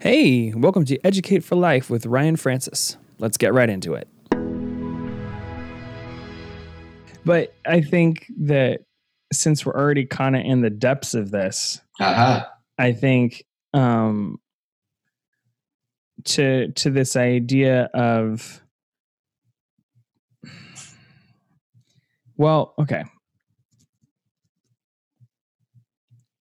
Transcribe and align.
Hey, 0.00 0.52
welcome 0.54 0.84
to 0.86 0.98
Educate 1.04 1.44
for 1.44 1.56
Life 1.56 1.90
with 1.90 2.06
Ryan 2.06 2.36
Francis. 2.36 2.96
Let's 3.18 3.36
get 3.36 3.52
right 3.52 3.68
into 3.68 3.94
it. 3.94 4.08
But 7.24 7.54
I 7.66 7.82
think 7.82 8.24
that 8.40 8.80
since 9.30 9.66
we're 9.66 9.74
already 9.74 10.06
kind 10.06 10.36
of 10.36 10.42
in 10.44 10.62
the 10.62 10.70
depths 10.70 11.12
of 11.14 11.30
this, 11.30 11.80
Uh-huh. 12.00 12.46
I 12.78 12.92
think 12.92 13.44
um, 13.74 14.38
to 16.24 16.72
to 16.72 16.90
this 16.90 17.14
idea 17.14 17.90
of 17.92 18.62
well, 22.38 22.72
okay. 22.78 23.04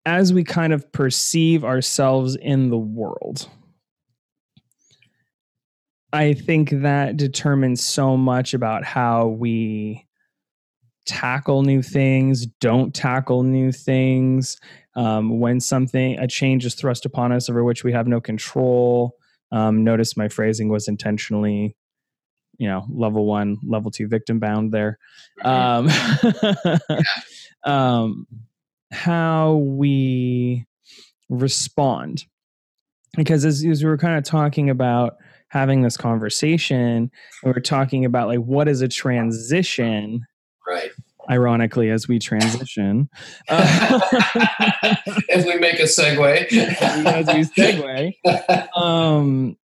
As 0.07 0.32
we 0.32 0.45
kind 0.45 0.73
of 0.73 0.91
perceive 0.93 1.64
ourselves 1.64 2.36
in 2.36 2.70
the 2.70 2.79
world, 2.79 3.50
I 6.12 6.32
think 6.32 6.71
that 6.71 7.17
determines 7.17 7.85
so 7.85 8.17
much 8.17 8.54
about 8.54 8.84
how 8.84 9.26
we 9.26 10.07
tackle 11.07 11.62
new 11.62 11.82
things, 11.82 12.46
don't 12.46 12.95
tackle 12.95 13.43
new 13.43 13.72
things, 13.72 14.58
um, 14.95 15.40
when 15.40 15.61
something 15.61 16.18
a 16.18 16.26
change 16.26 16.64
is 16.64 16.75
thrust 16.75 17.04
upon 17.04 17.32
us 17.32 17.50
over 17.50 17.64
which 17.64 17.84
we 17.84 17.93
have 17.93 18.07
no 18.07 18.20
control. 18.20 19.17
Um, 19.53 19.84
notice 19.84 20.17
my 20.17 20.29
phrasing 20.29 20.68
was 20.68 20.89
intentionally, 20.89 21.76
you 22.59 22.68
know, 22.68 22.84
level 22.89 23.26
one, 23.26 23.59
level 23.64 23.90
two 23.90 24.09
victim 24.09 24.39
bound 24.39 24.73
there. 24.73 24.98
Um, 25.45 25.89
um, 27.64 28.26
how 28.96 29.57
we 29.57 30.67
respond, 31.29 32.25
because 33.17 33.45
as, 33.45 33.64
as 33.64 33.84
we 33.84 33.91
were 33.91 33.98
kind 33.98 34.17
of 34.19 34.25
talking 34.25 34.70
about 34.70 35.17
having 35.48 35.83
this 35.83 35.97
conversation, 35.97 37.11
we 37.45 37.53
were 37.53 37.61
talking 37.61 38.05
about 38.05 38.29
like 38.29 38.41
what 38.41 38.69
is 38.69 38.81
a 38.81 38.89
transition 38.89 40.27
right. 40.67 40.91
ironically 41.31 41.91
as 41.91 42.09
we 42.09 42.19
transition 42.19 43.09
uh, 43.48 44.01
As 45.31 45.45
we 45.45 45.57
make 45.57 45.79
a 45.79 45.85
segue. 45.85 46.53
as 46.53 47.27
we 47.27 47.45
segue 47.45 48.77
um 48.77 49.57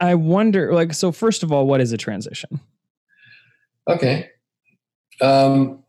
i 0.00 0.14
wonder 0.14 0.72
like 0.72 0.92
so 0.94 1.12
first 1.12 1.42
of 1.42 1.52
all 1.52 1.66
what 1.66 1.80
is 1.80 1.92
a 1.92 1.96
transition 1.96 2.60
okay. 3.88 4.30
Um, 5.20 5.83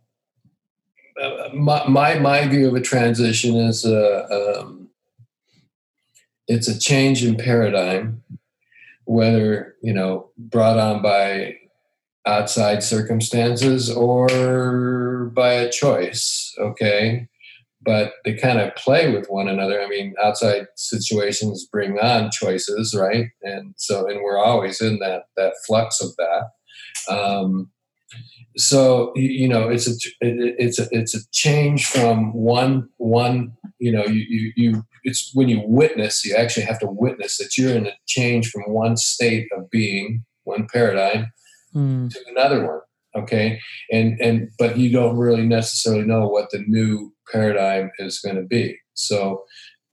uh, 1.21 1.49
my, 1.53 1.87
my 1.87 2.19
my 2.19 2.47
view 2.47 2.67
of 2.67 2.75
a 2.75 2.81
transition 2.81 3.55
is 3.55 3.85
a, 3.85 4.59
um, 4.59 4.89
it's 6.47 6.67
a 6.67 6.77
change 6.77 7.23
in 7.23 7.37
paradigm, 7.37 8.21
whether 9.05 9.75
you 9.81 9.93
know 9.93 10.29
brought 10.37 10.77
on 10.77 11.01
by 11.01 11.55
outside 12.25 12.83
circumstances 12.83 13.89
or 13.89 15.31
by 15.33 15.53
a 15.53 15.71
choice. 15.71 16.53
Okay, 16.59 17.27
but 17.81 18.13
they 18.25 18.33
kind 18.33 18.59
of 18.59 18.75
play 18.75 19.13
with 19.13 19.27
one 19.27 19.47
another. 19.47 19.81
I 19.81 19.87
mean, 19.87 20.15
outside 20.21 20.67
situations 20.75 21.67
bring 21.71 21.97
on 21.99 22.29
choices, 22.31 22.93
right? 22.93 23.27
And 23.43 23.73
so, 23.77 24.09
and 24.09 24.21
we're 24.21 24.43
always 24.43 24.81
in 24.81 24.99
that 24.99 25.27
that 25.37 25.53
flux 25.65 26.01
of 26.01 26.09
that. 26.17 27.13
Um, 27.13 27.71
so 28.57 29.11
you, 29.15 29.29
you 29.29 29.47
know, 29.47 29.69
it's 29.69 29.87
a 29.87 29.91
it, 30.21 30.55
it's 30.57 30.79
a 30.79 30.87
it's 30.91 31.15
a 31.15 31.19
change 31.31 31.87
from 31.87 32.33
one 32.33 32.89
one. 32.97 33.53
You 33.79 33.91
know, 33.91 34.05
you, 34.05 34.25
you 34.29 34.53
you 34.55 34.83
it's 35.03 35.31
when 35.33 35.49
you 35.49 35.61
witness, 35.65 36.25
you 36.25 36.35
actually 36.35 36.65
have 36.65 36.79
to 36.79 36.87
witness 36.87 37.37
that 37.37 37.57
you're 37.57 37.75
in 37.75 37.87
a 37.87 37.93
change 38.07 38.49
from 38.49 38.63
one 38.63 38.97
state 38.97 39.47
of 39.55 39.69
being, 39.69 40.23
one 40.43 40.67
paradigm, 40.71 41.27
Hmm. 41.75 42.07
to 42.07 42.19
another 42.29 42.65
one 42.65 42.79
okay 43.17 43.59
and 43.91 44.17
and 44.21 44.49
but 44.57 44.77
you 44.77 44.89
don't 44.89 45.17
really 45.17 45.45
necessarily 45.45 46.05
know 46.05 46.25
what 46.25 46.49
the 46.51 46.63
new 46.67 47.13
paradigm 47.29 47.91
is 47.99 48.19
going 48.19 48.37
to 48.37 48.43
be 48.43 48.77
so 48.93 49.43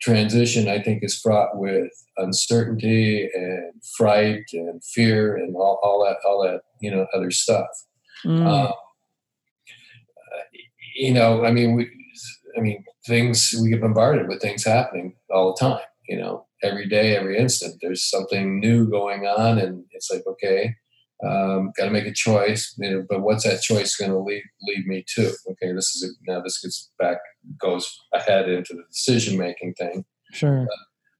transition 0.00 0.68
i 0.68 0.80
think 0.80 1.02
is 1.02 1.18
fraught 1.18 1.58
with 1.58 1.90
uncertainty 2.18 3.28
and 3.34 3.72
fright 3.96 4.44
and 4.52 4.80
fear 4.84 5.34
and 5.34 5.56
all, 5.56 5.80
all 5.82 6.04
that 6.04 6.18
all 6.24 6.40
that 6.40 6.60
you 6.80 6.88
know 6.88 7.04
other 7.12 7.32
stuff 7.32 7.66
Mm. 8.24 8.46
um, 8.46 8.72
you 10.94 11.12
know 11.12 11.44
i 11.44 11.50
mean 11.50 11.74
we 11.74 11.90
i 12.56 12.60
mean 12.60 12.84
things 13.06 13.54
we 13.60 13.70
get 13.70 13.80
bombarded 13.80 14.28
with 14.28 14.40
things 14.40 14.64
happening 14.64 15.14
all 15.30 15.52
the 15.52 15.58
time 15.58 15.80
you 16.08 16.16
know 16.16 16.46
every 16.62 16.88
day 16.88 17.16
every 17.16 17.38
instant 17.38 17.74
there's 17.80 18.08
something 18.08 18.60
new 18.60 18.88
going 18.88 19.26
on 19.26 19.58
and 19.58 19.84
it's 19.92 20.10
like 20.10 20.22
okay 20.26 20.74
um, 21.24 21.70
got 21.76 21.84
to 21.84 21.92
make 21.92 22.06
a 22.06 22.12
choice 22.12 22.74
you 22.78 22.90
know, 22.90 23.06
but 23.08 23.22
what's 23.22 23.44
that 23.44 23.62
choice 23.62 23.94
going 23.94 24.10
to 24.10 24.18
lead 24.18 24.42
lead 24.62 24.86
me 24.86 25.04
to? 25.14 25.32
Okay 25.50 25.72
this 25.72 25.94
is 25.94 26.02
a, 26.02 26.30
now 26.30 26.40
this 26.40 26.60
gets 26.60 26.90
back 26.98 27.18
goes 27.60 27.96
ahead 28.12 28.48
into 28.48 28.74
the 28.74 28.82
decision 28.90 29.38
making 29.38 29.74
thing. 29.74 30.04
Sure. 30.32 30.66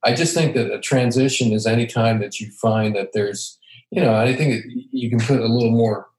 I 0.04 0.14
just 0.14 0.34
think 0.34 0.54
that 0.54 0.72
a 0.72 0.80
transition 0.80 1.52
is 1.52 1.66
any 1.66 1.86
time 1.86 2.20
that 2.20 2.40
you 2.40 2.50
find 2.60 2.96
that 2.96 3.10
there's, 3.12 3.58
you 3.90 4.00
know, 4.00 4.14
I 4.14 4.34
think 4.34 4.64
you 4.90 5.08
can 5.10 5.20
put 5.20 5.40
a 5.40 5.46
little 5.46 5.70
more, 5.70 6.00
uh, 6.00 6.12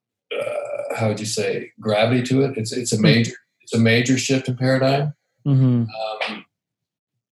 how 0.96 1.10
would 1.10 1.20
you 1.20 1.26
say, 1.26 1.72
gravity 1.80 2.24
to 2.24 2.44
it. 2.44 2.58
It's 2.58 2.72
it's 2.72 2.94
a 2.94 3.00
major 3.00 3.34
it's 3.62 3.74
a 3.74 3.80
major 3.80 4.18
shift 4.18 4.48
in 4.48 4.58
paradigm. 4.58 5.14
hmm 5.44 5.84
Um, 5.84 6.46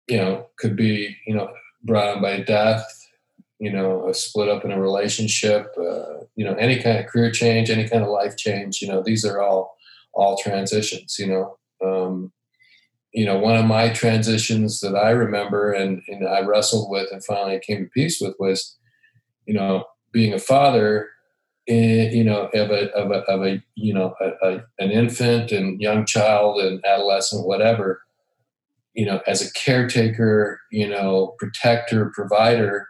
you 0.08 0.18
know, 0.18 0.48
could 0.58 0.76
be 0.76 1.16
you 1.26 1.36
know 1.36 1.50
brought 1.84 2.16
on 2.16 2.22
by 2.22 2.42
death, 2.42 2.86
you 3.60 3.72
know, 3.72 4.08
a 4.10 4.14
split 4.14 4.50
up 4.50 4.66
in 4.66 4.72
a 4.72 4.80
relationship, 4.80 5.68
uh, 5.78 6.26
you 6.36 6.44
know, 6.44 6.56
any 6.56 6.82
kind 6.82 7.00
of 7.00 7.06
career 7.06 7.32
change, 7.32 7.70
any 7.70 7.88
kind 7.88 8.04
of 8.04 8.10
life 8.10 8.36
change. 8.36 8.82
You 8.82 8.90
know, 8.90 9.02
these 9.04 9.26
are 9.26 9.42
all 9.42 9.76
all 10.14 10.38
transitions. 10.38 11.18
You 11.20 11.28
know. 11.28 11.58
Um, 11.86 12.34
you 13.12 13.26
know, 13.26 13.40
one 13.40 13.56
of 13.56 13.66
my 13.66 13.90
transitions 13.90 14.82
that 14.82 14.96
I 14.96 15.10
remember 15.10 15.74
and, 15.74 16.02
and 16.08 16.28
I 16.28 16.42
wrestled 16.42 16.92
with 16.92 17.12
and 17.12 17.24
finally 17.26 17.60
came 17.60 17.86
to 17.86 17.90
peace 17.90 18.22
with 18.22 18.36
was, 18.40 18.78
you 19.46 19.54
know, 19.56 19.86
being 20.12 20.34
a 20.34 20.40
father, 20.40 21.10
eh, 21.70 22.10
you 22.12 22.24
know, 22.24 22.48
of 22.54 22.72
a, 22.72 22.92
of 22.94 23.12
a, 23.12 23.20
of 23.32 23.46
a 23.46 23.64
you 23.76 23.94
know, 23.94 24.14
a, 24.20 24.48
a, 24.48 24.64
an 24.80 24.92
infant 24.92 25.52
and 25.52 25.80
young 25.80 26.06
child 26.06 26.60
and 26.60 26.84
adolescent, 26.86 27.48
whatever, 27.48 28.02
you 28.94 29.06
know, 29.06 29.22
as 29.28 29.42
a 29.42 29.54
caretaker, 29.54 30.60
you 30.72 30.88
know, 30.88 31.36
protector, 31.40 32.12
provider 32.14 32.88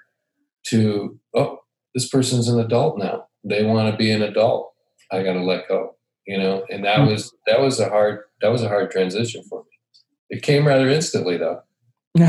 to, 0.68 1.20
oh, 1.36 1.60
this 1.94 2.10
person's 2.10 2.48
an 2.48 2.60
adult 2.60 2.98
now. 2.98 3.28
They 3.44 3.64
want 3.64 3.92
to 3.92 3.98
be 3.98 4.12
an 4.12 4.22
adult. 4.22 4.74
I 5.12 5.24
got 5.24 5.34
to 5.34 5.44
let 5.44 5.68
go, 5.68 5.96
you 6.26 6.38
know, 6.38 6.66
and 6.70 6.84
that 6.86 7.08
was, 7.08 7.34
that 7.48 7.62
was 7.62 7.80
a 7.80 7.90
hard, 7.90 8.22
that 8.42 8.50
was 8.52 8.64
a 8.64 8.68
hard 8.68 8.92
transition 8.92 9.44
for 9.50 9.64
me. 9.64 9.70
It 10.30 10.44
came 10.44 10.68
rather 10.68 10.90
instantly, 10.90 11.38
though. 11.38 11.62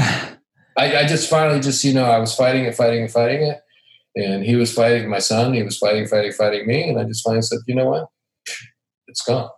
I, 0.77 0.97
I 0.99 1.07
just 1.07 1.29
finally 1.29 1.61
just 1.61 1.85
you 1.85 1.93
know 1.93 2.05
I 2.05 2.19
was 2.19 2.35
fighting 2.35 2.65
it, 2.65 2.75
fighting 2.75 3.05
it, 3.05 3.11
fighting 3.11 3.43
it, 3.43 3.61
and 4.17 4.45
he 4.45 4.57
was 4.57 4.73
fighting 4.73 5.09
my 5.09 5.19
son. 5.19 5.55
He 5.55 5.63
was 5.63 5.79
fighting, 5.79 6.07
fighting, 6.07 6.33
fighting 6.33 6.67
me, 6.67 6.89
and 6.89 6.99
I 6.99 7.05
just 7.05 7.25
finally 7.25 7.43
said, 7.43 7.59
you 7.67 7.75
know 7.75 7.87
what, 7.87 8.07
it's 9.07 9.23
gone. 9.23 9.51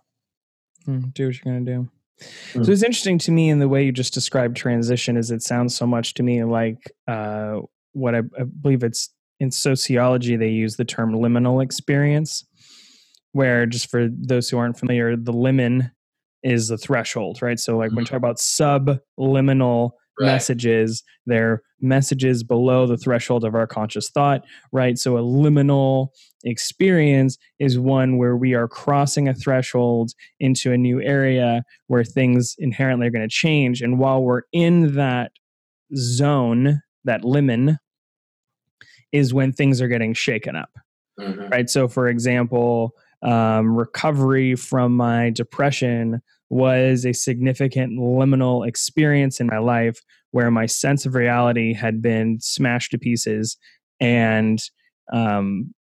Hmm, 0.85 1.09
do 1.13 1.27
what 1.27 1.35
you're 1.35 1.53
gonna 1.53 1.65
do. 1.65 1.89
Hmm. 2.53 2.63
So 2.63 2.71
it's 2.71 2.83
interesting 2.83 3.17
to 3.19 3.31
me 3.31 3.49
in 3.49 3.59
the 3.59 3.67
way 3.67 3.83
you 3.83 3.91
just 3.91 4.13
described 4.13 4.55
transition 4.55 5.17
is 5.17 5.31
it 5.31 5.41
sounds 5.41 5.75
so 5.75 5.87
much 5.87 6.13
to 6.15 6.23
me 6.23 6.43
like 6.43 6.91
uh, 7.07 7.59
what 7.93 8.15
I, 8.15 8.19
I 8.39 8.43
believe 8.43 8.83
it's 8.83 9.09
in 9.39 9.51
sociology 9.51 10.35
they 10.35 10.49
use 10.49 10.75
the 10.75 10.85
term 10.85 11.13
liminal 11.13 11.61
experience, 11.63 12.45
where 13.31 13.65
just 13.65 13.89
for 13.89 14.07
those 14.09 14.49
who 14.49 14.57
aren't 14.57 14.77
familiar, 14.77 15.15
the 15.15 15.33
limen 15.33 15.91
is 16.43 16.67
the 16.67 16.77
threshold, 16.77 17.41
right? 17.41 17.59
So 17.59 17.77
like 17.77 17.91
when 17.91 17.97
we 17.97 18.05
talk 18.05 18.17
about 18.17 18.39
subliminal 18.39 19.97
Right. 20.19 20.27
messages, 20.27 21.03
they're 21.25 21.63
messages 21.81 22.43
below 22.43 22.85
the 22.85 22.97
threshold 22.97 23.43
of 23.43 23.55
our 23.55 23.65
conscious 23.67 24.09
thought, 24.09 24.43
right? 24.71 24.97
So 24.97 25.17
a 25.17 25.21
liminal 25.21 26.09
experience 26.43 27.37
is 27.59 27.79
one 27.79 28.17
where 28.17 28.37
we 28.37 28.53
are 28.53 28.67
crossing 28.67 29.27
a 29.27 29.33
threshold 29.33 30.11
into 30.39 30.71
a 30.71 30.77
new 30.77 31.01
area 31.01 31.63
where 31.87 32.03
things 32.03 32.55
inherently 32.59 33.07
are 33.07 33.11
going 33.11 33.27
to 33.27 33.33
change. 33.33 33.81
And 33.81 33.97
while 33.99 34.23
we're 34.23 34.43
in 34.51 34.95
that 34.95 35.31
zone, 35.95 36.81
that 37.05 37.23
limen, 37.23 37.77
is 39.11 39.33
when 39.33 39.51
things 39.51 39.81
are 39.81 39.87
getting 39.87 40.13
shaken 40.13 40.55
up 40.55 40.69
Mhm. 41.19 41.51
right? 41.51 41.69
So, 41.69 41.87
for 41.87 42.07
example, 42.07 42.95
um, 43.21 43.75
recovery 43.75 44.55
from 44.55 44.95
my 44.95 45.29
depression 45.29 46.21
was 46.49 47.05
a 47.05 47.13
significant 47.13 47.97
liminal 47.99 48.67
experience 48.67 49.39
in 49.39 49.47
my 49.47 49.57
life 49.57 50.01
where 50.31 50.51
my 50.51 50.65
sense 50.65 51.05
of 51.05 51.15
reality 51.15 51.73
had 51.73 52.01
been 52.01 52.39
smashed 52.39 52.91
to 52.91 52.97
pieces 52.97 53.57
and 53.99 54.59
um, 55.11 55.73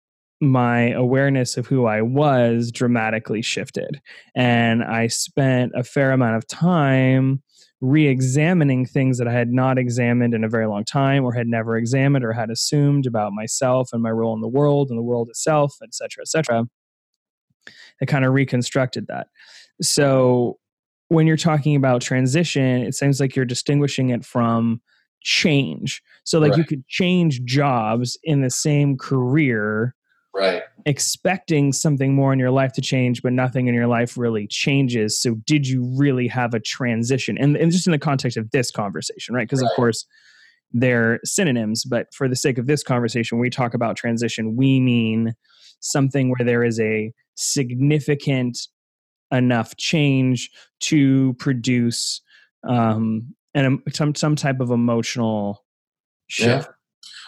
my 0.41 0.91
awareness 0.91 1.57
of 1.57 1.67
who 1.67 1.87
I 1.87 2.03
was 2.03 2.71
dramatically 2.73 3.43
shifted. 3.43 4.01
And 4.35 4.83
I 4.83 5.09
spent 5.09 5.73
a 5.75 5.85
fair 5.85 6.13
amount 6.13 6.37
of 6.37 6.47
time 6.47 7.43
re-examining 7.83 8.85
things 8.85 9.19
that 9.19 9.29
I 9.29 9.33
had 9.33 9.53
not 9.53 9.79
examined 9.79 10.35
in 10.35 10.45
a 10.45 10.49
very 10.49 10.67
long 10.67 10.85
time 10.85 11.25
or 11.25 11.33
had 11.33 11.47
never 11.47 11.77
examined 11.77 12.25
or 12.25 12.33
had 12.33 12.51
assumed 12.51 13.07
about 13.07 13.33
myself 13.33 13.91
and 13.93 14.03
my 14.03 14.11
role 14.11 14.35
in 14.35 14.41
the 14.41 14.49
world 14.49 14.91
and 14.91 14.99
the 14.99 15.03
world 15.03 15.29
itself, 15.31 15.77
et 15.83 15.95
cetera, 15.95 16.23
et 16.23 16.29
cetera. 16.29 16.65
It 18.01 18.07
kind 18.07 18.25
of 18.25 18.33
reconstructed 18.33 19.07
that. 19.09 19.29
So 19.83 20.59
when 21.09 21.27
you're 21.27 21.37
talking 21.37 21.75
about 21.75 22.03
transition, 22.03 22.83
it 22.83 22.95
seems 22.95 23.21
like 23.21 23.35
you're 23.35 23.45
distinguishing 23.45 24.11
it 24.11 24.25
from 24.25 24.81
change. 25.23 26.03
So 26.25 26.39
like 26.39 26.53
right. 26.53 26.59
you 26.59 26.65
could 26.65 26.87
change 26.89 27.43
jobs 27.45 28.19
in 28.23 28.43
the 28.43 28.51
same 28.51 28.97
career 28.97 29.95
right 30.35 30.63
expecting 30.87 31.73
something 31.73 32.15
more 32.15 32.33
in 32.33 32.39
your 32.39 32.51
life 32.51 32.73
to 32.73 32.81
change 32.81 33.23
but 33.23 33.33
nothing 33.33 33.67
in 33.67 33.75
your 33.75 33.87
life 33.87 34.17
really 34.17 34.47
changes 34.47 35.21
so 35.21 35.35
did 35.47 35.67
you 35.67 35.85
really 35.97 36.29
have 36.29 36.55
a 36.55 36.61
transition 36.61 37.37
and, 37.39 37.57
and 37.57 37.73
just 37.73 37.87
in 37.87 37.91
the 37.91 37.99
context 37.99 38.37
of 38.37 38.51
this 38.51 38.71
conversation 38.71 39.35
right 39.35 39.49
because 39.49 39.61
right. 39.61 39.71
of 39.71 39.77
course 39.77 40.07
they're 40.73 41.19
synonyms 41.25 41.85
but 41.85 42.13
for 42.15 42.29
the 42.29 42.37
sake 42.37 42.59
of 42.59 42.67
this 42.67 42.83
conversation 42.83 43.39
when 43.39 43.43
we 43.43 43.51
talk 43.51 43.75
about 43.75 43.97
transition 43.97 44.57
we 44.57 44.81
mean 44.81 45.35
something 45.81 46.31
where 46.31 46.47
there 46.47 46.63
is 46.63 46.79
a 46.81 47.13
significant 47.35 48.57
enough 49.33 49.77
change 49.77 50.51
to 50.81 51.35
produce 51.35 52.21
um, 52.69 53.35
an, 53.55 53.83
some 53.93 54.15
some 54.15 54.37
type 54.37 54.61
of 54.61 54.71
emotional 54.71 55.65
shift 56.29 56.67
yeah. 56.67 56.75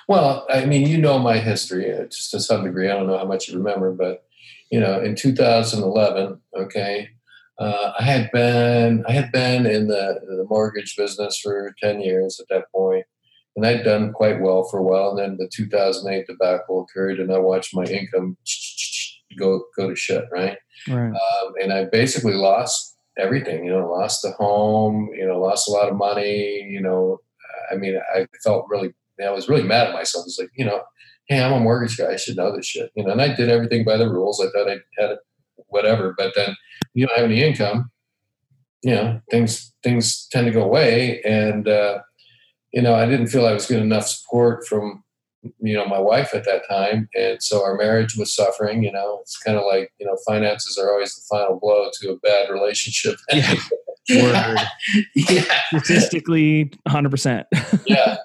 Well, 0.09 0.47
I 0.51 0.67
mean, 0.67 0.87
you 0.87 0.99
know 0.99 1.19
my 1.19 1.39
history 1.39 1.93
uh, 1.93 2.05
just 2.05 2.33
to 2.33 2.41
some 2.41 2.65
degree. 2.65 2.91
I 2.91 2.95
don't 2.95 3.07
know 3.07 3.19
how 3.19 3.25
much 3.25 3.49
you 3.49 3.57
remember, 3.57 3.93
but 3.93 4.25
you 4.71 4.81
know, 4.81 5.01
in 5.01 5.15
2011, 5.15 6.41
okay, 6.57 7.09
uh, 7.59 7.93
I 7.99 8.03
had 8.03 8.31
been 8.33 9.05
I 9.07 9.13
had 9.13 9.31
been 9.31 9.67
in 9.67 9.87
the, 9.87 10.21
the 10.27 10.47
mortgage 10.49 10.97
business 10.97 11.39
for 11.39 11.75
10 11.81 12.01
years 12.01 12.41
at 12.41 12.47
that 12.49 12.65
point, 12.75 13.05
and 13.55 13.65
I'd 13.65 13.85
done 13.85 14.13
quite 14.13 14.41
well 14.41 14.65
for 14.65 14.79
a 14.79 14.83
while. 14.83 15.11
And 15.11 15.19
then 15.19 15.37
the 15.39 15.49
2008 15.55 16.27
debacle 16.27 16.83
occurred, 16.83 17.21
and 17.21 17.33
I 17.33 17.39
watched 17.39 17.75
my 17.75 17.85
income 17.85 18.37
go 19.39 19.65
go 19.77 19.91
to 19.91 19.97
shit, 19.97 20.25
right? 20.33 20.59
Right. 20.89 21.11
Um, 21.11 21.53
and 21.63 21.73
I 21.73 21.85
basically 21.85 22.35
lost 22.35 22.97
everything. 23.19 23.65
You 23.65 23.73
know, 23.73 23.91
lost 23.91 24.23
the 24.23 24.33
home. 24.33 25.11
You 25.15 25.27
know, 25.27 25.41
lost 25.41 25.69
a 25.69 25.73
lot 25.73 25.89
of 25.89 25.97
money. 25.97 26.63
You 26.63 26.81
know, 26.81 27.19
I 27.71 27.77
mean, 27.77 28.01
I 28.15 28.27
felt 28.43 28.67
really 28.69 28.95
I 29.25 29.31
was 29.31 29.49
really 29.49 29.63
mad 29.63 29.89
at 29.89 29.95
myself. 29.95 30.25
It's 30.27 30.39
like, 30.39 30.51
you 30.57 30.65
know, 30.65 30.83
hey, 31.27 31.43
I'm 31.43 31.53
a 31.53 31.61
mortgage 31.61 31.97
guy. 31.97 32.13
I 32.13 32.17
should 32.17 32.37
know 32.37 32.55
this 32.55 32.67
shit. 32.67 32.91
You 32.95 33.05
know, 33.05 33.13
and 33.13 33.23
I 33.23 33.35
did 33.35 33.49
everything 33.49 33.85
by 33.85 33.97
the 33.97 34.09
rules. 34.09 34.41
I 34.41 34.51
thought 34.51 34.71
I 34.71 34.79
had 34.99 35.17
whatever. 35.69 36.15
But 36.17 36.33
then 36.35 36.55
you 36.95 37.07
don't 37.07 37.17
have 37.17 37.27
any 37.27 37.43
income. 37.43 37.91
You 38.83 38.95
know, 38.95 39.21
things 39.31 39.73
things 39.83 40.27
tend 40.33 40.47
to 40.47 40.53
go 40.53 40.63
away, 40.63 41.23
and 41.23 41.69
uh, 41.69 42.01
you 42.73 42.83
know, 42.83 42.95
I 42.95 43.07
didn't 43.07 43.29
feel 43.29 43.47
I 43.47 43.53
was 43.53 43.67
getting 43.67 43.85
enough 43.85 44.09
support 44.09 44.67
from 44.67 45.05
you 45.61 45.75
know 45.75 45.87
my 45.87 45.99
wife 45.99 46.35
at 46.35 46.45
that 46.45 46.63
time, 46.69 47.09
and 47.15 47.43
so 47.43 47.63
our 47.63 47.77
marriage 47.77 48.17
was 48.17 48.35
suffering. 48.35 48.83
You 48.83 48.93
know, 48.93 49.19
it's 49.23 49.39
kind 49.39 49.59
of 49.59 49.65
like 49.65 49.93
you 49.99 50.07
know, 50.07 50.17
finances 50.27 50.79
are 50.79 50.91
always 50.91 51.15
the 51.15 51.23
final 51.29 51.59
blow 51.61 51.91
to 52.01 52.11
a 52.11 52.17
bad 52.19 52.51
relationship. 52.51 53.17
Yeah. 53.33 53.55
yeah. 55.15 55.61
Statistically, 55.69 56.73
hundred 56.89 57.11
percent. 57.11 57.47
yeah 57.87 58.17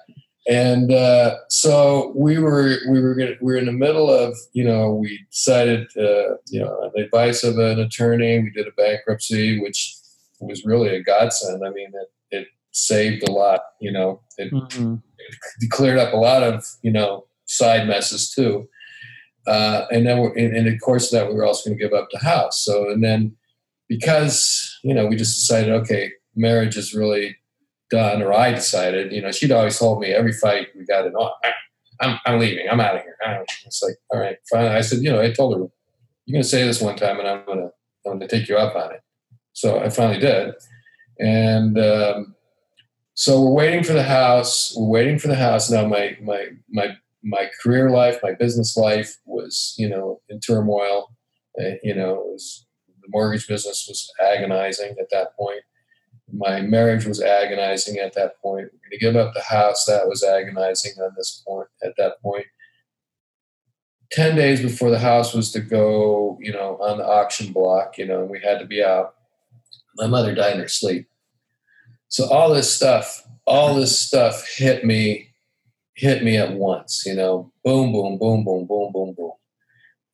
and 0.48 0.90
uh, 0.90 1.36
so 1.50 2.12
we 2.16 2.38
were 2.38 2.78
we 2.88 3.00
were 3.00 3.14
gonna, 3.14 3.34
we 3.40 3.52
were 3.52 3.58
in 3.58 3.66
the 3.66 3.72
middle 3.72 4.10
of 4.10 4.34
you 4.54 4.64
know 4.64 4.90
we 4.90 5.20
decided 5.30 5.86
uh, 5.98 6.34
you 6.48 6.58
know 6.58 6.90
the 6.94 7.04
advice 7.04 7.44
of 7.44 7.58
an 7.58 7.78
attorney 7.78 8.40
we 8.40 8.50
did 8.50 8.66
a 8.66 8.72
bankruptcy 8.72 9.60
which 9.60 9.94
was 10.40 10.64
really 10.64 10.88
a 10.88 11.02
godsend 11.02 11.62
i 11.66 11.70
mean 11.70 11.88
it 11.88 12.08
saved 12.86 13.28
a 13.28 13.32
lot 13.32 13.60
you 13.80 13.90
know 13.90 14.20
it, 14.36 14.52
mm-hmm. 14.52 14.96
it 15.60 15.70
cleared 15.70 15.98
up 15.98 16.12
a 16.12 16.16
lot 16.16 16.42
of 16.42 16.64
you 16.82 16.90
know 16.90 17.24
side 17.46 17.86
messes 17.86 18.30
too 18.30 18.68
uh, 19.46 19.86
and 19.90 20.06
then 20.06 20.18
we're, 20.18 20.34
and 20.36 20.68
of 20.68 20.80
course 20.80 21.10
that 21.10 21.28
we 21.28 21.34
were 21.34 21.44
also 21.44 21.70
going 21.70 21.78
to 21.78 21.82
give 21.82 21.94
up 21.94 22.08
the 22.12 22.18
house 22.18 22.64
so 22.64 22.90
and 22.90 23.02
then 23.02 23.34
because 23.88 24.78
you 24.82 24.94
know 24.94 25.06
we 25.06 25.16
just 25.16 25.34
decided 25.34 25.72
okay 25.72 26.10
marriage 26.36 26.76
is 26.76 26.94
really 26.94 27.36
done, 27.90 28.22
or 28.22 28.32
I 28.32 28.52
decided, 28.52 29.12
you 29.12 29.20
know, 29.20 29.32
she'd 29.32 29.52
always 29.52 29.78
told 29.78 30.00
me 30.00 30.08
every 30.08 30.32
fight 30.32 30.68
we 30.76 30.84
got 30.84 31.06
it 31.06 31.14
on. 31.14 31.30
I'm, 32.00 32.18
I'm 32.24 32.38
leaving. 32.38 32.68
I'm 32.70 32.80
out 32.80 32.96
of 32.96 33.02
here. 33.02 33.44
It's 33.66 33.82
like, 33.82 33.96
all 34.10 34.20
right, 34.20 34.36
fine. 34.50 34.66
I 34.66 34.80
said, 34.82 35.00
you 35.00 35.10
know, 35.10 35.20
I 35.20 35.32
told 35.32 35.54
her, 35.54 35.60
you're 36.26 36.34
going 36.34 36.42
to 36.42 36.48
say 36.48 36.64
this 36.64 36.80
one 36.80 36.96
time, 36.96 37.18
and 37.18 37.28
I'm 37.28 37.44
going 37.44 37.58
to, 37.58 37.70
I'm 38.06 38.18
going 38.18 38.20
to 38.20 38.28
take 38.28 38.48
you 38.48 38.56
up 38.56 38.76
on 38.76 38.92
it. 38.92 39.00
So 39.52 39.80
I 39.80 39.88
finally 39.88 40.20
did, 40.20 40.54
and 41.18 41.76
um, 41.78 42.34
so 43.18 43.40
we're 43.40 43.50
waiting 43.50 43.82
for 43.82 43.94
the 43.94 44.02
house. 44.02 44.72
We're 44.76 44.88
waiting 44.88 45.18
for 45.18 45.28
the 45.28 45.34
house. 45.34 45.70
Now 45.70 45.86
my 45.86 46.16
my 46.22 46.48
my 46.70 46.96
my 47.22 47.50
career 47.60 47.90
life, 47.90 48.20
my 48.22 48.32
business 48.32 48.76
life 48.76 49.16
was, 49.24 49.74
you 49.76 49.88
know, 49.88 50.20
in 50.28 50.40
turmoil. 50.40 51.10
Uh, 51.60 51.74
you 51.82 51.94
know, 51.94 52.22
was, 52.26 52.64
the 52.86 53.08
mortgage 53.08 53.48
business 53.48 53.86
was 53.88 54.08
agonizing 54.20 54.94
at 55.00 55.10
that 55.10 55.36
point 55.36 55.62
my 56.32 56.60
marriage 56.60 57.06
was 57.06 57.22
agonizing 57.22 57.98
at 57.98 58.14
that 58.14 58.40
point. 58.42 58.68
We're 58.72 58.90
going 58.90 58.90
to 58.92 58.98
give 58.98 59.16
up 59.16 59.34
the 59.34 59.42
house. 59.42 59.84
That 59.86 60.08
was 60.08 60.22
agonizing 60.22 60.92
on 61.00 61.12
this 61.16 61.42
point. 61.46 61.68
At 61.82 61.94
that 61.96 62.20
point, 62.22 62.46
ten 64.12 64.36
days 64.36 64.60
before 64.60 64.90
the 64.90 64.98
house 64.98 65.32
was 65.34 65.50
to 65.52 65.60
go, 65.60 66.38
you 66.40 66.52
know, 66.52 66.78
on 66.80 66.98
the 66.98 67.06
auction 67.06 67.52
block, 67.52 67.98
you 67.98 68.06
know, 68.06 68.24
we 68.24 68.40
had 68.40 68.58
to 68.58 68.66
be 68.66 68.82
out. 68.82 69.14
My 69.96 70.06
mother 70.06 70.34
died 70.34 70.54
in 70.54 70.60
her 70.60 70.68
sleep. 70.68 71.07
So 72.08 72.28
all 72.28 72.52
this 72.52 72.74
stuff, 72.74 73.22
all 73.46 73.74
this 73.74 73.98
stuff 73.98 74.46
hit 74.56 74.84
me, 74.84 75.30
hit 75.94 76.22
me 76.22 76.36
at 76.36 76.54
once. 76.54 77.04
You 77.06 77.14
know, 77.14 77.52
boom, 77.64 77.92
boom, 77.92 78.18
boom, 78.18 78.44
boom, 78.44 78.66
boom, 78.66 78.92
boom, 78.92 79.14
boom. 79.16 79.32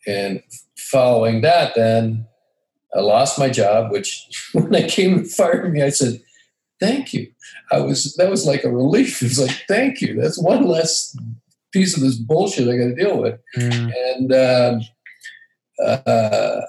And 0.06 0.42
following 0.76 1.40
that, 1.42 1.74
then 1.74 2.26
I 2.94 3.00
lost 3.00 3.38
my 3.38 3.48
job, 3.48 3.90
which 3.90 4.28
when 4.52 4.70
they 4.70 4.86
came 4.86 5.14
and 5.14 5.30
fired 5.30 5.72
me, 5.72 5.82
I 5.82 5.90
said, 5.90 6.20
thank 6.80 7.12
you. 7.12 7.30
I 7.70 7.78
was, 7.78 8.14
that 8.16 8.30
was 8.30 8.46
like 8.46 8.64
a 8.64 8.70
relief. 8.70 9.22
It 9.22 9.28
was 9.28 9.40
like, 9.40 9.64
thank 9.68 10.00
you. 10.00 10.20
That's 10.20 10.40
one 10.40 10.66
less 10.66 11.16
piece 11.72 11.96
of 11.96 12.02
this 12.02 12.16
bullshit 12.16 12.68
I 12.68 12.76
got 12.76 12.84
to 12.84 12.94
deal 12.94 13.20
with. 13.20 13.40
Mm. 13.56 13.92
And, 14.14 14.32
um, 14.32 14.80
uh, 15.84 16.60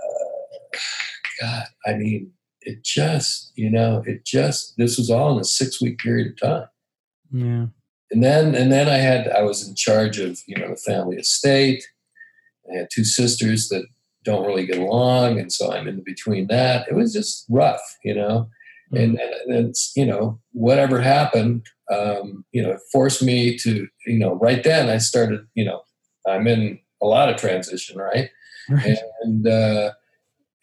God, 1.42 1.66
I 1.86 1.94
mean, 1.94 2.32
it 2.66 2.84
just, 2.84 3.52
you 3.56 3.70
know, 3.70 4.04
it 4.06 4.26
just, 4.26 4.76
this 4.78 4.98
was 4.98 5.10
all 5.10 5.34
in 5.34 5.40
a 5.40 5.46
six 5.46 5.82
week 5.82 6.00
period 6.00 6.34
of 6.34 6.42
time. 6.42 6.68
Yeah. 7.32 7.66
And 8.12 8.24
then, 8.24 8.54
and 8.54 8.72
then 8.72 8.88
I 8.88 8.98
had, 8.98 9.30
I 9.30 9.42
was 9.42 9.68
in 9.68 9.76
charge 9.76 10.20
of, 10.20 10.40
you 10.48 10.58
know, 10.58 10.70
the 10.70 10.76
family 10.76 11.18
estate. 11.18 11.84
I 12.72 12.78
had 12.78 12.88
two 12.92 13.04
sisters 13.04 13.70
that 13.70 13.86
don't 14.26 14.46
really 14.46 14.66
get 14.66 14.80
along, 14.80 15.40
and 15.40 15.54
so 15.54 15.72
I'm 15.72 15.88
in 15.88 16.02
between 16.04 16.48
that. 16.48 16.88
It 16.90 16.96
was 16.96 17.14
just 17.14 17.46
rough, 17.48 17.82
you 18.04 18.14
know. 18.14 18.50
Mm-hmm. 18.92 18.98
And, 18.98 19.20
and 19.20 19.68
it's 19.68 19.94
you 19.96 20.06
know 20.06 20.40
whatever 20.52 21.00
happened, 21.00 21.66
um, 21.94 22.44
you 22.52 22.62
know, 22.62 22.78
forced 22.92 23.24
me 23.24 23.58
to 23.60 23.88
you 24.06 24.20
know 24.20 24.34
right 24.34 24.64
then 24.64 24.90
I 24.90 24.98
started 24.98 25.42
you 25.54 25.64
know 25.64 25.82
I'm 26.28 26.48
in 26.48 26.80
a 27.02 27.06
lot 27.06 27.30
of 27.30 27.38
transition, 27.38 27.98
right? 27.98 28.30
right. 28.70 28.98
And 29.22 29.48
uh, 29.48 29.92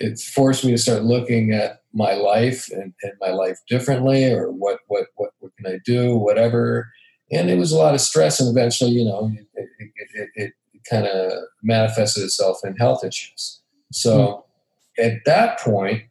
it 0.03 0.19
forced 0.19 0.65
me 0.65 0.73
to 0.73 0.79
start 0.79 1.05
looking 1.05 1.53
at 1.53 1.83
my 1.95 2.15
life 2.15 2.71
and, 2.71 2.93
and 3.03 3.13
my 3.21 3.31
life 3.31 3.59
differently, 3.69 4.31
or 4.33 4.51
what 4.51 4.79
what 4.89 5.07
what 5.17 5.31
what 5.41 5.53
can 5.57 5.67
I 5.75 5.79
do, 5.85 6.17
whatever. 6.17 6.91
And 7.31 7.49
it 7.49 7.57
was 7.57 7.73
a 7.73 7.79
lot 7.79 7.95
of 7.95 8.01
stress, 8.01 8.41
and 8.41 8.49
eventually, 8.55 8.91
you 8.91 9.07
know, 9.07 9.33
it, 9.55 9.69
it, 9.79 10.09
it, 10.15 10.29
it 10.35 10.53
kind 10.91 11.07
of 11.07 11.33
manifested 11.63 12.25
itself 12.25 12.59
in 12.63 12.77
health 12.77 13.05
issues. 13.05 13.63
So 13.91 14.45
mm. 14.99 15.07
at 15.07 15.25
that 15.25 15.59
point, 15.61 16.03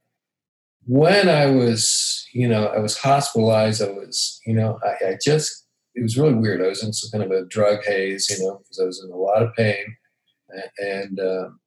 when 0.87 1.29
I 1.29 1.45
was, 1.45 2.27
you 2.33 2.47
know, 2.47 2.65
I 2.67 2.79
was 2.79 2.97
hospitalized, 2.97 3.83
I 3.83 3.91
was, 3.91 4.41
you 4.47 4.55
know, 4.55 4.79
I, 4.83 5.09
I 5.09 5.17
just, 5.23 5.67
it 5.93 6.01
was 6.01 6.17
really 6.17 6.33
weird. 6.33 6.61
I 6.61 6.67
was 6.67 6.83
in 6.83 6.91
some 6.91 7.11
kind 7.11 7.23
of 7.23 7.37
a 7.37 7.45
drug 7.45 7.83
haze, 7.85 8.27
you 8.29 8.43
know, 8.43 8.57
because 8.57 8.79
I 8.79 8.85
was 8.85 9.03
in 9.03 9.11
a 9.11 9.15
lot 9.15 9.43
of 9.43 9.53
pain. 9.53 9.85
And 10.79 11.19
um, 11.19 11.60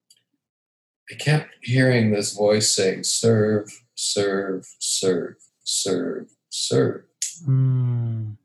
I 1.11 1.15
kept 1.17 1.55
hearing 1.63 2.13
this 2.13 2.35
voice 2.35 2.71
saying, 2.75 3.05
serve, 3.05 3.83
serve, 3.95 4.67
serve, 4.79 5.37
serve, 5.65 6.29
serve. 6.49 7.03
Mm 7.47 8.37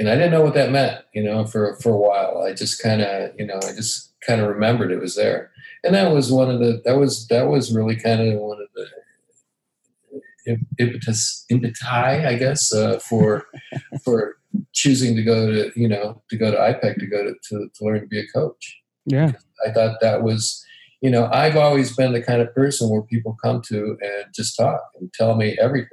and 0.00 0.08
I 0.08 0.14
didn't 0.14 0.30
know 0.30 0.42
what 0.42 0.54
that 0.54 0.72
meant, 0.72 1.04
you 1.12 1.22
know, 1.22 1.44
for 1.44 1.76
for 1.76 1.92
a 1.92 1.96
while. 1.96 2.42
I 2.42 2.54
just 2.54 2.82
kind 2.82 3.02
of, 3.02 3.32
you 3.38 3.46
know, 3.46 3.56
I 3.56 3.72
just 3.72 4.14
kind 4.26 4.40
of 4.40 4.48
remembered 4.48 4.90
it 4.90 4.98
was 4.98 5.14
there, 5.14 5.50
and 5.84 5.94
that 5.94 6.10
was 6.10 6.32
one 6.32 6.50
of 6.50 6.58
the 6.58 6.80
that 6.86 6.96
was 6.96 7.26
that 7.28 7.48
was 7.48 7.74
really 7.74 7.96
kind 7.96 8.20
of 8.20 8.38
one 8.40 8.58
of 8.62 8.68
the 8.74 10.58
impetus 10.78 11.44
impeti, 11.52 12.26
I 12.26 12.34
guess, 12.36 12.72
uh, 12.72 12.98
for 12.98 13.46
for 14.04 14.36
choosing 14.72 15.14
to 15.16 15.22
go 15.22 15.46
to 15.52 15.70
you 15.78 15.88
know 15.88 16.22
to 16.30 16.36
go 16.36 16.50
to 16.50 16.56
IPEC 16.56 16.98
to 16.98 17.06
go 17.06 17.22
to, 17.22 17.34
to 17.50 17.68
to 17.74 17.84
learn 17.84 18.00
to 18.00 18.06
be 18.06 18.20
a 18.20 18.26
coach. 18.34 18.80
Yeah, 19.04 19.32
I 19.66 19.70
thought 19.70 20.00
that 20.00 20.22
was. 20.22 20.64
You 21.00 21.10
know, 21.10 21.30
I've 21.32 21.56
always 21.56 21.96
been 21.96 22.12
the 22.12 22.22
kind 22.22 22.42
of 22.42 22.54
person 22.54 22.90
where 22.90 23.02
people 23.02 23.36
come 23.42 23.62
to 23.68 23.96
and 24.02 24.34
just 24.34 24.56
talk 24.56 24.82
and 25.00 25.12
tell 25.14 25.34
me 25.34 25.56
everything. 25.60 25.88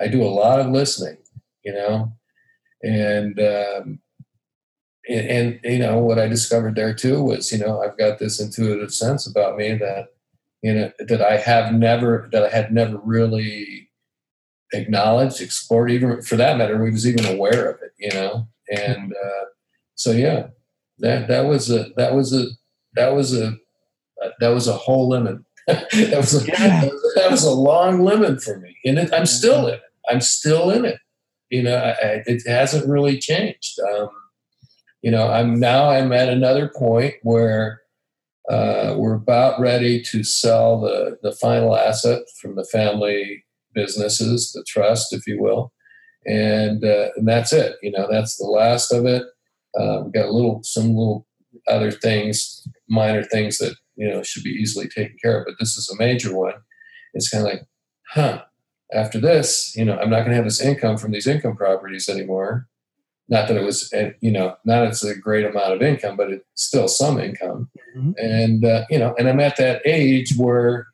I 0.00 0.08
do 0.08 0.22
a 0.22 0.26
lot 0.26 0.60
of 0.60 0.68
listening 0.68 1.18
you 1.64 1.72
know, 1.72 2.12
and, 2.82 3.40
um, 3.40 3.98
and, 5.08 5.28
and 5.28 5.60
you 5.64 5.78
know 5.78 5.98
what 5.98 6.18
I 6.18 6.28
discovered 6.28 6.76
there 6.76 6.94
too 6.94 7.22
was 7.22 7.52
you 7.52 7.58
know 7.58 7.82
I've 7.82 7.98
got 7.98 8.18
this 8.18 8.40
intuitive 8.40 8.92
sense 8.94 9.26
about 9.26 9.58
me 9.58 9.74
that 9.74 10.06
you 10.62 10.72
know 10.72 10.92
that 10.98 11.20
I 11.20 11.36
have 11.36 11.74
never 11.74 12.30
that 12.32 12.42
I 12.42 12.48
had 12.48 12.72
never 12.72 12.96
really 13.04 13.90
acknowledged, 14.72 15.42
explored, 15.42 15.90
even 15.90 16.22
for 16.22 16.36
that 16.36 16.56
matter, 16.56 16.82
we 16.82 16.90
was 16.90 17.06
even 17.06 17.26
aware 17.26 17.70
of 17.70 17.80
it, 17.82 17.92
you 17.98 18.18
know. 18.18 18.48
And 18.70 19.12
uh, 19.12 19.44
so 19.94 20.12
yeah, 20.12 20.46
that 21.00 21.28
that 21.28 21.44
was 21.44 21.70
a 21.70 21.90
that 21.96 22.14
was 22.14 22.32
a 22.32 22.46
that 22.94 23.14
was 23.14 23.38
a 23.38 23.56
that 24.40 24.48
was 24.48 24.68
a 24.68 24.72
whole 24.72 25.08
lemon. 25.08 25.44
that 25.66 26.16
was 26.16 26.42
a, 26.42 26.46
yeah. 26.46 26.80
that, 26.82 26.92
was, 26.92 27.12
that 27.16 27.30
was 27.30 27.44
a 27.44 27.50
long 27.50 28.02
lemon 28.02 28.38
for 28.38 28.58
me, 28.58 28.76
and 28.84 28.98
it, 28.98 29.12
I'm 29.12 29.26
still 29.26 29.66
in 29.66 29.74
it. 29.74 29.80
I'm 30.08 30.20
still 30.20 30.70
in 30.70 30.84
it. 30.84 30.98
You 31.50 31.62
know, 31.62 31.76
I, 31.76 31.90
I, 31.90 32.22
it 32.26 32.46
hasn't 32.46 32.88
really 32.88 33.18
changed. 33.18 33.78
Um, 33.80 34.10
you 35.02 35.10
know, 35.10 35.28
I'm 35.28 35.58
now 35.58 35.90
I'm 35.90 36.12
at 36.12 36.28
another 36.28 36.70
point 36.74 37.14
where 37.22 37.80
uh, 38.50 38.94
we're 38.98 39.14
about 39.14 39.58
ready 39.58 40.02
to 40.02 40.22
sell 40.22 40.80
the 40.80 41.18
the 41.22 41.32
final 41.32 41.76
asset 41.76 42.22
from 42.40 42.56
the 42.56 42.64
family 42.64 43.44
businesses, 43.74 44.52
the 44.52 44.64
trust, 44.66 45.12
if 45.12 45.26
you 45.26 45.40
will, 45.40 45.72
and 46.26 46.84
uh, 46.84 47.08
and 47.16 47.26
that's 47.26 47.52
it. 47.52 47.76
You 47.82 47.92
know, 47.92 48.06
that's 48.10 48.36
the 48.36 48.46
last 48.46 48.92
of 48.92 49.06
it. 49.06 49.22
Uh, 49.78 50.02
we've 50.04 50.12
got 50.12 50.26
a 50.26 50.32
little 50.32 50.60
some 50.62 50.88
little 50.88 51.26
other 51.68 51.90
things, 51.90 52.66
minor 52.88 53.22
things 53.22 53.58
that 53.58 53.76
you 53.96 54.08
know 54.08 54.22
should 54.22 54.42
be 54.42 54.50
easily 54.50 54.88
taken 54.88 55.16
care 55.22 55.40
of, 55.40 55.46
but 55.46 55.54
this 55.58 55.76
is 55.76 55.90
a 55.90 55.96
major 55.96 56.36
one. 56.36 56.54
It's 57.14 57.28
kind 57.28 57.46
of 57.46 57.52
like, 57.52 57.62
huh. 58.08 58.42
After 58.92 59.18
this, 59.18 59.74
you 59.74 59.84
know, 59.84 59.96
I'm 59.98 60.10
not 60.10 60.20
going 60.20 60.30
to 60.30 60.36
have 60.36 60.44
this 60.44 60.60
income 60.60 60.98
from 60.98 61.10
these 61.10 61.26
income 61.26 61.56
properties 61.56 62.08
anymore. 62.08 62.68
Not 63.28 63.48
that 63.48 63.56
it 63.56 63.64
was, 63.64 63.90
eh, 63.92 64.10
you 64.20 64.30
know, 64.30 64.56
not 64.64 64.86
it's 64.86 65.02
a 65.02 65.16
great 65.16 65.46
amount 65.46 65.72
of 65.72 65.82
income, 65.82 66.16
but 66.16 66.30
it's 66.30 66.44
still 66.54 66.86
some 66.86 67.18
income. 67.18 67.70
Mm-hmm. 67.96 68.12
And 68.18 68.64
uh, 68.64 68.84
you 68.90 68.98
know, 68.98 69.14
and 69.18 69.26
I'm 69.26 69.40
at 69.40 69.56
that 69.56 69.80
age 69.84 70.34
where 70.36 70.88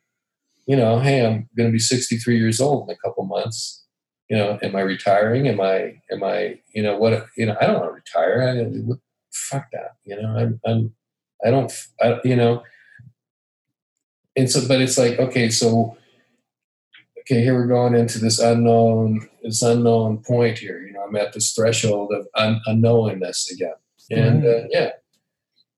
you 0.67 0.75
know, 0.75 0.99
hey, 0.99 1.25
I'm 1.25 1.49
going 1.57 1.69
to 1.69 1.73
be 1.73 1.79
63 1.79 2.37
years 2.37 2.61
old 2.61 2.89
in 2.89 2.95
a 2.95 2.97
couple 3.07 3.25
months. 3.25 3.85
You 4.29 4.37
know, 4.37 4.57
am 4.61 4.75
I 4.75 4.81
retiring? 4.81 5.47
Am 5.47 5.59
I, 5.59 5.95
am 6.11 6.23
I, 6.23 6.59
you 6.73 6.81
know, 6.81 6.97
what, 6.97 7.25
you 7.35 7.45
know, 7.45 7.57
I 7.59 7.65
don't 7.65 7.81
want 7.81 7.89
to 7.89 8.19
retire. 8.19 8.41
I, 8.41 8.93
fuck 9.33 9.65
that. 9.73 9.95
You 10.05 10.21
know, 10.21 10.29
I'm, 10.29 10.61
I'm, 10.65 10.93
I 11.45 11.51
don't, 11.51 11.71
I, 12.01 12.19
you 12.23 12.35
know, 12.35 12.63
and 14.35 14.49
so, 14.49 14.67
but 14.67 14.81
it's 14.81 14.97
like, 14.97 15.19
okay, 15.19 15.49
so, 15.49 15.97
okay, 17.19 17.41
here 17.41 17.53
we're 17.53 17.67
going 17.67 17.95
into 17.95 18.19
this 18.19 18.39
unknown, 18.39 19.27
this 19.43 19.61
unknown 19.61 20.19
point 20.19 20.59
here. 20.59 20.81
You 20.81 20.93
know, 20.93 21.03
I'm 21.03 21.15
at 21.15 21.33
this 21.33 21.53
threshold 21.53 22.11
of 22.13 22.27
un- 22.35 22.61
unknowingness 22.67 23.51
again. 23.51 23.73
And 24.09 24.45
uh, 24.45 24.67
yeah. 24.69 24.91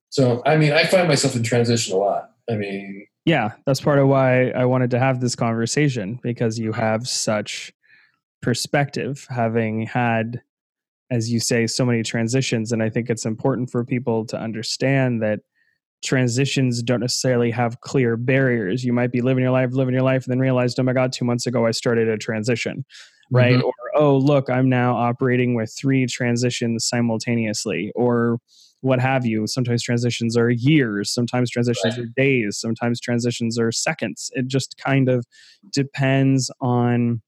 So, 0.09 0.41
I 0.45 0.57
mean, 0.57 0.71
I 0.71 0.85
find 0.85 1.07
myself 1.07 1.35
in 1.35 1.43
transition 1.43 1.95
a 1.95 1.97
lot. 1.97 2.31
I 2.49 2.55
mean, 2.55 3.07
yeah, 3.25 3.53
that's 3.65 3.81
part 3.81 3.99
of 3.99 4.07
why 4.07 4.49
I 4.49 4.65
wanted 4.65 4.91
to 4.91 4.99
have 4.99 5.21
this 5.21 5.35
conversation 5.35 6.19
because 6.21 6.59
you 6.59 6.73
have 6.73 7.07
such 7.07 7.71
perspective, 8.41 9.25
having 9.29 9.87
had, 9.87 10.41
as 11.09 11.31
you 11.31 11.39
say, 11.39 11.65
so 11.65 11.85
many 11.85 12.03
transitions. 12.03 12.71
And 12.71 12.83
I 12.83 12.89
think 12.89 13.09
it's 13.09 13.25
important 13.25 13.69
for 13.69 13.85
people 13.85 14.25
to 14.25 14.37
understand 14.37 15.21
that 15.23 15.39
transitions 16.03 16.83
don't 16.83 16.99
necessarily 16.99 17.51
have 17.51 17.81
clear 17.81 18.17
barriers. 18.17 18.83
You 18.83 18.93
might 18.93 19.11
be 19.11 19.21
living 19.21 19.43
your 19.43 19.51
life, 19.51 19.71
living 19.73 19.93
your 19.93 20.03
life, 20.03 20.25
and 20.25 20.31
then 20.31 20.39
realized, 20.39 20.79
oh 20.79 20.83
my 20.83 20.93
God, 20.93 21.13
two 21.13 21.25
months 21.25 21.47
ago 21.47 21.65
I 21.65 21.71
started 21.71 22.07
a 22.07 22.17
transition, 22.17 22.85
right? 23.31 23.55
Mm-hmm. 23.55 23.65
Or, 23.65 23.73
oh, 23.95 24.17
look, 24.17 24.49
I'm 24.49 24.69
now 24.69 24.95
operating 24.95 25.55
with 25.55 25.73
three 25.77 26.05
transitions 26.05 26.85
simultaneously. 26.85 27.91
Or, 27.95 28.39
what 28.81 28.99
have 28.99 29.25
you. 29.25 29.47
Sometimes 29.47 29.81
transitions 29.81 30.35
are 30.35 30.49
years, 30.49 31.09
sometimes 31.09 31.49
transitions 31.49 31.97
right. 31.97 32.03
are 32.03 32.09
days, 32.17 32.57
sometimes 32.57 32.99
transitions 32.99 33.57
are 33.57 33.71
seconds. 33.71 34.29
It 34.33 34.47
just 34.47 34.75
kind 34.77 35.07
of 35.07 35.25
depends 35.71 36.51
on 36.59 37.21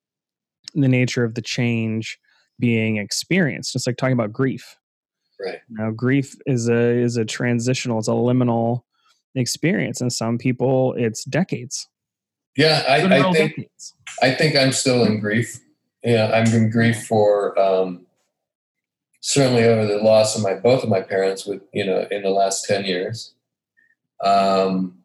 the 0.74 0.90
nature 0.90 1.24
of 1.24 1.36
the 1.36 1.42
change 1.42 2.20
being 2.60 2.98
experienced. 2.98 3.72
Just 3.72 3.88
like 3.88 3.96
talking 3.96 4.12
about 4.12 4.34
grief. 4.34 4.76
Right. 5.44 5.60
Now 5.70 5.92
grief 5.92 6.36
is 6.46 6.70
a 6.70 7.02
is 7.02 7.18
a 7.18 7.26
transitional, 7.26 8.00
it's 8.00 8.08
a 8.08 8.12
liminal 8.12 8.84
experience. 9.36 10.02
And 10.02 10.12
some 10.12 10.38
people 10.38 10.94
it's 10.98 11.24
decades. 11.26 11.88
Yeah, 12.56 12.84
I, 12.88 13.04
I 13.04 13.22
think 13.34 13.56
decades. 13.56 13.94
I 14.22 14.32
think 14.32 14.56
I'm 14.56 14.72
still 14.72 15.04
in 15.04 15.20
grief. 15.20 15.60
Yeah, 16.04 16.32
I'm 16.34 16.54
in 16.54 16.70
grief 16.70 17.06
for 17.06 17.58
um 17.60 18.06
certainly 19.26 19.64
over 19.64 19.88
the 19.88 19.98
loss 19.98 20.36
of 20.36 20.44
my 20.44 20.54
both 20.54 20.84
of 20.84 20.90
my 20.90 21.02
parents 21.02 21.48
with 21.48 21.60
you 21.74 21.84
know 21.84 22.06
in 22.12 22.22
the 22.22 22.30
last 22.30 22.64
10 22.66 22.86
years 22.86 23.34
um, 24.24 25.00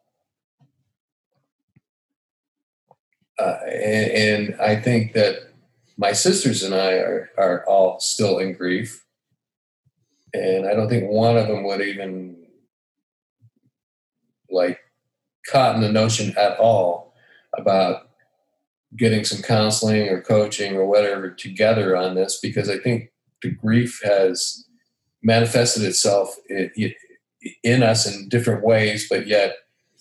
uh, 3.38 3.56
and, 3.66 4.10
and, 4.10 4.60
i 4.60 4.76
think 4.76 5.14
that 5.14 5.54
my 5.96 6.12
sisters 6.12 6.62
and 6.62 6.75
i 6.75 6.92
are, 6.92 7.30
are 7.38 7.64
all 7.66 7.99
still 7.99 8.38
in 8.38 8.52
grief 8.52 9.06
and 10.34 10.66
i 10.66 10.75
don't 10.75 10.88
think 10.88 11.10
one 11.10 11.37
of 11.37 11.49
them 11.49 11.64
would 11.64 11.80
even 11.80 12.37
like 14.50 14.78
cotton 15.50 15.80
the 15.80 15.90
notion 15.90 16.37
at 16.37 16.58
all 16.58 17.14
about 17.56 18.08
getting 18.96 19.25
some 19.25 19.42
counseling 19.42 20.08
or 20.08 20.20
coaching 20.20 20.75
or 20.76 20.84
whatever 20.87 21.30
together 21.30 21.96
on 21.96 22.14
this 22.14 22.38
because 22.40 22.68
i 22.68 22.78
think 22.78 23.10
the 23.42 23.50
grief 23.50 24.00
has 24.02 24.66
manifested 25.22 25.82
itself 25.82 26.34
in, 26.49 26.94
in 27.62 27.82
us 27.82 28.06
in 28.06 28.28
different 28.28 28.64
ways, 28.64 29.06
but 29.08 29.26
yet 29.26 29.56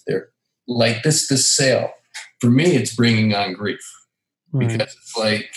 they're 0.07 0.29
like 0.67 1.03
this. 1.03 1.27
This 1.27 1.51
sale 1.51 1.91
for 2.39 2.49
me, 2.49 2.75
it's 2.75 2.95
bringing 2.95 3.33
on 3.33 3.53
grief 3.53 3.81
right. 4.51 4.67
because 4.67 4.95
it's 4.95 5.17
like 5.17 5.51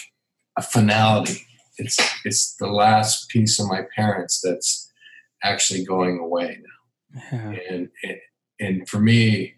a 0.56 0.62
finality. 0.62 1.46
It's 1.82 1.98
it's 2.24 2.54
the 2.56 2.68
last 2.68 3.28
piece 3.28 3.58
of 3.60 3.68
my 3.68 3.82
parents 3.96 4.40
that's 4.40 4.90
actually 5.42 5.84
going 5.84 6.18
away 6.18 6.58
now, 6.62 7.20
yeah. 7.32 7.58
and, 7.70 7.88
and 8.04 8.16
and 8.60 8.88
for 8.88 9.00
me, 9.00 9.54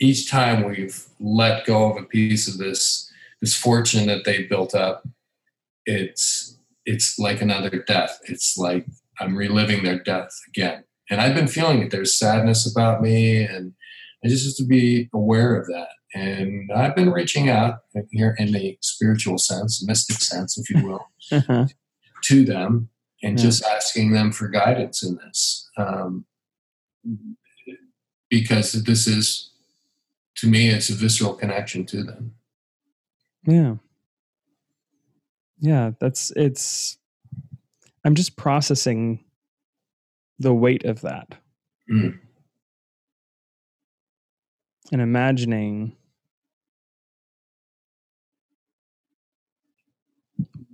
each 0.00 0.30
time 0.30 0.64
we've 0.64 1.04
let 1.20 1.66
go 1.66 1.90
of 1.90 2.02
a 2.02 2.06
piece 2.06 2.48
of 2.48 2.58
this 2.58 3.10
this 3.40 3.54
fortune 3.54 4.06
that 4.06 4.24
they 4.24 4.44
built 4.44 4.74
up, 4.74 5.06
it's 5.86 6.58
it's 6.86 7.18
like 7.18 7.40
another 7.40 7.84
death. 7.86 8.18
It's 8.24 8.56
like 8.56 8.86
I'm 9.20 9.36
reliving 9.36 9.84
their 9.84 10.02
death 10.02 10.30
again. 10.48 10.84
And 11.10 11.20
I've 11.20 11.34
been 11.34 11.48
feeling 11.48 11.82
it. 11.82 11.90
There's 11.90 12.16
sadness 12.16 12.70
about 12.70 13.02
me, 13.02 13.42
and 13.42 13.74
I 14.24 14.28
just 14.28 14.46
have 14.46 14.64
to 14.64 14.68
be 14.68 15.08
aware 15.12 15.56
of 15.56 15.66
that. 15.66 15.88
And 16.14 16.70
I've 16.72 16.96
been 16.96 17.10
reaching 17.10 17.48
out 17.48 17.80
here 18.10 18.34
in 18.38 18.52
the 18.52 18.76
spiritual 18.80 19.38
sense, 19.38 19.84
mystic 19.86 20.18
sense, 20.18 20.58
if 20.58 20.68
you 20.70 20.84
will, 20.84 21.06
uh-huh. 21.30 21.66
to 22.24 22.44
them 22.44 22.88
and 23.22 23.38
yeah. 23.38 23.44
just 23.44 23.64
asking 23.64 24.12
them 24.12 24.32
for 24.32 24.48
guidance 24.48 25.02
in 25.02 25.16
this. 25.16 25.70
Um, 25.76 26.24
because 28.28 28.72
this 28.72 29.06
is, 29.06 29.52
to 30.36 30.48
me, 30.48 30.68
it's 30.68 30.90
a 30.90 30.94
visceral 30.94 31.34
connection 31.34 31.86
to 31.86 32.02
them. 32.02 32.34
Yeah 33.46 33.76
yeah 35.60 35.90
that's 36.00 36.32
it's 36.32 36.98
i'm 38.04 38.14
just 38.14 38.36
processing 38.36 39.22
the 40.38 40.52
weight 40.52 40.84
of 40.84 41.02
that 41.02 41.36
mm. 41.90 42.18
and 44.90 45.00
imagining 45.00 45.94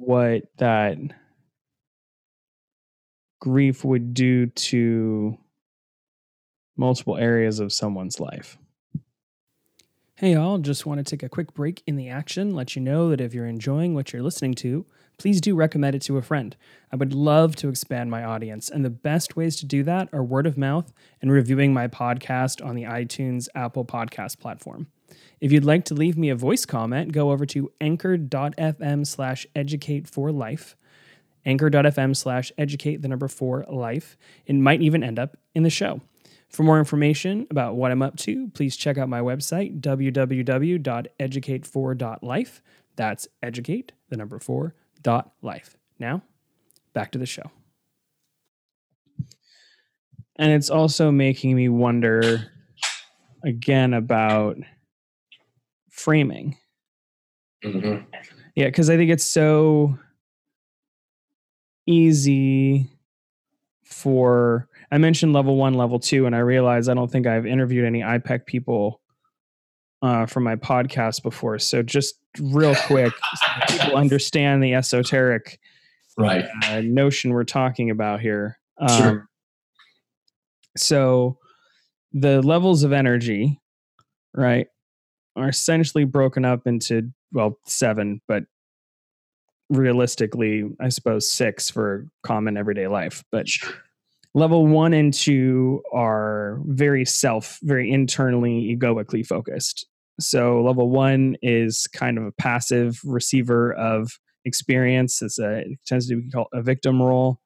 what 0.06 0.44
that 0.58 0.96
grief 3.40 3.84
would 3.84 4.14
do 4.14 4.46
to 4.46 5.36
multiple 6.76 7.16
areas 7.16 7.58
of 7.58 7.72
someone's 7.72 8.20
life 8.20 8.56
Hey, 10.18 10.32
y'all, 10.32 10.56
just 10.56 10.86
want 10.86 10.96
to 10.96 11.04
take 11.04 11.22
a 11.22 11.28
quick 11.28 11.52
break 11.52 11.82
in 11.86 11.96
the 11.96 12.08
action, 12.08 12.54
let 12.54 12.74
you 12.74 12.80
know 12.80 13.10
that 13.10 13.20
if 13.20 13.34
you're 13.34 13.44
enjoying 13.44 13.94
what 13.94 14.14
you're 14.14 14.22
listening 14.22 14.54
to, 14.54 14.86
please 15.18 15.42
do 15.42 15.54
recommend 15.54 15.94
it 15.94 16.00
to 16.04 16.16
a 16.16 16.22
friend. 16.22 16.56
I 16.90 16.96
would 16.96 17.12
love 17.12 17.54
to 17.56 17.68
expand 17.68 18.10
my 18.10 18.24
audience, 18.24 18.70
and 18.70 18.82
the 18.82 18.88
best 18.88 19.36
ways 19.36 19.56
to 19.56 19.66
do 19.66 19.82
that 19.82 20.08
are 20.14 20.24
word 20.24 20.46
of 20.46 20.56
mouth 20.56 20.90
and 21.20 21.30
reviewing 21.30 21.74
my 21.74 21.86
podcast 21.86 22.64
on 22.64 22.76
the 22.76 22.84
iTunes 22.84 23.48
Apple 23.54 23.84
Podcast 23.84 24.38
platform. 24.38 24.86
If 25.40 25.52
you'd 25.52 25.64
like 25.64 25.84
to 25.86 25.94
leave 25.94 26.16
me 26.16 26.30
a 26.30 26.36
voice 26.36 26.64
comment, 26.64 27.12
go 27.12 27.30
over 27.30 27.44
to 27.46 27.70
anchor.fm 27.80 29.06
slash 29.06 29.46
educate 29.54 30.08
for 30.08 30.32
life. 30.32 30.76
Anchor.fm 31.44 32.16
slash 32.16 32.50
educate 32.58 33.02
the 33.02 33.08
number 33.08 33.28
four 33.28 33.64
life. 33.68 34.16
It 34.46 34.54
might 34.54 34.82
even 34.82 35.04
end 35.04 35.18
up 35.18 35.36
in 35.54 35.62
the 35.62 35.70
show. 35.70 36.00
For 36.48 36.62
more 36.62 36.78
information 36.78 37.46
about 37.50 37.76
what 37.76 37.90
I'm 37.90 38.02
up 38.02 38.16
to, 38.18 38.48
please 38.50 38.76
check 38.76 38.98
out 38.98 39.08
my 39.08 39.20
website, 39.20 39.80
www.educate4.life. 39.80 42.62
That's 42.96 43.28
educate, 43.42 43.92
the 44.08 44.16
number 44.16 44.38
four, 44.38 44.74
dot 45.02 45.32
life. 45.42 45.76
Now, 45.98 46.22
back 46.94 47.10
to 47.12 47.18
the 47.18 47.26
show. 47.26 47.50
And 50.36 50.52
it's 50.52 50.70
also 50.70 51.10
making 51.10 51.56
me 51.56 51.68
wonder 51.68 52.52
again 53.42 53.92
about 53.94 54.58
framing. 55.96 56.56
Mm-hmm. 57.64 58.04
Yeah, 58.54 58.66
because 58.66 58.90
I 58.90 58.96
think 58.96 59.10
it's 59.10 59.26
so 59.26 59.98
easy 61.86 62.90
for. 63.84 64.68
I 64.92 64.98
mentioned 64.98 65.32
level 65.32 65.56
one, 65.56 65.74
level 65.74 65.98
two, 65.98 66.26
and 66.26 66.36
I 66.36 66.40
realized 66.40 66.88
I 66.88 66.94
don't 66.94 67.10
think 67.10 67.26
I've 67.26 67.46
interviewed 67.46 67.84
any 67.84 68.00
IPEC 68.00 68.46
people 68.46 69.00
uh, 70.02 70.26
from 70.26 70.44
my 70.44 70.56
podcast 70.56 71.22
before. 71.22 71.58
So 71.58 71.82
just 71.82 72.14
real 72.40 72.74
quick, 72.86 73.12
so 73.36 73.76
people 73.78 73.96
understand 73.96 74.62
the 74.62 74.74
esoteric 74.74 75.58
right 76.18 76.44
uh, 76.68 76.80
notion 76.82 77.32
we're 77.32 77.44
talking 77.44 77.90
about 77.90 78.20
here. 78.20 78.58
Um, 78.78 78.88
Sure. 78.88 79.28
So 80.76 81.38
the 82.12 82.42
levels 82.42 82.82
of 82.82 82.92
energy, 82.92 83.60
right, 84.34 84.66
are 85.36 85.48
essentially 85.48 86.04
broken 86.04 86.44
up 86.44 86.66
into 86.66 87.10
well 87.32 87.58
seven, 87.66 88.20
but 88.26 88.44
realistically, 89.68 90.64
I 90.80 90.88
suppose 90.88 91.30
six 91.30 91.70
for 91.70 92.06
common 92.22 92.56
everyday 92.56 92.86
life. 92.86 93.24
But 93.30 93.46
level 94.34 94.66
one 94.66 94.92
and 94.92 95.12
two 95.12 95.82
are 95.92 96.60
very 96.66 97.04
self, 97.04 97.58
very 97.62 97.90
internally 97.90 98.70
egoically 98.70 99.22
focused. 99.22 99.86
So 100.18 100.62
level 100.62 100.88
one 100.88 101.36
is 101.42 101.86
kind 101.92 102.16
of 102.16 102.24
a 102.24 102.32
passive 102.32 103.00
receiver 103.04 103.74
of 103.74 104.12
experience. 104.44 105.20
It's 105.20 105.38
a, 105.38 105.58
it 105.58 105.78
tends 105.86 106.08
to 106.08 106.22
be 106.22 106.30
called 106.30 106.48
a 106.54 106.62
victim 106.62 107.02
role. 107.02 107.40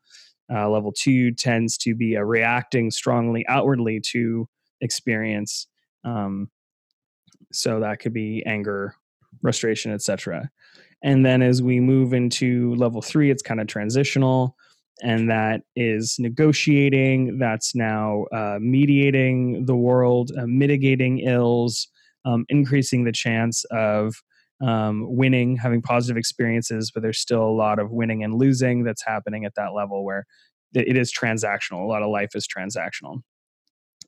Uh, 0.53 0.69
level 0.69 0.93
two 0.93 1.33
tends 1.33 1.77
to 1.79 1.95
be 1.95 2.15
a 2.15 2.25
reacting 2.25 2.91
strongly 2.91 3.45
outwardly 3.49 4.01
to 4.13 4.49
experience. 4.81 5.67
Um, 6.05 6.51
so 7.53 7.81
that 7.81 8.01
could 8.01 8.13
be 8.13 8.43
anger, 8.47 8.95
frustration, 9.41 9.93
etc. 9.93 10.51
And 11.03 11.25
then 11.25 11.43
as 11.43 11.63
we 11.63 11.81
move 11.81 12.13
into 12.13 12.75
level 12.75 13.03
three, 13.03 13.31
it's 13.31 13.43
kind 13.43 13.61
of 13.61 13.67
transitional 13.67 14.57
and 15.03 15.31
that 15.31 15.63
is 15.77 16.17
negotiating 16.19 17.39
that's 17.39 17.75
now 17.75 18.25
uh, 18.33 18.59
mediating 18.61 19.65
the 19.67 19.77
world 19.77 20.31
uh, 20.39 20.47
mitigating 20.47 21.21
ills 21.21 21.89
um, 22.25 22.45
increasing 22.49 23.05
the 23.05 23.13
chance 23.13 23.65
of 23.71 24.15
um, 24.61 25.07
winning 25.09 25.57
having 25.57 25.81
positive 25.81 26.19
experiences 26.19 26.91
but 26.93 27.03
there's 27.03 27.19
still 27.19 27.43
a 27.43 27.57
lot 27.57 27.79
of 27.79 27.91
winning 27.91 28.23
and 28.23 28.35
losing 28.35 28.85
that's 28.85 29.05
happening 29.05 29.45
at 29.45 29.55
that 29.55 29.73
level 29.75 30.05
where 30.05 30.27
it 30.75 30.97
is 30.97 31.13
transactional 31.13 31.83
a 31.83 31.89
lot 31.89 32.03
of 32.03 32.11
life 32.11 32.31
is 32.35 32.47
transactional 32.47 33.21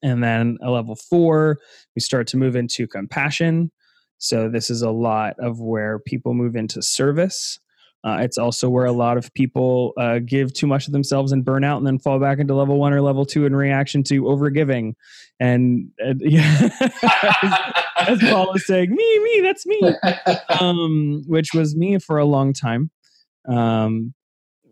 and 0.02 0.22
then 0.22 0.58
a 0.62 0.70
level 0.70 0.96
four 0.96 1.58
we 1.94 2.00
start 2.00 2.26
to 2.26 2.36
move 2.36 2.56
into 2.56 2.86
compassion 2.86 3.70
so 4.18 4.48
this 4.48 4.70
is 4.70 4.82
a 4.82 4.90
lot 4.90 5.34
of 5.38 5.60
where 5.60 5.98
people 5.98 6.34
move 6.34 6.56
into 6.56 6.82
service 6.82 7.58
uh, 8.04 8.18
it's 8.20 8.36
also 8.36 8.68
where 8.68 8.84
a 8.84 8.92
lot 8.92 9.16
of 9.16 9.32
people 9.32 9.92
uh, 9.96 10.18
give 10.18 10.52
too 10.52 10.66
much 10.66 10.86
of 10.88 10.92
themselves 10.92 11.30
and 11.30 11.44
burn 11.44 11.62
out 11.62 11.78
and 11.78 11.86
then 11.86 12.00
fall 12.00 12.18
back 12.18 12.40
into 12.40 12.52
level 12.52 12.78
one 12.78 12.92
or 12.92 13.00
level 13.00 13.24
two 13.24 13.46
in 13.46 13.54
reaction 13.54 14.02
to 14.02 14.22
overgiving. 14.22 14.94
And, 15.38 15.90
and 15.98 16.20
yeah, 16.24 16.68
as 17.96 18.18
Paul 18.18 18.52
is 18.54 18.66
saying, 18.66 18.90
me, 18.90 19.18
me, 19.20 19.40
that's 19.40 19.66
me, 19.66 19.80
um, 20.60 21.22
which 21.26 21.54
was 21.54 21.76
me 21.76 21.98
for 21.98 22.18
a 22.18 22.24
long 22.24 22.52
time. 22.52 22.90
Um, 23.48 24.14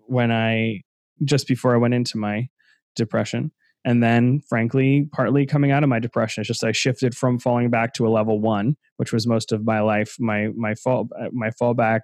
when 0.06 0.32
I, 0.32 0.82
just 1.24 1.46
before 1.46 1.72
I 1.72 1.78
went 1.78 1.94
into 1.94 2.18
my 2.18 2.48
depression. 2.96 3.52
And 3.84 4.02
then, 4.02 4.42
frankly, 4.48 5.08
partly 5.12 5.46
coming 5.46 5.70
out 5.70 5.82
of 5.82 5.88
my 5.88 5.98
depression, 5.98 6.42
it's 6.42 6.48
just 6.48 6.64
I 6.64 6.72
shifted 6.72 7.16
from 7.16 7.38
falling 7.38 7.70
back 7.70 7.94
to 7.94 8.06
a 8.06 8.10
level 8.10 8.38
one, 8.38 8.76
which 8.98 9.12
was 9.12 9.26
most 9.26 9.52
of 9.52 9.64
my 9.64 9.80
life. 9.80 10.16
My 10.18 10.48
my 10.54 10.74
fall 10.74 11.08
my 11.32 11.50
fallback 11.50 12.00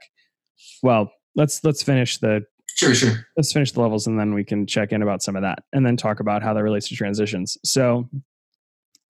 well 0.82 1.10
let's 1.34 1.62
let's 1.64 1.82
finish 1.82 2.18
the 2.18 2.42
sure, 2.76 2.94
sure. 2.94 3.26
let's 3.36 3.52
finish 3.52 3.72
the 3.72 3.80
levels 3.80 4.06
and 4.06 4.18
then 4.18 4.34
we 4.34 4.44
can 4.44 4.66
check 4.66 4.92
in 4.92 5.02
about 5.02 5.22
some 5.22 5.36
of 5.36 5.42
that 5.42 5.60
and 5.72 5.84
then 5.84 5.96
talk 5.96 6.20
about 6.20 6.42
how 6.42 6.54
that 6.54 6.62
relates 6.62 6.88
to 6.88 6.94
transitions 6.94 7.56
so 7.64 8.08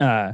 uh 0.01 0.33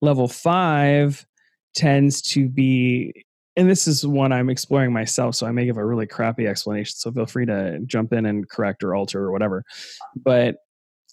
level 0.00 0.28
five 0.28 1.26
tends 1.74 2.20
to 2.22 2.48
be 2.48 3.12
and 3.56 3.70
this 3.70 3.86
is 3.86 4.06
one 4.06 4.32
i'm 4.32 4.50
exploring 4.50 4.92
myself 4.92 5.34
so 5.34 5.46
i 5.46 5.52
may 5.52 5.64
give 5.64 5.76
a 5.76 5.84
really 5.84 6.06
crappy 6.06 6.46
explanation 6.46 6.94
so 6.96 7.12
feel 7.12 7.26
free 7.26 7.46
to 7.46 7.78
jump 7.86 8.12
in 8.12 8.26
and 8.26 8.48
correct 8.48 8.82
or 8.82 8.94
alter 8.94 9.22
or 9.24 9.32
whatever 9.32 9.64
but 10.16 10.56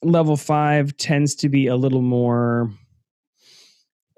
level 0.03 0.37
five 0.37 0.95
tends 0.97 1.35
to 1.35 1.49
be 1.49 1.67
a 1.67 1.75
little 1.75 2.01
more 2.01 2.71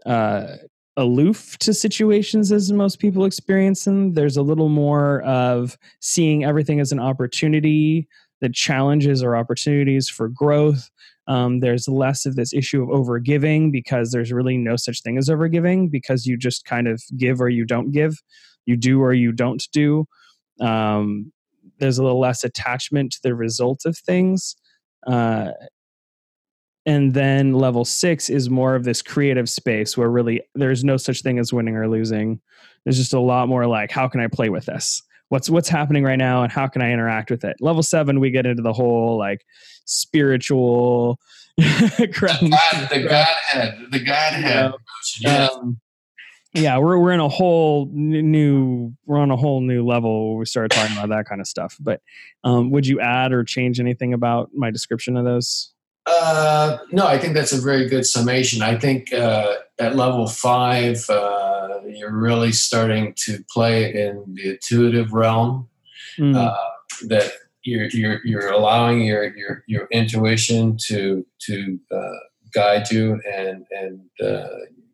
uh 0.06 0.56
aloof 0.98 1.58
to 1.58 1.74
situations 1.74 2.52
as 2.52 2.72
most 2.72 3.00
people 3.00 3.26
experience 3.26 3.84
them. 3.86 4.14
There's 4.14 4.38
a 4.38 4.42
little 4.44 4.70
more 4.70 5.22
of 5.24 5.78
seeing 6.02 6.44
everything 6.44 6.80
as 6.80 6.92
an 6.92 7.00
opportunity 7.00 8.08
that 8.42 8.54
challenges 8.54 9.24
or 9.24 9.36
opportunities 9.36 10.10
for 10.10 10.28
growth. 10.28 10.90
Um, 11.28 11.62
there's 11.62 11.88
less 11.88 12.26
of 12.26 12.36
this 12.36 12.54
issue 12.54 12.84
of 12.84 12.90
overgiving 12.90 13.72
because 13.72 14.12
there's 14.12 14.32
really 14.32 14.58
no 14.58 14.76
such 14.76 15.02
thing 15.02 15.18
as 15.18 15.30
overgiving 15.30 15.90
because 15.90 16.26
you 16.26 16.38
just 16.38 16.66
kind 16.66 16.88
of 16.88 17.02
give 17.18 17.42
or 17.42 17.50
you 17.50 17.66
don't 17.66 17.92
give, 17.92 18.22
you 18.66 18.76
do 18.76 19.02
or 19.02 19.14
you 19.14 19.32
don't 19.32 19.66
do. 19.72 20.06
Um, 20.60 21.32
there's 21.80 21.98
a 21.98 22.04
little 22.04 22.20
less 22.20 22.44
attachment 22.44 23.14
to 23.14 23.20
the 23.24 23.34
result 23.34 23.82
of 23.86 23.98
things. 23.98 24.56
Uh, 25.08 25.52
and 26.86 27.14
then 27.14 27.54
level 27.54 27.86
six 27.86 28.30
is 28.30 28.50
more 28.50 28.76
of 28.76 28.84
this 28.84 29.02
creative 29.02 29.50
space 29.50 29.98
where 29.98 30.10
really 30.10 30.42
there's 30.56 30.84
no 30.84 30.98
such 30.98 31.22
thing 31.22 31.40
as 31.40 31.54
winning 31.54 31.76
or 31.76 31.88
losing 31.88 32.42
there's 32.84 32.98
just 32.98 33.14
a 33.14 33.20
lot 33.20 33.48
more 33.48 33.66
like 33.68 33.90
how 33.90 34.08
can 34.08 34.20
i 34.20 34.28
play 34.28 34.50
with 34.50 34.66
this 34.66 35.02
what's 35.30 35.50
what's 35.50 35.70
happening 35.70 36.04
right 36.04 36.18
now 36.18 36.44
and 36.44 36.52
how 36.52 36.68
can 36.68 36.82
i 36.82 36.92
interact 36.92 37.32
with 37.32 37.46
it 37.46 37.56
level 37.62 37.82
seven 37.82 38.20
we 38.20 38.32
get 38.32 38.46
into 38.46 38.62
the 38.62 38.74
whole 38.74 39.18
like 39.18 39.46
spiritual 39.86 41.18
crap. 42.14 42.40
The, 42.40 42.50
God, 42.50 42.90
the 42.92 43.08
Godhead, 43.08 43.78
the 43.92 44.00
Godhead. 44.00 44.74
Yeah. 45.20 45.46
Um, 45.46 45.80
yeah, 46.54 46.78
we're 46.78 46.98
we're 47.00 47.12
in 47.12 47.20
a 47.20 47.30
whole 47.30 47.90
new 47.92 48.94
we're 49.06 49.18
on 49.18 49.32
a 49.32 49.36
whole 49.36 49.62
new 49.62 49.86
level 49.86 50.38
we 50.38 50.46
started 50.46 50.72
talking 50.72 50.96
about 50.98 51.10
that 51.10 51.26
kind 51.28 51.42
of 51.42 51.48
stuff. 51.48 51.78
But 51.80 52.02
um, 52.44 52.70
would 52.72 52.86
you 52.86 53.00
add 53.00 53.32
or 53.34 53.44
change 53.44 53.80
anything 53.80 54.14
about 54.14 54.52
my 54.54 54.72
description 54.72 55.18
of 55.18 55.26
those? 55.26 55.74
Uh, 56.06 56.78
no, 56.92 57.08
I 57.08 57.18
think 57.18 57.34
that's 57.34 57.54
a 57.54 57.62
very 57.62 57.88
good 57.88 58.06
summation. 58.06 58.62
I 58.62 58.78
think 58.78 59.14
uh, 59.14 59.56
at 59.80 59.96
level 59.96 60.28
five, 60.28 61.10
uh, 61.10 61.80
you're 61.88 62.12
really 62.12 62.52
starting 62.52 63.14
to 63.26 63.44
play 63.50 63.94
in 63.94 64.36
the 64.36 64.52
intuitive 64.52 65.14
realm. 65.14 65.70
Mm, 66.20 66.36
Uh, 66.36 66.56
that 67.08 67.32
you're, 67.64 67.88
you're 67.88 68.20
you're 68.24 68.52
allowing 68.52 69.02
your 69.02 69.36
your 69.36 69.64
your 69.68 69.88
intuition 69.92 70.78
to 70.88 71.26
to 71.40 71.80
uh, 71.92 72.20
guide 72.54 72.92
you 72.92 73.20
and 73.36 73.66
and 73.72 74.02
uh, 74.22 74.48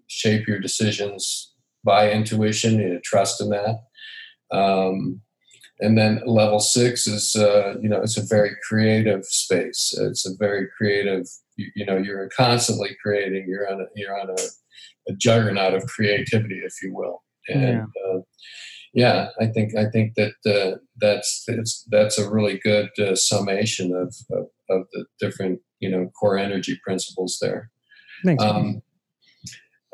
shape 0.10 0.48
your 0.48 0.60
decisions 0.60 1.54
by 1.86 2.12
intuition. 2.12 2.80
You 2.80 3.00
trust 3.04 3.40
in 3.42 3.50
that. 3.50 3.80
Um, 4.52 5.22
and 5.80 5.98
then 5.98 6.22
level 6.26 6.60
six 6.60 7.08
is 7.08 7.36
uh, 7.38 7.76
you 7.82 7.88
know 7.88 8.02
it's 8.02 8.18
a 8.18 8.26
very 8.26 8.52
creative 8.68 9.24
space. 9.26 9.94
It's 9.98 10.26
a 10.26 10.36
very 10.38 10.68
creative. 10.78 11.26
You, 11.56 11.68
you 11.76 11.86
know 11.86 11.98
you're 11.98 12.30
constantly 12.36 12.98
creating. 13.02 13.46
You're 13.48 13.72
on 13.72 13.82
a, 13.82 13.86
you're 13.96 14.20
on 14.20 14.30
a, 14.30 14.42
a 15.10 15.16
juggernaut 15.16 15.74
of 15.74 15.86
creativity, 15.86 16.60
if 16.66 16.74
you 16.84 16.94
will. 16.94 17.24
And 17.48 17.62
Yeah. 17.62 17.86
uh, 18.14 18.20
yeah, 18.94 19.30
I 19.40 19.46
think 19.46 19.76
I 19.78 19.86
think 19.90 20.16
that 20.16 20.34
uh, 20.46 20.78
that's 21.00 21.46
it's, 21.48 21.86
that's 21.92 22.18
a 22.18 22.30
really 22.30 22.60
good 22.62 22.90
uh, 23.00 23.16
summation 23.16 23.96
of, 23.96 24.14
of 24.32 24.48
of 24.70 24.88
the 24.92 25.06
different 25.20 25.62
you 25.80 25.90
know 25.90 26.10
core 26.20 26.38
energy 26.38 26.78
principles 26.84 27.38
there. 27.42 27.70
thanks. 28.26 28.44
Um, 28.44 28.82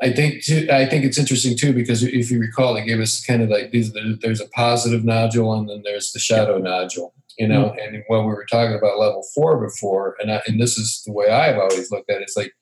I 0.02 0.12
think 0.12 0.44
too, 0.44 0.68
I 0.70 0.84
think 0.84 1.04
it's 1.04 1.18
interesting 1.18 1.56
too 1.56 1.72
because 1.72 2.02
if 2.02 2.30
you 2.30 2.38
recall, 2.38 2.74
they 2.74 2.84
gave 2.84 3.00
us 3.00 3.24
kind 3.24 3.42
of 3.42 3.48
like 3.48 3.70
these. 3.70 3.92
There's 4.20 4.40
a 4.40 4.48
positive 4.48 5.04
nodule 5.04 5.54
and 5.54 5.68
then 5.68 5.82
there's 5.84 6.12
the 6.12 6.18
shadow 6.18 6.58
nodule. 6.58 7.14
You 7.38 7.48
know, 7.48 7.66
mm-hmm. 7.66 7.94
and 7.94 8.04
when 8.08 8.20
we 8.20 8.32
were 8.32 8.46
talking 8.50 8.76
about 8.76 8.98
level 8.98 9.22
four 9.34 9.60
before, 9.62 10.16
and 10.20 10.32
I, 10.32 10.40
and 10.46 10.60
this 10.60 10.78
is 10.78 11.02
the 11.04 11.12
way 11.12 11.28
I've 11.28 11.58
always 11.58 11.90
looked 11.90 12.10
at 12.10 12.18
it. 12.18 12.22
It's 12.22 12.36
like 12.36 12.52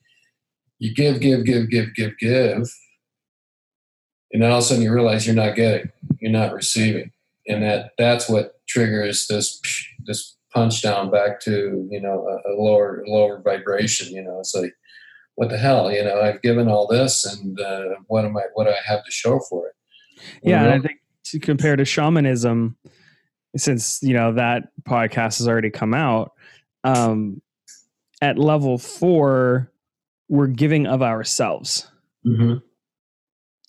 you 0.79 0.93
give, 0.93 1.21
give, 1.21 1.45
give, 1.45 1.71
give, 1.71 1.95
give, 1.95 2.19
give, 2.19 2.69
and 4.33 4.43
then 4.43 4.51
all 4.51 4.59
of 4.59 4.65
a 4.65 4.67
sudden 4.67 4.83
you 4.83 4.93
realize 4.93 5.27
you're 5.27 5.37
not 5.37 5.55
getting, 5.55 5.91
you're 6.21 6.33
not 6.33 6.53
receiving, 6.53 7.13
and 7.47 7.63
that 7.63 7.93
that's 7.99 8.29
what 8.29 8.61
triggers 8.69 9.29
this 9.29 9.61
this 10.07 10.37
punch 10.53 10.83
down 10.83 11.11
back 11.11 11.41
to 11.41 11.87
you 11.91 12.01
know 12.01 12.27
a, 12.27 12.51
a 12.51 12.53
lower 12.61 13.05
lower 13.07 13.41
vibration. 13.41 14.13
You 14.13 14.25
know, 14.25 14.41
it's 14.41 14.57
like 14.57 14.75
what 15.37 15.49
the 15.51 15.59
hell? 15.59 15.91
You 15.91 16.05
know, 16.05 16.21
I've 16.21 16.41
given 16.43 16.69
all 16.69 16.87
this, 16.87 17.25
and 17.25 17.59
uh, 17.61 17.95
what 18.07 18.25
am 18.25 18.37
I? 18.37 18.43
What 18.55 18.65
do 18.65 18.71
I 18.71 18.79
have 18.87 19.05
to 19.05 19.11
show 19.11 19.41
for 19.49 19.69
it? 19.69 19.75
yeah, 20.43 20.63
You 20.63 20.69
and 20.71 20.83
I 20.83 20.87
think 20.87 21.01
to 21.25 21.39
compare 21.41 21.77
to 21.77 21.85
shamanism, 21.85 22.77
since 23.57 24.03
you 24.03 24.15
know 24.15 24.33
that 24.35 24.65
podcast 24.89 25.39
has 25.39 25.49
already 25.49 25.71
come 25.71 25.95
out, 25.95 26.33
um, 26.85 27.41
at 28.23 28.39
level 28.39 28.79
four, 28.79 29.71
we're 30.29 30.47
giving 30.47 30.87
of 30.87 31.03
ourselves. 31.03 31.89
Mm-hmm. 32.27 32.59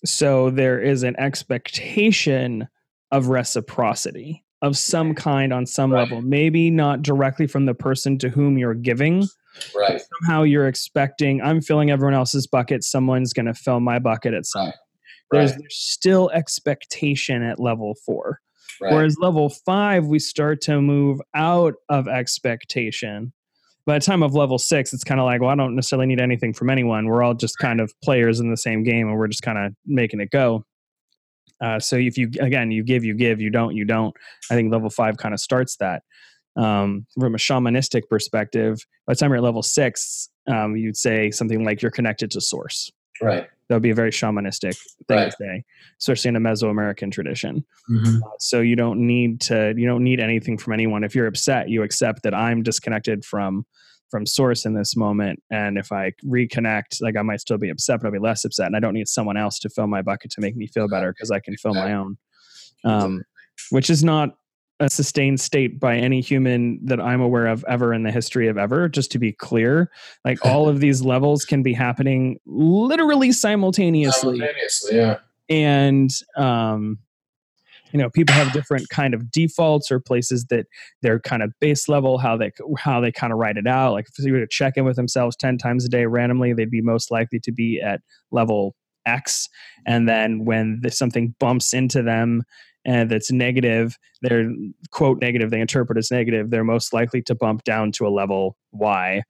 So 0.04 0.50
there 0.50 0.80
is 0.80 1.02
an 1.02 1.16
expectation 1.18 2.68
of 3.10 3.28
reciprocity 3.28 4.44
of 4.62 4.76
some 4.76 5.14
kind 5.14 5.52
on 5.52 5.66
some 5.66 5.92
Right. 5.92 6.00
level. 6.00 6.22
Maybe 6.22 6.70
not 6.70 7.02
directly 7.02 7.46
from 7.46 7.66
the 7.66 7.74
person 7.74 8.18
to 8.18 8.28
whom 8.28 8.56
you're 8.58 8.74
giving. 8.74 9.26
Right. 9.74 10.00
Somehow 10.20 10.42
you're 10.42 10.66
expecting, 10.68 11.40
I'm 11.42 11.60
filling 11.60 11.90
everyone 11.90 12.14
else's 12.14 12.46
bucket, 12.46 12.84
someone's 12.84 13.32
going 13.32 13.46
to 13.46 13.54
fill 13.54 13.80
my 13.80 13.98
bucket 13.98 14.34
at 14.34 14.46
some 14.46 14.66
Right. 14.66 14.74
There's, 15.32 15.50
Right. 15.52 15.60
there's 15.60 15.76
still 15.76 16.30
expectation 16.30 17.42
at 17.42 17.58
level 17.58 17.96
four. 18.06 18.40
Right. 18.80 18.92
Whereas 18.92 19.16
level 19.18 19.48
five, 19.48 20.06
we 20.06 20.18
start 20.18 20.60
to 20.62 20.80
move 20.80 21.20
out 21.34 21.74
of 21.88 22.06
expectation. 22.08 23.32
By 23.86 23.98
the 23.98 24.04
time 24.04 24.22
of 24.22 24.34
level 24.34 24.58
six, 24.58 24.92
it's 24.92 25.04
kind 25.04 25.20
of 25.20 25.24
like, 25.26 25.40
well, 25.40 25.50
I 25.50 25.54
don't 25.54 25.74
necessarily 25.74 26.06
need 26.06 26.20
anything 26.20 26.52
from 26.52 26.70
anyone. 26.70 27.06
We're 27.06 27.22
all 27.22 27.34
just 27.34 27.58
kind 27.58 27.80
of 27.80 27.92
players 28.02 28.40
in 28.40 28.50
the 28.50 28.56
same 28.56 28.82
game, 28.82 29.08
and 29.08 29.16
we're 29.16 29.28
just 29.28 29.42
kind 29.42 29.58
of 29.58 29.72
making 29.86 30.20
it 30.20 30.30
go. 30.30 30.64
Uh, 31.60 31.80
so 31.80 31.96
if 31.96 32.18
you 32.18 32.30
again, 32.40 32.70
you 32.70 32.82
give, 32.82 33.04
you 33.04 33.14
give, 33.14 33.40
you 33.40 33.48
don't, 33.48 33.74
you 33.74 33.84
don't. 33.84 34.14
I 34.50 34.54
think 34.54 34.70
level 34.70 34.90
five 34.90 35.16
kind 35.16 35.32
of 35.32 35.40
starts 35.40 35.76
that. 35.76 36.02
Um, 36.56 37.06
from 37.20 37.34
a 37.34 37.38
shamanistic 37.38 38.02
perspective, 38.08 38.78
by 39.06 39.12
the 39.12 39.18
time 39.18 39.30
you're 39.30 39.36
at 39.38 39.42
level 39.42 39.62
six, 39.62 40.28
um, 40.46 40.76
you'd 40.76 40.96
say 40.96 41.30
something 41.30 41.64
like 41.64 41.82
you're 41.82 41.90
connected 41.90 42.30
to 42.32 42.40
source. 42.40 42.90
right. 43.20 43.46
That 43.68 43.74
would 43.74 43.82
be 43.82 43.90
a 43.90 43.94
very 43.96 44.12
shamanistic 44.12 44.76
thing 45.08 45.18
Right. 45.18 45.30
to 45.30 45.36
say, 45.38 45.64
especially 46.00 46.28
in 46.28 46.36
a 46.36 46.40
Mesoamerican 46.40 47.10
tradition 47.12 47.64
Mm-hmm. 47.90 48.18
so 48.38 48.60
you 48.60 48.74
don't 48.76 49.00
need 49.06 49.40
to 49.42 49.72
you 49.76 49.86
don't 49.86 50.02
need 50.04 50.18
anything 50.20 50.56
from 50.58 50.72
anyone 50.72 51.04
if 51.04 51.14
you're 51.14 51.26
upset 51.28 51.68
you 51.68 51.82
accept 51.84 52.22
that 52.24 52.34
i'm 52.34 52.62
disconnected 52.64 53.24
from 53.24 53.64
from 54.10 54.26
source 54.26 54.64
in 54.66 54.74
this 54.74 54.96
moment 54.96 55.40
and 55.52 55.78
if 55.78 55.92
i 55.92 56.10
reconnect 56.24 57.00
like 57.00 57.16
i 57.16 57.22
might 57.22 57.40
still 57.40 57.58
be 57.58 57.70
upset 57.70 58.00
but 58.00 58.06
i'll 58.06 58.12
be 58.12 58.18
less 58.18 58.44
upset 58.44 58.66
and 58.66 58.74
i 58.76 58.80
don't 58.80 58.94
need 58.94 59.06
someone 59.06 59.36
else 59.36 59.58
to 59.60 59.68
fill 59.68 59.86
my 59.86 60.02
bucket 60.02 60.32
to 60.32 60.40
make 60.40 60.56
me 60.56 60.66
feel 60.66 60.88
better 60.88 61.12
because 61.12 61.30
i 61.30 61.38
can 61.38 61.56
fill 61.56 61.74
my 61.74 61.92
own 61.92 62.16
um, 62.84 63.22
which 63.70 63.88
is 63.88 64.02
not 64.02 64.30
a 64.80 64.90
sustained 64.90 65.40
state 65.40 65.80
by 65.80 65.96
any 65.96 66.20
human 66.20 66.78
that 66.84 67.00
i'm 67.00 67.20
aware 67.20 67.46
of 67.46 67.64
ever 67.66 67.94
in 67.94 68.02
the 68.02 68.10
history 68.10 68.48
of 68.48 68.58
ever 68.58 68.88
just 68.88 69.10
to 69.12 69.18
be 69.18 69.32
clear. 69.32 69.90
Like 70.24 70.38
all 70.44 70.68
of 70.68 70.80
these 70.80 71.02
levels 71.02 71.44
can 71.44 71.62
be 71.62 71.72
happening 71.72 72.38
literally 72.46 73.32
simultaneously. 73.32 74.38
Simultaneously, 74.38 74.96
yeah. 74.96 75.18
and 75.48 76.10
um 76.36 76.98
you 77.92 77.98
know 77.98 78.10
people 78.10 78.34
have 78.34 78.52
different 78.52 78.88
kind 78.90 79.14
of 79.14 79.30
defaults 79.30 79.90
or 79.90 80.00
places 80.00 80.44
that 80.46 80.66
they're 81.02 81.20
kind 81.20 81.42
of 81.42 81.52
base 81.60 81.88
level 81.88 82.18
how 82.18 82.36
they 82.36 82.50
how 82.78 83.00
they 83.00 83.12
kind 83.12 83.32
of 83.32 83.38
write 83.38 83.56
it 83.56 83.66
out. 83.66 83.92
Like 83.92 84.06
if 84.08 84.22
they 84.22 84.30
were 84.30 84.40
to 84.40 84.46
check 84.46 84.76
in 84.76 84.84
with 84.84 84.96
themselves 84.96 85.36
10 85.36 85.56
times 85.58 85.84
a 85.84 85.88
day 85.88 86.04
randomly 86.06 86.52
they'd 86.52 86.70
be 86.70 86.82
most 86.82 87.10
likely 87.10 87.40
to 87.40 87.52
be 87.52 87.80
at 87.80 88.00
level 88.30 88.74
x. 89.06 89.48
And 89.86 90.08
then 90.08 90.44
when 90.44 90.80
the, 90.82 90.90
something 90.90 91.34
bumps 91.38 91.72
into 91.72 92.02
them 92.02 92.42
and 92.86 93.10
that's 93.10 93.30
negative 93.30 93.98
they're 94.22 94.50
quote 94.90 95.20
negative 95.20 95.50
they 95.50 95.60
interpret 95.60 95.98
as 95.98 96.10
negative 96.10 96.48
they're 96.48 96.64
most 96.64 96.94
likely 96.94 97.20
to 97.20 97.34
bump 97.34 97.62
down 97.64 97.92
to 97.92 98.06
a 98.06 98.08
level 98.08 98.56
y 98.72 99.20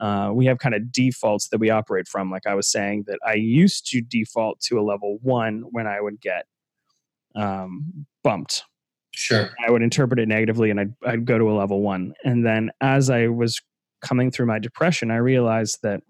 uh, 0.00 0.30
we 0.34 0.44
have 0.46 0.58
kind 0.58 0.74
of 0.74 0.92
defaults 0.92 1.48
that 1.48 1.58
we 1.58 1.70
operate 1.70 2.08
from. 2.08 2.30
Like 2.30 2.46
I 2.46 2.54
was 2.54 2.70
saying, 2.70 3.04
that 3.06 3.18
I 3.24 3.34
used 3.34 3.86
to 3.90 4.00
default 4.00 4.60
to 4.62 4.78
a 4.78 4.82
level 4.82 5.18
one 5.22 5.62
when 5.70 5.86
I 5.86 6.00
would 6.00 6.20
get 6.20 6.46
um, 7.34 8.06
bumped. 8.22 8.64
Sure. 9.12 9.50
I 9.66 9.70
would 9.70 9.82
interpret 9.82 10.18
it 10.18 10.26
negatively 10.26 10.70
and 10.70 10.80
I'd, 10.80 10.94
I'd 11.06 11.24
go 11.24 11.38
to 11.38 11.50
a 11.50 11.54
level 11.54 11.82
one. 11.82 12.14
And 12.24 12.44
then 12.44 12.70
as 12.80 13.10
I 13.10 13.28
was 13.28 13.62
coming 14.02 14.30
through 14.30 14.46
my 14.46 14.58
depression, 14.58 15.10
I 15.10 15.16
realized 15.16 15.78
that 15.84 16.02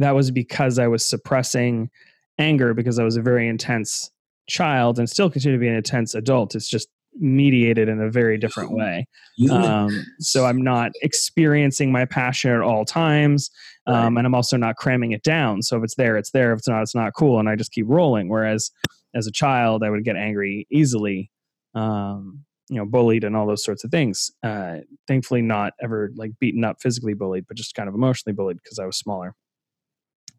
that 0.00 0.14
was 0.14 0.32
because 0.32 0.80
I 0.80 0.88
was 0.88 1.06
suppressing 1.06 1.90
anger 2.38 2.74
because 2.74 2.98
I 2.98 3.04
was 3.04 3.16
a 3.16 3.22
very 3.22 3.46
intense 3.46 4.10
child 4.46 4.98
and 4.98 5.08
still 5.08 5.30
continue 5.30 5.56
to 5.58 5.60
be 5.60 5.68
an 5.68 5.74
intense 5.74 6.14
adult. 6.14 6.54
It's 6.54 6.68
just 6.68 6.88
mediated 7.16 7.88
in 7.88 8.00
a 8.00 8.10
very 8.10 8.36
different 8.38 8.72
way. 8.72 9.06
Um, 9.50 10.04
so 10.18 10.46
I'm 10.46 10.62
not 10.62 10.92
experiencing 11.02 11.92
my 11.92 12.04
passion 12.04 12.50
at 12.50 12.60
all 12.60 12.84
times, 12.84 13.50
um, 13.86 14.16
and 14.16 14.26
I'm 14.26 14.34
also 14.34 14.56
not 14.56 14.76
cramming 14.76 15.12
it 15.12 15.22
down. 15.22 15.62
So 15.62 15.76
if 15.76 15.84
it's 15.84 15.94
there, 15.94 16.16
it's 16.16 16.30
there. 16.32 16.52
If 16.52 16.58
it's 16.58 16.68
not, 16.68 16.82
it's 16.82 16.94
not 16.94 17.12
cool, 17.16 17.38
and 17.38 17.48
I 17.48 17.56
just 17.56 17.72
keep 17.72 17.86
rolling. 17.88 18.28
Whereas 18.28 18.70
as 19.14 19.26
a 19.26 19.32
child, 19.32 19.84
I 19.84 19.90
would 19.90 20.04
get 20.04 20.16
angry 20.16 20.66
easily, 20.70 21.30
um, 21.74 22.44
you 22.68 22.76
know, 22.76 22.84
bullied 22.84 23.24
and 23.24 23.36
all 23.36 23.46
those 23.46 23.64
sorts 23.64 23.84
of 23.84 23.90
things. 23.90 24.30
Uh, 24.42 24.78
thankfully, 25.06 25.42
not 25.42 25.72
ever 25.82 26.10
like 26.16 26.32
beaten 26.40 26.64
up, 26.64 26.78
physically 26.80 27.14
bullied, 27.14 27.44
but 27.46 27.56
just 27.56 27.74
kind 27.74 27.88
of 27.88 27.94
emotionally 27.94 28.34
bullied 28.34 28.58
because 28.62 28.78
I 28.78 28.86
was 28.86 28.96
smaller. 28.96 29.34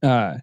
Uh, 0.03 0.37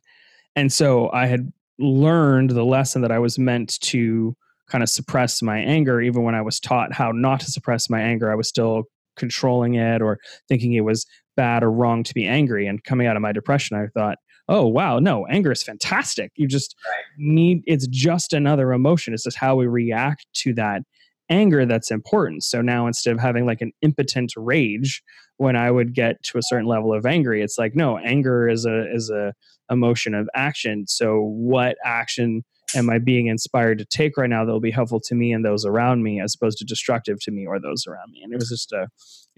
and 0.57 0.73
so 0.73 1.11
I 1.13 1.27
had 1.27 1.53
learned 1.83 2.51
the 2.51 2.65
lesson 2.65 3.03
that 3.03 3.13
I 3.13 3.19
was 3.19 3.39
meant 3.39 3.81
to 3.81 4.37
kind 4.69 4.83
of 4.83 4.89
suppress 4.89 5.43
my 5.43 5.59
anger 5.59 6.01
even 6.01 6.23
when 6.23 6.35
i 6.35 6.41
was 6.41 6.59
taught 6.59 6.95
how 6.95 7.13
not 7.13 7.41
to 7.41 7.51
suppress 7.51 7.91
my 7.91 8.01
anger 8.01 8.33
i 8.33 8.35
was 8.35 8.49
still 8.49 8.85
controlling 9.17 9.75
it 9.75 10.01
or 10.01 10.19
thinking 10.49 10.73
it 10.73 10.81
was 10.81 11.07
bad 11.37 11.63
or 11.63 11.71
wrong 11.71 12.03
to 12.03 12.15
be 12.15 12.27
angry. 12.27 12.67
And 12.67 12.83
coming 12.85 13.07
out 13.07 13.17
of 13.17 13.23
my 13.23 13.33
depression 13.33 13.77
i 13.77 13.87
thought 13.89 14.19
oh 14.49 14.67
wow 14.67 14.99
no 14.99 15.27
anger 15.27 15.53
is 15.53 15.63
fantastic. 15.63 16.33
You 16.37 16.47
just 16.47 16.75
need 17.17 17.63
it's 17.67 17.87
just 17.87 18.33
another 18.33 18.73
emotion. 18.73 19.15
It's 19.15 19.25
just 19.25 19.37
how 19.37 19.57
we 19.57 19.67
react 19.67 20.27
to 20.35 20.55
that 20.55 20.83
anger 21.33 21.65
that's 21.67 21.91
important 21.91 22.43
so 22.45 22.61
now 22.61 22.87
instead 22.87 23.13
of 23.15 23.19
having 23.21 23.47
like 23.47 23.61
an 23.63 23.73
impotent 23.81 24.33
rage 24.37 25.03
when 25.39 25.57
i 25.57 25.71
would 25.71 25.95
get 25.95 26.23
to 26.23 26.37
a 26.39 26.43
certain 26.43 26.67
level 26.67 26.93
of 26.93 27.07
angry 27.07 27.43
it's 27.43 27.59
like 27.59 27.75
no 27.75 27.97
anger 27.99 28.49
is 28.49 28.67
a 28.67 28.93
is 28.95 29.09
a 29.11 29.33
emotion 29.71 30.15
of 30.15 30.29
action 30.35 30.85
so 30.87 31.21
what 31.21 31.77
action 31.85 32.45
am 32.75 32.89
I 32.89 32.99
being 32.99 33.27
inspired 33.27 33.77
to 33.79 33.85
take 33.85 34.17
right 34.17 34.31
now 34.31 34.45
that 34.47 34.53
will 34.53 34.59
be 34.59 34.71
helpful 34.71 34.99
to 35.01 35.15
me 35.15 35.31
and 35.33 35.45
those 35.45 35.67
around 35.67 36.03
me 36.03 36.21
as 36.23 36.35
opposed 36.35 36.57
to 36.59 36.65
destructive 36.65 37.21
to 37.21 37.31
me 37.31 37.47
or 37.47 37.61
those 37.61 37.87
around 37.87 38.11
me? 38.13 38.23
And 38.23 38.33
it 38.33 38.37
was 38.37 38.49
just 38.49 38.73
a, 38.73 38.89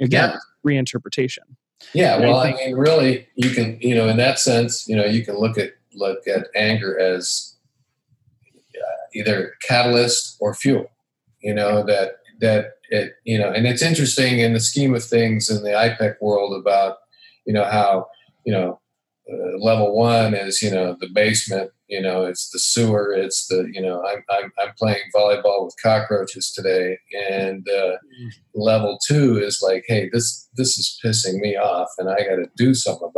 again, 0.00 0.30
Yeah. 0.30 0.38
reinterpretation. 0.64 1.40
Yeah, 1.92 2.14
And 2.14 2.24
well, 2.24 2.36
I 2.36 2.52
think- 2.52 2.58
mean, 2.64 2.76
really, 2.76 3.26
you 3.34 3.50
can, 3.50 3.76
you 3.80 3.92
know, 3.96 4.08
in 4.08 4.18
that 4.18 4.38
sense, 4.38 4.86
you 4.88 4.94
know, 4.94 5.04
you 5.04 5.24
can 5.24 5.36
look 5.36 5.58
at 5.58 5.70
look 5.94 6.28
at 6.28 6.46
anger 6.54 6.96
as 6.96 7.56
uh, 8.76 9.02
either 9.14 9.54
catalyst 9.66 10.36
or 10.40 10.54
fuel. 10.54 10.86
You 11.44 11.54
know 11.54 11.84
that 11.84 12.16
that 12.40 12.72
it, 12.90 13.12
you 13.24 13.38
know, 13.38 13.50
and 13.50 13.66
it's 13.66 13.82
interesting 13.82 14.40
in 14.40 14.52
the 14.52 14.60
scheme 14.60 14.94
of 14.94 15.04
things 15.04 15.50
in 15.50 15.62
the 15.62 15.70
IPEC 15.70 16.16
world 16.20 16.58
about, 16.58 16.96
you 17.46 17.52
know, 17.52 17.64
how 17.64 18.06
you 18.44 18.52
know 18.52 18.80
uh, 19.30 19.58
level 19.58 19.96
one 19.96 20.34
is 20.34 20.60
you 20.62 20.70
know 20.70 20.96
the 21.00 21.08
basement, 21.14 21.70
you 21.88 22.00
know, 22.00 22.24
it's 22.24 22.50
the 22.50 22.58
sewer, 22.58 23.12
it's 23.12 23.46
the 23.48 23.68
you 23.72 23.80
know, 23.80 24.02
I'm 24.04 24.24
I'm, 24.30 24.52
I'm 24.58 24.74
playing 24.78 25.02
volleyball 25.14 25.64
with 25.64 25.74
cockroaches 25.82 26.52
today, 26.52 26.98
and 27.30 27.66
uh, 27.68 27.96
level 28.54 28.98
two 29.06 29.38
is 29.38 29.60
like, 29.62 29.84
hey, 29.86 30.08
this 30.12 30.48
this 30.54 30.78
is 30.78 30.98
pissing 31.04 31.40
me 31.40 31.56
off, 31.56 31.88
and 31.98 32.08
I 32.08 32.16
got 32.16 32.36
to 32.36 32.48
do 32.56 32.74
something. 32.74 33.10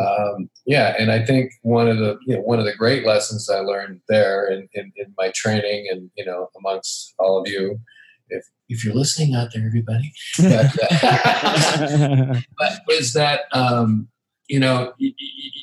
Um, 0.00 0.48
yeah, 0.64 0.94
and 0.98 1.12
I 1.12 1.24
think 1.24 1.52
one 1.62 1.88
of 1.88 1.98
the 1.98 2.18
you 2.26 2.36
know 2.36 2.42
one 2.42 2.58
of 2.58 2.64
the 2.64 2.74
great 2.74 3.04
lessons 3.04 3.50
I 3.50 3.60
learned 3.60 4.00
there 4.08 4.46
in, 4.46 4.68
in, 4.72 4.92
in 4.96 5.14
my 5.18 5.30
training, 5.34 5.88
and 5.90 6.10
you 6.16 6.24
know 6.24 6.48
amongst 6.56 7.14
all 7.18 7.40
of 7.40 7.48
you, 7.48 7.78
if 8.30 8.44
if 8.68 8.84
you're 8.84 8.94
listening 8.94 9.34
out 9.34 9.50
there, 9.52 9.66
everybody, 9.66 10.10
but, 10.38 10.70
uh, 11.04 12.34
but 12.58 12.80
was 12.88 13.12
that 13.12 13.42
um, 13.52 14.08
you 14.48 14.58
know 14.58 14.94
you, 14.96 15.12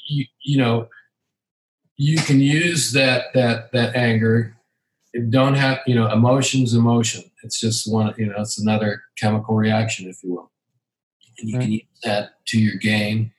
you, 0.08 0.26
you 0.44 0.58
know 0.58 0.88
you 1.96 2.18
can 2.18 2.40
use 2.40 2.92
that 2.92 3.34
that 3.34 3.72
that 3.72 3.96
anger. 3.96 4.56
It 5.14 5.32
don't 5.32 5.56
have 5.56 5.80
you 5.88 5.96
know 5.96 6.12
emotions 6.12 6.76
emotion. 6.76 7.24
It's 7.44 7.60
just 7.60 7.92
one 7.92 8.14
you 8.20 8.28
know 8.28 8.36
it's 8.38 8.60
another 8.60 9.02
chemical 9.18 9.56
reaction 9.56 10.08
if 10.08 10.24
you 10.24 10.34
will. 10.34 10.52
And 11.40 11.50
you 11.50 11.60
can 11.60 11.72
use 11.72 12.00
that 12.04 12.46
to 12.48 12.60
your 12.60 12.76
gain 12.76 13.32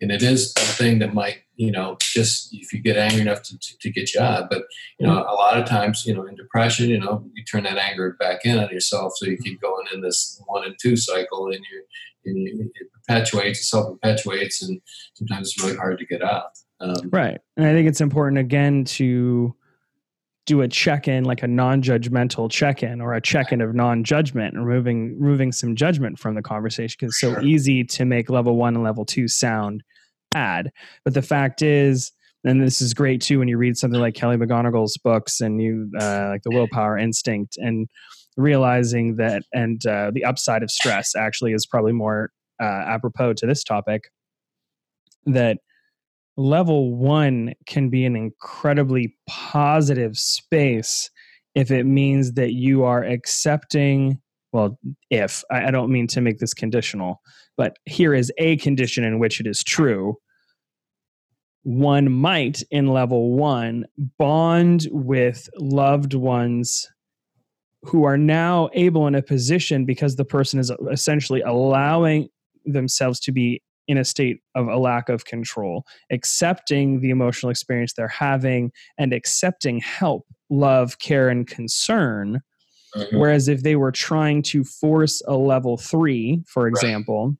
and 0.00 0.10
it 0.10 0.22
is 0.22 0.52
a 0.56 0.60
thing 0.60 0.98
that 0.98 1.14
might 1.14 1.38
you 1.56 1.70
know 1.70 1.96
just 2.00 2.48
if 2.52 2.72
you 2.72 2.80
get 2.80 2.96
angry 2.96 3.20
enough 3.20 3.42
to, 3.42 3.58
to, 3.58 3.78
to 3.80 3.90
get 3.90 4.14
you 4.14 4.20
out 4.20 4.48
but 4.50 4.62
you 4.98 5.06
know 5.06 5.18
a 5.18 5.34
lot 5.34 5.58
of 5.58 5.66
times 5.66 6.04
you 6.06 6.14
know 6.14 6.24
in 6.24 6.34
depression 6.34 6.88
you 6.88 6.98
know 6.98 7.24
you 7.34 7.44
turn 7.44 7.64
that 7.64 7.78
anger 7.78 8.16
back 8.18 8.44
in 8.44 8.58
on 8.58 8.70
yourself 8.70 9.12
so 9.16 9.26
you 9.26 9.36
keep 9.38 9.60
going 9.60 9.86
in 9.92 10.00
this 10.00 10.40
one 10.46 10.64
and 10.64 10.76
two 10.80 10.96
cycle 10.96 11.46
and 11.46 11.64
you 11.70 11.82
and 12.26 12.36
you, 12.36 12.70
it 12.74 12.88
perpetuates 12.92 13.60
it 13.60 13.64
self-perpetuates 13.64 14.62
and 14.62 14.80
sometimes 15.14 15.48
it's 15.48 15.62
really 15.62 15.76
hard 15.76 15.98
to 15.98 16.06
get 16.06 16.22
out 16.22 16.50
um, 16.80 17.10
right. 17.10 17.38
And 17.56 17.66
I 17.66 17.72
think 17.72 17.88
it's 17.88 18.00
important 18.00 18.38
again 18.38 18.84
to 18.84 19.54
do 20.50 20.62
a 20.62 20.68
check-in, 20.68 21.22
like 21.24 21.44
a 21.44 21.46
non-judgmental 21.48 22.50
check-in 22.50 23.00
or 23.00 23.14
a 23.14 23.20
check-in 23.20 23.60
of 23.60 23.72
non-judgment, 23.72 24.56
removing 24.56 25.16
removing 25.20 25.52
some 25.52 25.76
judgment 25.76 26.18
from 26.18 26.34
the 26.34 26.42
conversation 26.42 26.96
because 26.98 27.12
it's 27.12 27.20
so 27.20 27.34
Sure. 27.34 27.42
easy 27.42 27.84
to 27.84 28.04
make 28.04 28.28
level 28.28 28.56
one 28.56 28.74
and 28.74 28.82
level 28.82 29.04
two 29.04 29.28
sound 29.28 29.84
bad. 30.32 30.72
But 31.04 31.14
the 31.14 31.22
fact 31.22 31.62
is, 31.62 32.10
and 32.42 32.60
this 32.60 32.80
is 32.82 32.94
great 32.94 33.20
too 33.20 33.38
when 33.38 33.46
you 33.46 33.58
read 33.58 33.76
something 33.76 34.00
like 34.00 34.14
Kelly 34.14 34.36
McGonigal's 34.36 34.96
books 34.96 35.40
and 35.40 35.62
you 35.62 35.88
uh, 36.00 36.30
like 36.30 36.42
the 36.42 36.50
Willpower 36.50 36.98
Instinct 36.98 37.56
and 37.56 37.88
realizing 38.36 39.16
that 39.16 39.44
and 39.52 39.86
uh, 39.86 40.10
the 40.12 40.24
upside 40.24 40.64
of 40.64 40.70
stress 40.70 41.14
actually 41.14 41.52
is 41.52 41.64
probably 41.64 41.92
more 41.92 42.30
uh, 42.60 42.64
apropos 42.88 43.34
to 43.34 43.46
this 43.46 43.62
topic 43.62 44.10
that 45.26 45.58
level 46.40 46.94
one 46.94 47.54
can 47.66 47.90
be 47.90 48.04
an 48.04 48.16
incredibly 48.16 49.16
positive 49.28 50.18
space 50.18 51.10
if 51.54 51.70
it 51.70 51.84
means 51.84 52.32
that 52.34 52.52
you 52.52 52.84
are 52.84 53.02
accepting 53.02 54.20
well 54.52 54.78
if 55.10 55.44
I, 55.50 55.70
don't 55.70 55.92
mean 55.92 56.06
to 56.08 56.20
make 56.20 56.38
this 56.38 56.54
conditional 56.54 57.20
but 57.60 57.76
here 57.84 58.14
is 58.14 58.32
a 58.38 58.56
condition 58.56 59.04
in 59.04 59.18
which 59.18 59.38
it 59.38 59.46
is 59.46 59.62
true. 59.62 60.16
One 61.62 62.10
might 62.10 62.62
in 62.70 62.86
level 62.86 63.34
one 63.34 63.84
bond 64.16 64.88
with 64.90 65.46
loved 65.58 66.14
ones 66.14 66.88
who 67.82 68.04
are 68.04 68.16
now 68.16 68.70
able 68.72 69.06
in 69.06 69.14
a 69.14 69.20
position 69.20 69.84
because 69.84 70.16
the 70.16 70.24
person 70.24 70.58
is 70.58 70.72
essentially 70.90 71.42
allowing 71.42 72.30
themselves 72.64 73.20
to 73.20 73.30
be 73.30 73.60
in 73.90 73.98
a 73.98 74.04
state 74.04 74.40
of 74.54 74.68
a 74.68 74.76
lack 74.76 75.08
of 75.08 75.24
control, 75.24 75.84
accepting 76.12 77.00
the 77.00 77.10
emotional 77.10 77.50
experience 77.50 77.92
they're 77.92 78.06
having 78.06 78.70
and 78.98 79.12
accepting 79.12 79.80
help, 79.80 80.24
love, 80.48 81.00
care, 81.00 81.28
and 81.28 81.48
concern. 81.48 82.40
Mm-hmm. 82.94 83.18
Whereas 83.18 83.48
if 83.48 83.64
they 83.64 83.74
were 83.74 83.90
trying 83.90 84.42
to 84.44 84.62
force 84.62 85.20
a 85.26 85.36
level 85.36 85.76
three, 85.76 86.44
for 86.46 86.68
example, 86.68 87.26
right 87.26 87.36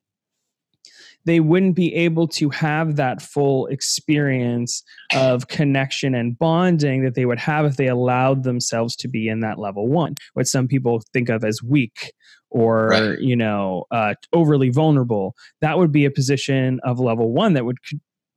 they 1.25 1.39
wouldn't 1.39 1.75
be 1.75 1.93
able 1.93 2.27
to 2.27 2.49
have 2.49 2.95
that 2.95 3.21
full 3.21 3.67
experience 3.67 4.83
of 5.13 5.47
connection 5.47 6.15
and 6.15 6.37
bonding 6.39 7.03
that 7.03 7.13
they 7.13 7.27
would 7.27 7.37
have 7.37 7.63
if 7.63 7.77
they 7.77 7.87
allowed 7.87 8.43
themselves 8.43 8.95
to 8.95 9.07
be 9.07 9.27
in 9.27 9.41
that 9.41 9.59
level 9.59 9.87
one, 9.87 10.15
what 10.33 10.47
some 10.47 10.67
people 10.67 11.03
think 11.13 11.29
of 11.29 11.43
as 11.43 11.61
weak 11.61 12.11
or 12.51 12.87
right. 12.89 13.19
you 13.19 13.35
know 13.35 13.85
uh, 13.91 14.13
overly 14.33 14.69
vulnerable. 14.69 15.35
That 15.61 15.77
would 15.77 15.91
be 15.91 16.05
a 16.05 16.11
position 16.11 16.79
of 16.83 16.99
level 16.99 17.31
one 17.31 17.53
that 17.53 17.65
would 17.65 17.77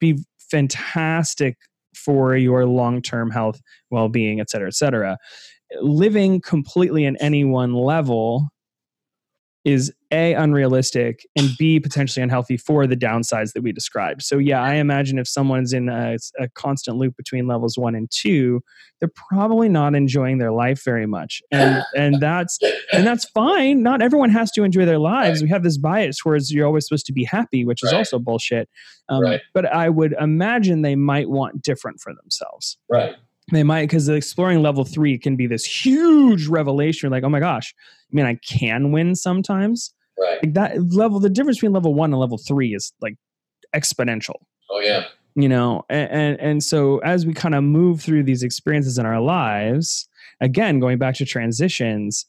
be 0.00 0.18
fantastic 0.50 1.57
for 1.94 2.37
your 2.37 2.66
long-term 2.66 3.31
health, 3.31 3.61
well-being, 3.90 4.40
et 4.40 4.50
cetera, 4.50 4.68
et 4.68 4.74
cetera. 4.74 5.16
Living 5.81 6.40
completely 6.40 7.05
in 7.05 7.16
any 7.16 7.44
one 7.44 7.72
level 7.72 8.48
is 9.64 9.92
a 10.11 10.35
unrealistic 10.35 11.27
and 11.37 11.50
b 11.59 11.81
potentially 11.81 12.22
unhealthy 12.22 12.57
for 12.57 12.87
the 12.87 12.96
downsides 12.96 13.53
that 13.53 13.62
we 13.62 13.72
described. 13.72 14.22
So 14.22 14.38
yeah 14.38 14.62
i 14.62 14.74
imagine 14.74 15.18
if 15.18 15.27
someone's 15.27 15.72
in 15.72 15.88
a, 15.88 16.16
a, 16.38 16.48
constant 16.50 16.96
loop 16.96 17.16
between 17.16 17.46
levels 17.46 17.77
one 17.79 17.94
and 17.94 18.11
two 18.11 18.62
they're 19.00 19.11
probably 19.29 19.68
not 19.68 19.94
enjoying 19.94 20.38
their 20.38 20.53
life 20.53 20.85
very 20.85 21.07
much. 21.07 21.42
And 21.50 21.83
and 21.96 22.20
that's 22.20 22.59
and 22.92 23.07
that's 23.07 23.24
fine. 23.27 23.83
Not 23.83 24.03
everyone 24.03 24.31
has 24.31 24.50
to 24.53 24.62
enjoy 24.62 24.85
their 24.85 24.98
lives. 24.98 25.40
Right. 25.40 25.46
we 25.46 25.50
have 25.50 25.62
this 25.62 25.79
bias 25.79 26.24
whereas 26.24 26.53
you're 26.53 26.66
always 26.66 26.87
supposed 26.87 27.07
to 27.07 27.12
be 27.12 27.24
happy 27.24 27.64
which 27.64 27.83
is 27.83 27.92
right. 27.92 27.98
also 27.98 28.18
bullshit. 28.18 28.68
Um, 29.09 29.22
right. 29.22 29.40
but 29.53 29.66
i 29.66 29.88
would 29.88 30.14
imagine 30.18 30.81
they 30.83 30.96
might 30.96 31.29
want 31.29 31.62
different 31.62 32.00
for 32.00 32.14
themselves. 32.14 32.79
Right 32.88 33.16
they 33.52 33.62
might 33.62 33.83
because 33.83 34.09
exploring 34.09 34.62
level 34.62 34.85
three 34.85 35.18
can 35.18 35.37
be 35.37 35.46
this 35.46 35.64
huge 35.64 36.46
revelation 36.46 37.11
like 37.11 37.24
oh 37.24 37.28
my 37.28 37.40
gosh 37.40 37.74
i 37.78 38.14
mean 38.14 38.26
i 38.26 38.35
can 38.46 38.92
win 38.92 39.14
sometimes? 39.14 39.92
Right. 40.18 40.42
Like 40.42 40.54
that 40.54 40.92
level 40.92 41.20
the 41.20 41.30
difference 41.30 41.59
between 41.59 41.72
level 41.72 41.94
one 41.94 42.12
and 42.12 42.20
level 42.20 42.38
three 42.38 42.74
is 42.74 42.92
like 43.00 43.16
exponential. 43.74 44.37
Oh 44.70 44.80
yeah. 44.80 45.04
You 45.35 45.48
know 45.48 45.85
and 45.88 46.11
and, 46.11 46.40
and 46.40 46.62
so 46.62 46.98
as 46.98 47.26
we 47.26 47.35
kind 47.35 47.54
of 47.54 47.64
move 47.64 48.00
through 48.00 48.22
these 48.22 48.42
experiences 48.42 48.98
in 48.98 49.07
our 49.07 49.20
lives 49.20 50.09
again 50.40 50.78
going 50.78 50.98
back 50.98 51.16
to 51.16 51.24
transitions 51.24 52.26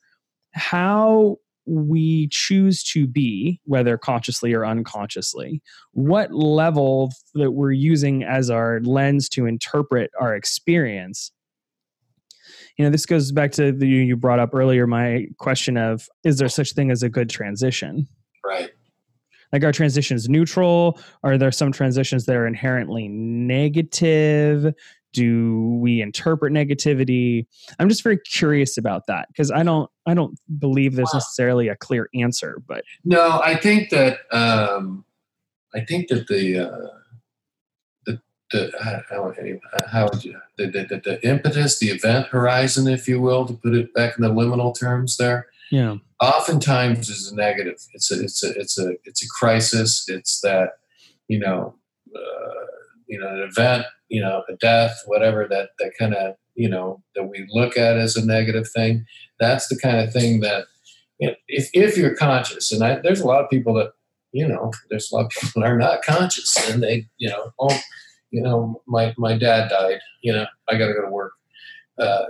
how 0.54 1.38
we 1.66 2.28
choose 2.30 2.84
to 2.84 3.08
be, 3.08 3.60
whether 3.66 3.98
consciously 3.98 4.54
or 4.54 4.66
unconsciously, 4.66 5.62
what 5.92 6.32
level 6.34 7.12
that 7.34 7.52
we're 7.52 7.72
using 7.72 8.24
as 8.24 8.50
our 8.50 8.80
lens 8.82 9.30
to 9.30 9.46
interpret 9.46 10.12
our 10.20 10.36
experience. 10.36 11.32
You 12.78 12.86
know, 12.86 12.92
this 12.92 13.06
goes 13.06 13.32
back 13.32 13.52
to 13.54 13.72
the 13.72 13.88
you 13.88 14.16
brought 14.16 14.40
up 14.40 14.54
earlier 14.54 14.86
my 14.86 15.28
question 15.40 15.78
of 15.78 16.08
is 16.24 16.38
there 16.38 16.50
such 16.50 16.74
thing 16.74 16.92
as 16.92 17.04
a 17.04 17.10
good 17.10 17.30
transition? 17.30 18.08
Right. 18.44 18.72
Like 19.52 19.64
our 19.64 19.72
transitions 19.72 20.28
neutral? 20.28 21.00
Are 21.24 21.38
there 21.38 21.52
some 21.52 21.72
transitions 21.72 22.26
that 22.26 22.36
are 22.36 22.46
inherently 22.46 23.08
negative? 23.08 24.74
Do 25.16 25.78
we 25.82 26.02
interpret 26.02 26.52
negativity? 26.52 27.48
I'm 27.80 27.88
just 27.88 28.04
very 28.04 28.18
curious 28.18 28.78
about 28.78 29.08
that 29.08 29.28
because 29.30 29.52
i 29.52 29.64
don't 29.64 29.90
i 30.06 30.14
don't 30.14 30.38
believe 30.60 30.96
there's 30.96 31.14
necessarily 31.14 31.68
a 31.68 31.76
clear 31.76 32.10
answer 32.14 32.62
but 32.68 32.84
no 33.04 33.42
i 33.44 33.56
think 33.56 33.90
that 33.90 34.20
um 34.32 35.06
i 35.74 35.80
think 35.80 36.08
that 36.10 36.28
the 36.28 36.60
uh 36.60 36.88
the 38.06 38.22
the 38.52 38.72
how, 38.82 39.02
how 39.88 40.06
would 40.06 40.24
you 40.24 40.40
the, 40.58 40.68
the, 40.68 41.02
the 41.04 41.28
impetus 41.28 41.80
the 41.80 41.88
event 41.88 42.28
horizon 42.28 42.88
if 42.88 43.08
you 43.08 43.22
will 43.22 43.46
to 43.46 43.54
put 43.54 43.74
it 43.74 43.94
back 43.94 44.18
in 44.18 44.24
the 44.24 44.30
liminal 44.30 44.78
terms 44.78 45.18
there 45.18 45.48
yeah. 45.72 45.96
oftentimes 46.22 47.10
is 47.10 47.32
a 47.32 47.36
negative. 47.36 47.80
It's 47.94 48.12
a 48.12 48.24
it's 48.24 48.44
a 48.44 48.52
it's 48.52 48.80
a 48.80 48.94
it's 49.04 49.24
a 49.24 49.28
crisis. 49.28 50.06
It's 50.08 50.42
that 50.42 50.74
you 51.28 51.40
know 51.40 51.76
uh, 52.16 52.66
you 53.08 53.20
know 53.20 53.28
an 53.28 53.40
event 53.42 53.86
you 54.10 54.22
know 54.22 54.44
a 54.50 54.56
death 54.58 55.02
whatever 55.06 55.48
that 55.50 55.70
that 55.80 55.92
kind 55.98 56.14
of 56.14 56.36
you 56.56 56.70
know 56.70 57.02
that 57.16 57.26
we 57.26 57.48
look 57.52 57.78
at 57.78 57.98
as 57.98 58.16
a 58.16 58.26
negative 58.26 58.68
thing 58.70 59.06
that's 59.40 59.68
the 59.68 59.78
kind 59.78 59.98
of 59.98 60.12
thing 60.12 60.40
that 60.40 60.66
you 61.20 61.30
know, 61.30 61.36
if, 61.48 61.70
if 61.74 61.98
you're 61.98 62.16
conscious 62.16 62.72
and 62.72 62.84
I, 62.84 63.00
there's 63.02 63.22
a 63.22 63.28
lot 63.28 63.44
of 63.44 63.50
people 63.50 63.74
that 63.76 63.92
you 64.32 64.48
know 64.48 64.72
there's 64.90 65.12
a 65.12 65.16
lot 65.16 65.26
of 65.26 65.32
people 65.32 65.62
that 65.62 65.68
are 65.68 65.78
not 65.78 66.04
conscious 66.04 66.56
and 66.70 66.84
they 66.84 67.08
you 67.18 67.30
know 67.30 67.52
oh 67.60 67.78
you 68.32 68.42
know 68.42 68.82
my 68.86 69.14
my 69.18 69.38
dad 69.38 69.70
died 69.70 70.00
you 70.22 70.34
know 70.34 70.46
i 70.70 70.78
gotta 70.78 70.94
go 70.94 71.02
to 71.02 71.12
work. 71.12 71.34
Uh, 71.98 72.26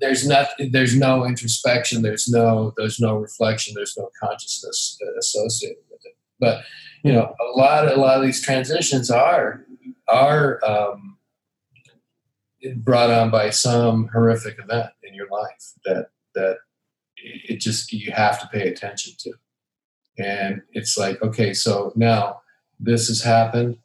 there's 0.00 0.24
not 0.24 0.50
there's 0.70 0.94
no 0.94 1.26
introspection 1.26 2.00
there's 2.02 2.28
no 2.28 2.72
there's 2.76 3.00
no 3.00 3.16
reflection 3.16 3.74
there's 3.74 3.96
no 3.98 4.08
consciousness 4.22 4.96
associated 5.18 5.82
with 5.90 6.00
it. 6.04 6.16
But 6.38 6.62
you 7.02 7.12
know 7.12 7.34
a 7.40 7.58
lot 7.58 7.90
a 7.90 7.96
lot 7.96 8.18
of 8.18 8.22
these 8.22 8.40
transitions 8.40 9.10
are 9.10 9.64
are 10.08 10.60
um, 10.64 11.18
brought 12.76 13.10
on 13.10 13.30
by 13.30 13.50
some 13.50 14.08
horrific 14.08 14.58
event 14.58 14.90
in 15.02 15.14
your 15.14 15.28
life 15.30 15.72
that 15.84 16.10
that 16.34 16.58
it 17.16 17.60
just 17.60 17.92
you 17.92 18.12
have 18.12 18.40
to 18.40 18.48
pay 18.48 18.68
attention 18.68 19.14
to. 19.18 19.32
And 20.18 20.62
it's 20.72 20.96
like 20.98 21.22
okay 21.22 21.54
so 21.54 21.92
now 21.96 22.40
this 22.80 23.08
has 23.08 23.22
happened. 23.22 23.78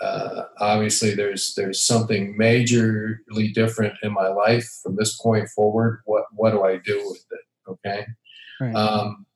Uh, 0.00 0.44
obviously 0.58 1.14
there's 1.14 1.54
there's 1.54 1.82
something 1.82 2.36
majorly 2.38 3.52
different 3.54 3.94
in 4.02 4.12
my 4.12 4.28
life 4.28 4.68
from 4.82 4.96
this 4.96 5.16
point 5.16 5.48
forward. 5.48 6.02
What 6.04 6.24
what 6.32 6.50
do 6.50 6.64
i 6.64 6.76
do 6.78 6.98
with 7.08 7.24
it? 7.30 7.70
Okay? 7.70 8.06
Right. 8.60 8.74
um, 8.74 9.26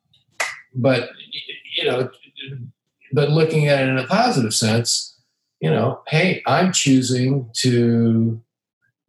but 0.74 1.10
you 1.76 1.84
know 1.84 2.10
but 3.12 3.30
looking 3.30 3.68
at 3.68 3.82
it 3.82 3.88
in 3.88 3.98
a 3.98 4.06
positive 4.06 4.54
sense 4.54 5.17
you 5.60 5.70
know, 5.70 6.02
hey, 6.06 6.42
I'm 6.46 6.72
choosing 6.72 7.50
to 7.58 8.40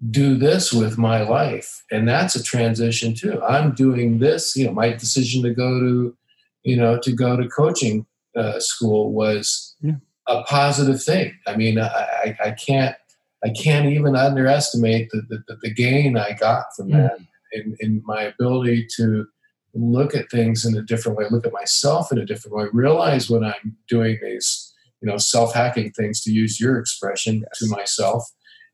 do 0.10 0.36
this 0.38 0.72
with 0.72 0.98
my 0.98 1.22
life. 1.22 1.84
And 1.92 2.08
that's 2.08 2.36
a 2.36 2.44
transition 2.44 3.14
too. 3.14 3.42
I'm 3.44 3.74
doing 3.74 4.20
this, 4.20 4.56
you 4.56 4.66
know, 4.66 4.72
my 4.72 4.94
decision 4.94 5.44
to 5.44 5.54
go 5.54 5.80
to, 5.80 6.18
you 6.64 6.78
know, 6.78 6.98
to 7.00 7.12
go 7.12 7.36
to 7.36 7.48
coaching 7.50 8.06
uh, 8.36 8.60
school 8.60 9.12
was 9.12 9.76
yeah. 9.82 9.96
a 10.28 10.44
positive 10.44 11.04
thing. 11.04 11.38
I 11.46 11.58
mean, 11.58 11.80
I, 11.80 12.38
I, 12.44 12.52
can't, 12.52 12.96
I 13.44 13.50
can't 13.50 13.88
even 13.88 14.16
underestimate 14.16 15.10
the, 15.12 15.22
the, 15.30 15.58
the 15.62 15.74
gain 15.74 16.18
I 16.18 16.32
got 16.34 16.68
from 16.76 16.92
that 16.92 17.18
in, 17.52 17.76
in 17.80 18.02
my 18.06 18.24
ability 18.24 18.88
to 18.96 19.26
look 19.74 20.16
at 20.16 20.32
things 20.32 20.66
in 20.66 20.78
a 20.78 20.82
different 20.82 21.18
way, 21.18 21.26
look 21.30 21.46
at 21.46 21.54
myself 21.54 22.12
in 22.12 22.18
a 22.18 22.26
different 22.26 22.56
way, 22.56 22.66
realize 22.72 23.30
when 23.30 23.44
I'm 23.44 23.78
doing 23.88 24.18
these 24.22 24.69
you 25.02 25.10
know 25.10 25.18
self-hacking 25.18 25.92
things 25.92 26.22
to 26.22 26.32
use 26.32 26.60
your 26.60 26.78
expression 26.78 27.42
yes. 27.42 27.60
to 27.60 27.70
myself 27.70 28.24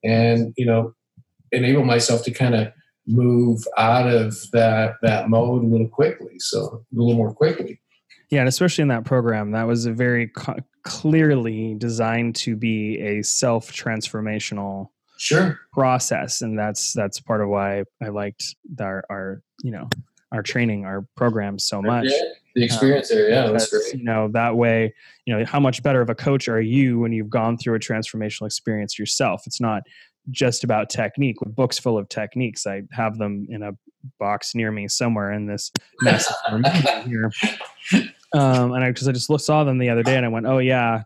and 0.04 0.54
you 0.58 0.66
know 0.66 0.94
enable 1.52 1.84
myself 1.84 2.24
to 2.24 2.32
kind 2.32 2.56
of 2.56 2.68
move 3.08 3.64
out 3.78 4.08
of 4.08 4.36
that 4.52 4.96
that 5.02 5.30
mode 5.30 5.64
a 5.64 5.68
little 5.68 5.88
quickly 5.88 6.40
so 6.40 6.84
a 6.92 6.96
little 6.96 7.14
more 7.14 7.34
quickly. 7.34 7.80
Yeah 8.30 8.40
and 8.40 8.50
especially 8.50 8.82
in 8.82 8.88
that 8.88 9.06
program 9.06 9.52
that 9.52 9.68
was 9.68 9.86
a 9.86 9.94
very 9.94 10.28
co- 10.28 10.58
clearly 10.84 11.76
designed 11.76 12.36
to 12.38 12.56
be 12.56 13.00
a 13.00 13.22
self 13.22 13.72
transformational 13.72 14.90
sure. 15.18 15.60
process 15.72 16.42
and 16.42 16.58
that's 16.58 16.94
that's 16.94 17.20
part 17.20 17.42
of 17.42 17.50
why 17.50 17.84
i 18.02 18.08
liked 18.08 18.56
our 18.80 19.06
our 19.10 19.42
you 19.64 19.72
know 19.72 19.88
our 20.32 20.42
training 20.42 20.86
our 20.86 21.08
program 21.16 21.60
so 21.60 21.82
much 21.82 22.08
the 22.56 22.64
experience 22.64 23.12
um, 23.12 23.18
there 23.18 23.30
yeah 23.30 23.52
that's 23.52 23.70
great 23.70 23.94
you 23.94 24.04
know 24.04 24.30
that 24.32 24.56
way 24.56 24.94
you 25.26 25.38
know 25.38 25.46
how 25.46 25.60
much 25.60 25.84
better 25.84 26.02
of 26.02 26.10
a 26.10 26.16
coach 26.16 26.48
are 26.48 26.62
you 26.62 27.00
when 27.00 27.12
you've 27.12 27.30
gone 27.30 27.58
through 27.58 27.76
a 27.76 27.80
transformational 27.80 28.46
experience 28.46 28.98
yourself 28.98 29.44
it's 29.46 29.62
not 29.62 29.84
just 30.32 30.64
about 30.64 30.90
technique 30.90 31.42
with 31.42 31.56
books 31.56 31.80
full 31.80 31.98
of 31.98 32.10
techniques. 32.10 32.66
I 32.66 32.84
have 32.92 33.18
them 33.18 33.48
in 33.50 33.64
a 33.64 33.72
box 34.20 34.56
near 34.56 34.72
me 34.72 34.88
somewhere 34.88 35.32
in 35.32 35.46
this 35.46 35.72
mess 36.02 36.32
here. 37.06 37.32
Um, 38.34 38.74
and 38.74 38.84
I 38.84 38.90
because 38.90 39.08
I 39.08 39.12
just 39.12 39.32
saw 39.46 39.64
them 39.64 39.78
the 39.78 39.90
other 39.90 40.04
day 40.04 40.16
and 40.16 40.26
I 40.26 40.30
went, 40.30 40.46
oh 40.46 40.60
yeah, 40.60 41.04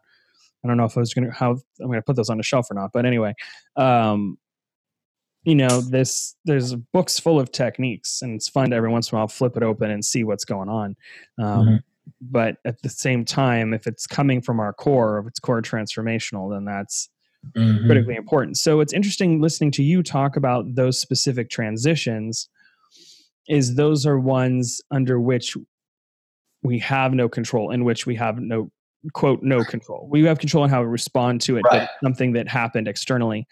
I 0.64 0.68
don't 0.68 0.78
know 0.78 0.86
if 0.86 0.98
I 0.98 1.00
was 1.00 1.14
gonna 1.14 1.32
how 1.32 1.52
I'm 1.82 1.88
gonna 1.88 2.02
put 2.02 2.16
those 2.16 2.30
on 2.30 2.38
the 2.38 2.44
shelf 2.44 2.72
or 2.72 2.74
not, 2.74 2.92
but 2.94 3.06
anyway, 3.06 3.34
um, 3.76 4.38
you 5.44 5.56
know, 5.56 5.82
this 5.82 6.36
there's 6.46 6.76
books 6.76 7.20
full 7.20 7.40
of 7.40 7.52
techniques, 7.52 8.22
and 8.22 8.36
it's 8.36 8.50
fun 8.50 8.72
to 8.72 8.76
every 8.76 8.90
once 8.90 9.12
in 9.12 9.16
a 9.16 9.20
while 9.20 9.28
flip 9.28 9.56
it 9.56 9.64
open 9.64 9.90
and 9.90 10.04
see 10.04 10.24
what's 10.24 10.46
going 10.46 10.70
on. 10.70 10.96
Um, 11.38 11.46
mm-hmm. 11.46 11.76
But 12.22 12.58
at 12.66 12.82
the 12.82 12.90
same 12.90 13.24
time, 13.24 13.74
if 13.74 13.88
it's 13.88 14.08
coming 14.08 14.42
from 14.42 14.60
our 14.60 14.74
core, 14.74 15.20
if 15.20 15.28
it's 15.28 15.40
core 15.40 15.62
transformational, 15.62 16.54
then 16.54 16.66
that's 16.66 17.10
mm-hmm. 17.56 17.86
critically 17.86 18.16
important. 18.16 18.58
So 18.58 18.80
it's 18.82 18.94
interesting 18.94 19.42
listening 19.42 19.72
to 19.72 19.84
you 19.84 20.04
talk 20.04 20.36
about 20.36 20.66
those 20.76 21.00
specific 21.00 21.50
transitions. 21.50 22.50
Is 23.48 23.76
those 23.76 24.06
are 24.06 24.20
ones 24.20 24.82
under 24.92 25.20
which 25.20 25.58
we 26.62 26.78
have 26.80 27.14
no 27.14 27.30
control, 27.30 27.72
in 27.72 27.84
which 27.84 28.06
we 28.06 28.16
have 28.16 28.40
no 28.40 28.72
quote 29.14 29.42
no 29.42 29.64
control. 29.64 30.08
We 30.12 30.24
have 30.26 30.40
control 30.40 30.64
on 30.64 30.70
how 30.70 30.82
we 30.82 30.88
respond 30.88 31.42
to 31.42 31.58
it, 31.58 31.64
right. 31.72 31.88
but 31.88 31.90
something 32.04 32.34
that 32.34 32.48
happened 32.48 32.88
externally. 32.88 33.48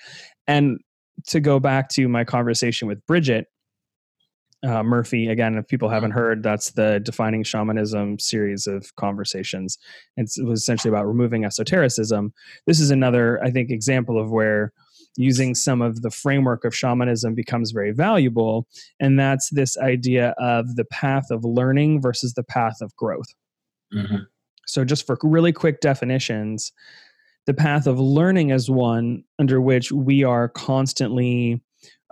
And 0.48 0.80
to 1.28 1.40
go 1.40 1.60
back 1.60 1.90
to 1.90 2.08
my 2.08 2.24
conversation 2.24 2.88
with 2.88 3.06
Bridget 3.06 3.48
uh, 4.64 4.82
Murphy, 4.82 5.28
again, 5.28 5.56
if 5.56 5.68
people 5.68 5.90
haven't 5.90 6.12
heard, 6.12 6.42
that's 6.42 6.72
the 6.72 7.00
Defining 7.00 7.44
Shamanism 7.44 8.18
series 8.18 8.66
of 8.66 8.96
conversations. 8.96 9.78
It's, 10.16 10.38
it 10.38 10.46
was 10.46 10.62
essentially 10.62 10.90
about 10.90 11.06
removing 11.06 11.46
esotericism. 11.46 12.34
This 12.66 12.80
is 12.80 12.90
another, 12.90 13.42
I 13.44 13.52
think, 13.52 13.70
example 13.70 14.20
of 14.20 14.32
where 14.32 14.74
using 15.16 15.54
some 15.54 15.82
of 15.82 16.02
the 16.02 16.10
framework 16.10 16.66
of 16.66 16.76
shamanism 16.76 17.36
becomes 17.36 17.72
very 17.72 17.92
valuable. 17.92 18.68
And 19.00 19.20
that's 19.20 19.50
this 19.52 19.78
idea 19.78 20.34
of 20.40 20.76
the 20.76 20.86
path 20.86 21.30
of 21.30 21.44
learning 21.44 22.02
versus 22.02 22.34
the 22.34 22.44
path 22.44 22.82
of 22.82 22.96
growth. 22.96 23.34
Mm-hmm. 23.94 24.24
So, 24.66 24.84
just 24.84 25.06
for 25.06 25.18
really 25.24 25.54
quick 25.54 25.80
definitions, 25.80 26.74
the 27.48 27.54
path 27.54 27.88
of 27.88 27.98
learning 27.98 28.52
is 28.52 28.70
one 28.70 29.24
under 29.40 29.60
which 29.60 29.92
we 29.92 30.24
are 30.24 30.50
constantly 30.50 31.62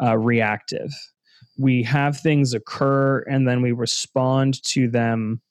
uh, 0.01 0.17
reactive. 0.17 0.89
We 1.57 1.83
have 1.83 2.17
things 2.17 2.53
occur 2.53 3.19
and 3.29 3.47
then 3.47 3.61
we 3.61 3.73
respond 3.73 4.63
to 4.63 4.89
them 4.89 5.41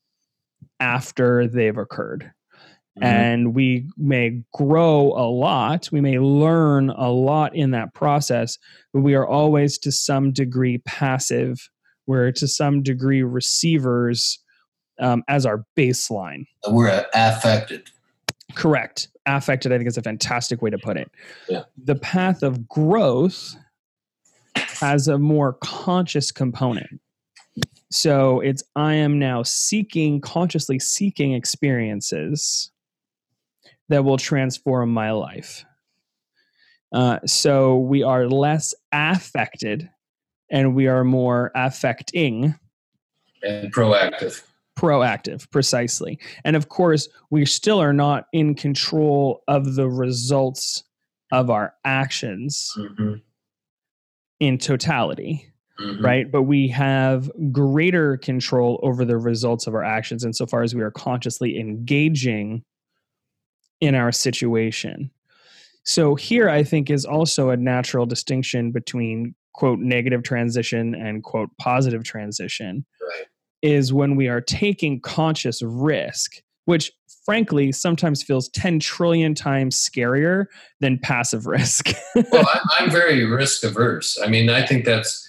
after 0.81 1.47
they've 1.47 1.77
occurred. 1.77 2.33
Mm-hmm. 2.99 3.05
And 3.05 3.55
we 3.55 3.87
may 3.99 4.43
grow 4.55 5.13
a 5.17 5.29
lot, 5.29 5.89
we 5.93 6.01
may 6.01 6.19
learn 6.19 6.89
a 6.91 7.11
lot 7.11 7.55
in 7.55 7.73
that 7.73 7.93
process, 7.93 8.57
but 8.93 9.01
we 9.01 9.15
are 9.15 9.27
always 9.27 9.77
to 9.79 9.93
some 9.93 10.33
degree 10.33 10.79
passive. 10.79 11.69
We're 12.07 12.33
to 12.33 12.49
some 12.49 12.83
degree 12.83 13.23
receivers 13.23 14.39
um, 14.99 15.25
as 15.29 15.45
our 15.45 15.65
baseline. 15.77 16.45
We're 16.69 17.07
affected. 17.15 17.91
Correct. 18.55 19.09
Affected, 19.27 19.73
I 19.73 19.79
think, 19.79 19.89
is 19.89 19.97
a 19.97 20.03
fantastic 20.03 20.63
way 20.63 20.71
to 20.71 20.79
put 20.79 20.97
it. 20.97 21.11
Yeah. 21.49 21.63
The 21.83 21.95
path 21.97 22.43
of 22.43 22.69
growth 22.69 23.57
has 24.57 25.09
a 25.09 25.19
more 25.19 25.55
conscious 25.55 26.31
component. 26.31 27.01
So 27.91 28.41
it's 28.41 28.63
I 28.75 28.95
am 28.95 29.19
now 29.19 29.43
seeking, 29.43 30.21
consciously 30.21 30.79
seeking 30.79 31.33
experiences 31.33 32.71
that 33.89 34.05
will 34.05 34.17
transform 34.17 34.91
my 34.91 35.13
life. 35.13 35.65
Uh, 36.93 37.19
so 37.27 37.77
we 37.79 38.03
are 38.03 38.29
less 38.29 38.75
affected 38.93 39.89
and 40.51 40.75
we 40.75 40.87
are 40.87 41.05
more 41.05 41.51
affecting 41.55 42.55
and 43.43 43.73
proactive 43.73 44.43
proactive 44.77 45.51
precisely. 45.51 46.19
And 46.45 46.57
of 46.57 46.69
course 46.69 47.09
we 47.31 47.47
still 47.47 47.81
are 47.81 47.93
not 47.93 48.27
in 48.33 48.55
control 48.55 49.43
of 49.49 49.75
the 49.75 49.89
results 49.89 50.85
of 51.33 51.51
our 51.51 51.75
actions 51.85 52.73
mm-hmm. 52.77 53.15
in 54.41 54.59
totality 54.59 55.55
mm-hmm. 55.81 56.05
right? 56.05 56.31
But 56.31 56.43
we 56.43 56.69
have 56.69 57.31
greater 57.53 58.17
control 58.17 58.81
over 58.83 59.05
the 59.05 59.19
results 59.19 59.67
of 59.67 59.75
our 59.75 59.85
actions 59.85 60.25
insofar 60.25 60.63
as 60.63 60.75
we 60.75 60.83
are 60.83 60.91
consciously 60.91 61.59
engaging 61.59 62.65
in 63.81 63.95
our 63.95 64.13
situation. 64.13 65.11
So 65.87 66.15
here 66.15 66.49
i 66.49 66.63
think 66.63 66.89
is 66.89 67.05
also 67.05 67.51
a 67.51 67.57
natural 67.57 68.07
distinction 68.07 68.71
between 68.71 69.35
quote 69.53 69.79
negative 69.79 70.23
transition 70.23 70.95
and 70.95 71.23
quote 71.23 71.51
positive 71.59 72.05
transition. 72.05 72.87
Right 73.01 73.27
is 73.65 73.95
when 73.95 74.15
we 74.15 74.29
are 74.29 74.43
taking 74.43 75.01
conscious 75.01 75.63
risk, 75.63 76.43
which 76.67 76.93
frankly 77.25 77.73
sometimes 77.73 78.23
feels 78.23 78.51
10 78.51 78.79
trillion 78.79 79.35
times 79.35 79.75
scarier 79.75 80.45
than 80.81 80.99
passive 80.99 81.47
risk. 81.47 81.89
well, 82.15 82.47
I'm, 82.53 82.61
I'm, 82.79 82.91
very 82.91 83.25
risk 83.25 83.65
averse. 83.65 84.21
I 84.23 84.29
mean, 84.29 84.51
I 84.51 84.67
think 84.67 84.85
that's, 84.85 85.27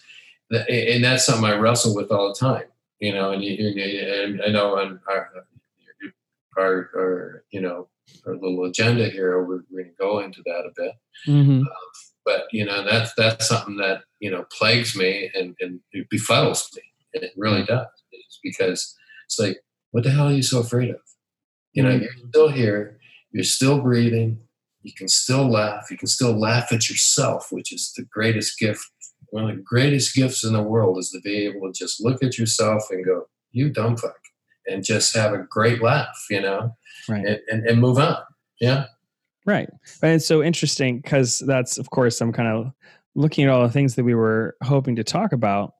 and 0.51 1.01
that's 1.01 1.25
something 1.25 1.45
I 1.45 1.55
wrestle 1.55 1.95
with 1.95 2.11
all 2.11 2.27
the 2.27 2.35
time, 2.35 2.65
you 2.99 3.13
know, 3.13 3.31
and, 3.31 3.41
you, 3.41 3.69
and 3.69 4.41
I 4.45 4.49
know 4.49 4.79
on 4.79 4.99
our, 5.09 5.29
our, 6.57 6.89
our, 6.93 7.43
you 7.51 7.61
know, 7.61 7.87
our 8.27 8.33
little 8.33 8.65
agenda 8.65 9.07
here, 9.07 9.41
we're, 9.41 9.61
we're 9.71 9.83
going 9.83 9.91
to 9.91 9.97
go 9.97 10.19
into 10.19 10.41
that 10.45 10.65
a 10.65 10.71
bit. 10.75 10.91
Mm-hmm. 11.25 11.59
Um, 11.61 11.67
but, 12.25 12.47
you 12.51 12.65
know, 12.65 12.83
that's, 12.83 13.13
that's 13.13 13.47
something 13.47 13.77
that, 13.77 14.01
you 14.19 14.29
know, 14.29 14.45
plagues 14.51 14.93
me 14.93 15.31
and, 15.33 15.55
and 15.61 15.79
befuddles 16.13 16.75
me. 16.75 16.81
and 17.13 17.23
It 17.23 17.31
really 17.37 17.63
does 17.63 17.87
because 18.43 18.95
it's 19.25 19.39
like, 19.39 19.57
what 19.91 20.03
the 20.03 20.11
hell 20.11 20.27
are 20.27 20.33
you 20.33 20.43
so 20.43 20.59
afraid 20.59 20.89
of? 20.89 21.01
You 21.73 21.83
know, 21.83 21.89
mm-hmm. 21.89 22.03
you're 22.03 22.29
still 22.29 22.49
here, 22.49 22.99
you're 23.31 23.43
still 23.43 23.81
breathing, 23.81 24.39
you 24.81 24.93
can 24.93 25.07
still 25.07 25.49
laugh, 25.49 25.89
you 25.89 25.97
can 25.97 26.07
still 26.07 26.38
laugh 26.39 26.71
at 26.71 26.89
yourself, 26.89 27.47
which 27.51 27.73
is 27.73 27.91
the 27.97 28.03
greatest 28.03 28.59
gift. 28.59 28.85
One 29.29 29.49
of 29.49 29.55
the 29.55 29.61
greatest 29.63 30.15
gifts 30.15 30.45
in 30.45 30.53
the 30.53 30.61
world 30.61 30.97
is 30.99 31.09
to 31.11 31.19
be 31.21 31.45
able 31.45 31.71
to 31.71 31.77
just 31.77 32.03
look 32.03 32.23
at 32.23 32.38
yourself 32.38 32.83
and 32.91 33.03
go, 33.03 33.27
you 33.51 33.69
dumb 33.69 33.97
fuck, 33.97 34.15
and 34.67 34.83
just 34.83 35.15
have 35.15 35.33
a 35.33 35.39
great 35.49 35.81
laugh, 35.81 36.25
you 36.29 36.41
know, 36.41 36.75
right. 37.09 37.25
and, 37.25 37.39
and, 37.49 37.67
and 37.67 37.81
move 37.81 37.97
on. 37.97 38.17
Yeah. 38.61 38.85
Right. 39.45 39.69
And 40.01 40.13
it's 40.13 40.27
so 40.27 40.41
interesting 40.41 41.01
because 41.01 41.39
that's, 41.39 41.77
of 41.77 41.89
course, 41.89 42.21
I'm 42.21 42.31
kind 42.31 42.47
of 42.47 42.71
looking 43.15 43.45
at 43.45 43.51
all 43.51 43.63
the 43.63 43.71
things 43.71 43.95
that 43.95 44.03
we 44.03 44.15
were 44.15 44.55
hoping 44.63 44.95
to 44.95 45.03
talk 45.03 45.33
about 45.33 45.73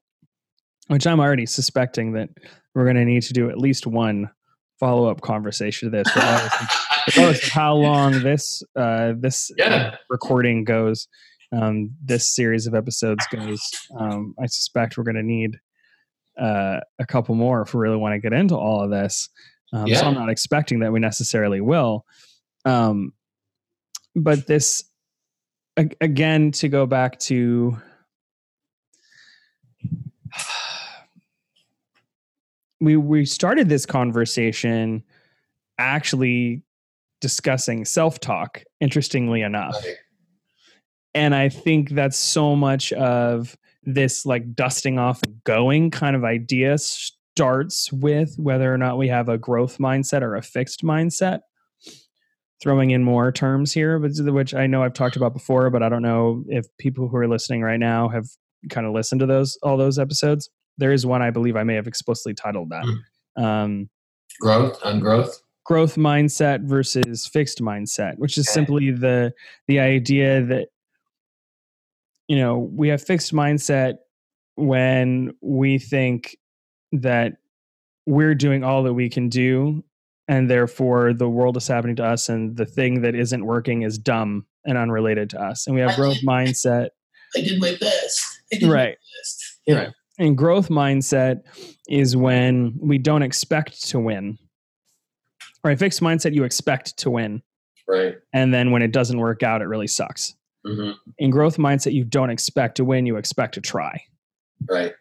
which 0.88 1.06
I'm 1.06 1.20
already 1.20 1.46
suspecting 1.46 2.12
that 2.12 2.30
we're 2.74 2.84
going 2.84 2.96
to 2.96 3.04
need 3.04 3.22
to 3.22 3.32
do 3.32 3.50
at 3.50 3.58
least 3.58 3.86
one 3.86 4.30
follow 4.78 5.08
up 5.08 5.20
conversation 5.20 5.90
to 5.90 5.96
this, 5.96 6.08
regardless 7.06 7.42
of, 7.44 7.48
how 7.50 7.74
long 7.74 8.22
this 8.22 8.62
uh, 8.76 9.14
this 9.18 9.50
yeah. 9.56 9.96
recording 10.08 10.64
goes. 10.64 11.08
Um, 11.52 11.90
this 12.04 12.34
series 12.34 12.66
of 12.66 12.74
episodes 12.74 13.24
goes. 13.30 13.60
Um, 13.98 14.34
I 14.40 14.46
suspect 14.46 14.98
we're 14.98 15.04
going 15.04 15.16
to 15.16 15.22
need 15.22 15.58
uh, 16.38 16.80
a 16.98 17.06
couple 17.06 17.34
more 17.34 17.62
if 17.62 17.72
we 17.72 17.80
really 17.80 17.96
want 17.96 18.14
to 18.14 18.18
get 18.18 18.32
into 18.32 18.56
all 18.56 18.82
of 18.82 18.90
this. 18.90 19.28
Um, 19.72 19.86
yeah. 19.86 20.00
So 20.00 20.06
I'm 20.06 20.14
not 20.14 20.28
expecting 20.28 20.80
that 20.80 20.92
we 20.92 21.00
necessarily 21.00 21.60
will. 21.60 22.04
Um, 22.64 23.12
but 24.14 24.46
this, 24.46 24.84
again, 25.76 26.50
to 26.52 26.68
go 26.68 26.86
back 26.86 27.18
to 27.20 27.76
we 32.80 32.96
we 32.96 33.24
started 33.24 33.68
this 33.68 33.86
conversation 33.86 35.02
actually 35.78 36.62
discussing 37.20 37.84
self-talk 37.84 38.62
interestingly 38.80 39.42
enough. 39.42 39.76
And 41.14 41.34
i 41.34 41.48
think 41.48 41.90
that's 41.90 42.16
so 42.16 42.54
much 42.54 42.92
of 42.92 43.56
this 43.84 44.26
like 44.26 44.54
dusting 44.54 44.98
off 44.98 45.22
and 45.22 45.42
going 45.44 45.90
kind 45.90 46.16
of 46.16 46.24
idea 46.24 46.76
starts 46.78 47.90
with 47.92 48.34
whether 48.36 48.72
or 48.72 48.76
not 48.78 48.98
we 48.98 49.08
have 49.08 49.28
a 49.28 49.38
growth 49.38 49.78
mindset 49.78 50.22
or 50.22 50.34
a 50.34 50.42
fixed 50.42 50.82
mindset. 50.82 51.40
Throwing 52.62 52.90
in 52.90 53.04
more 53.04 53.30
terms 53.32 53.72
here 53.72 53.98
which 53.98 54.54
i 54.54 54.66
know 54.66 54.82
i've 54.82 54.94
talked 54.94 55.16
about 55.16 55.34
before 55.34 55.68
but 55.68 55.82
i 55.82 55.90
don't 55.90 56.02
know 56.02 56.42
if 56.48 56.64
people 56.78 57.06
who 57.06 57.16
are 57.18 57.28
listening 57.28 57.60
right 57.60 57.78
now 57.78 58.08
have 58.08 58.26
kind 58.70 58.86
of 58.86 58.94
listened 58.94 59.20
to 59.20 59.26
those 59.26 59.58
all 59.62 59.76
those 59.76 59.98
episodes 59.98 60.48
there 60.78 60.92
is 60.92 61.06
one 61.06 61.22
I 61.22 61.30
believe 61.30 61.56
I 61.56 61.64
may 61.64 61.74
have 61.74 61.86
explicitly 61.86 62.34
titled 62.34 62.70
that. 62.70 62.84
Mm. 63.38 63.42
Um, 63.42 63.90
growth 64.40 64.78
on 64.84 65.00
growth. 65.00 65.40
Growth 65.64 65.96
mindset 65.96 66.62
versus 66.62 67.26
fixed 67.26 67.60
mindset, 67.60 68.18
which 68.18 68.38
is 68.38 68.46
okay. 68.48 68.54
simply 68.54 68.90
the 68.92 69.32
the 69.66 69.80
idea 69.80 70.42
that 70.44 70.68
you 72.28 72.36
know 72.36 72.58
we 72.58 72.88
have 72.88 73.02
fixed 73.02 73.32
mindset 73.32 73.94
when 74.54 75.34
we 75.40 75.78
think 75.78 76.36
that 76.92 77.34
we're 78.06 78.34
doing 78.34 78.62
all 78.64 78.84
that 78.84 78.94
we 78.94 79.08
can 79.08 79.28
do 79.28 79.84
and 80.28 80.50
therefore 80.50 81.12
the 81.12 81.28
world 81.28 81.56
is 81.56 81.68
happening 81.68 81.96
to 81.96 82.04
us 82.04 82.28
and 82.28 82.56
the 82.56 82.66
thing 82.66 83.02
that 83.02 83.14
isn't 83.14 83.44
working 83.44 83.82
is 83.82 83.98
dumb 83.98 84.46
and 84.64 84.76
unrelated 84.78 85.30
to 85.30 85.40
us. 85.40 85.66
And 85.66 85.74
we 85.74 85.82
have 85.82 85.94
growth 85.96 86.18
mindset. 86.26 86.88
I 87.36 87.40
did 87.40 87.60
my 87.60 87.76
best. 87.80 88.40
I 88.52 88.58
did 88.58 88.68
Right. 88.68 88.96
my 88.98 89.18
best. 89.20 89.60
Yeah. 89.66 89.76
Right. 89.76 89.88
And 90.18 90.36
growth 90.36 90.68
mindset 90.68 91.42
is 91.88 92.16
when 92.16 92.78
we 92.80 92.98
don't 92.98 93.22
expect 93.22 93.88
to 93.88 94.00
win. 94.00 94.38
Or 95.62 95.70
a 95.70 95.76
fixed 95.76 96.00
mindset, 96.00 96.34
you 96.34 96.44
expect 96.44 96.96
to 96.98 97.10
win. 97.10 97.42
Right. 97.88 98.16
And 98.32 98.52
then 98.52 98.70
when 98.70 98.82
it 98.82 98.92
doesn't 98.92 99.18
work 99.18 99.42
out, 99.42 99.62
it 99.62 99.66
really 99.66 99.86
sucks. 99.86 100.34
hmm 100.64 100.92
In 101.18 101.30
growth 101.30 101.56
mindset, 101.56 101.92
you 101.92 102.04
don't 102.04 102.30
expect 102.30 102.76
to 102.76 102.84
win, 102.84 103.06
you 103.06 103.16
expect 103.16 103.54
to 103.54 103.60
try. 103.60 104.02
Right. 104.68 104.94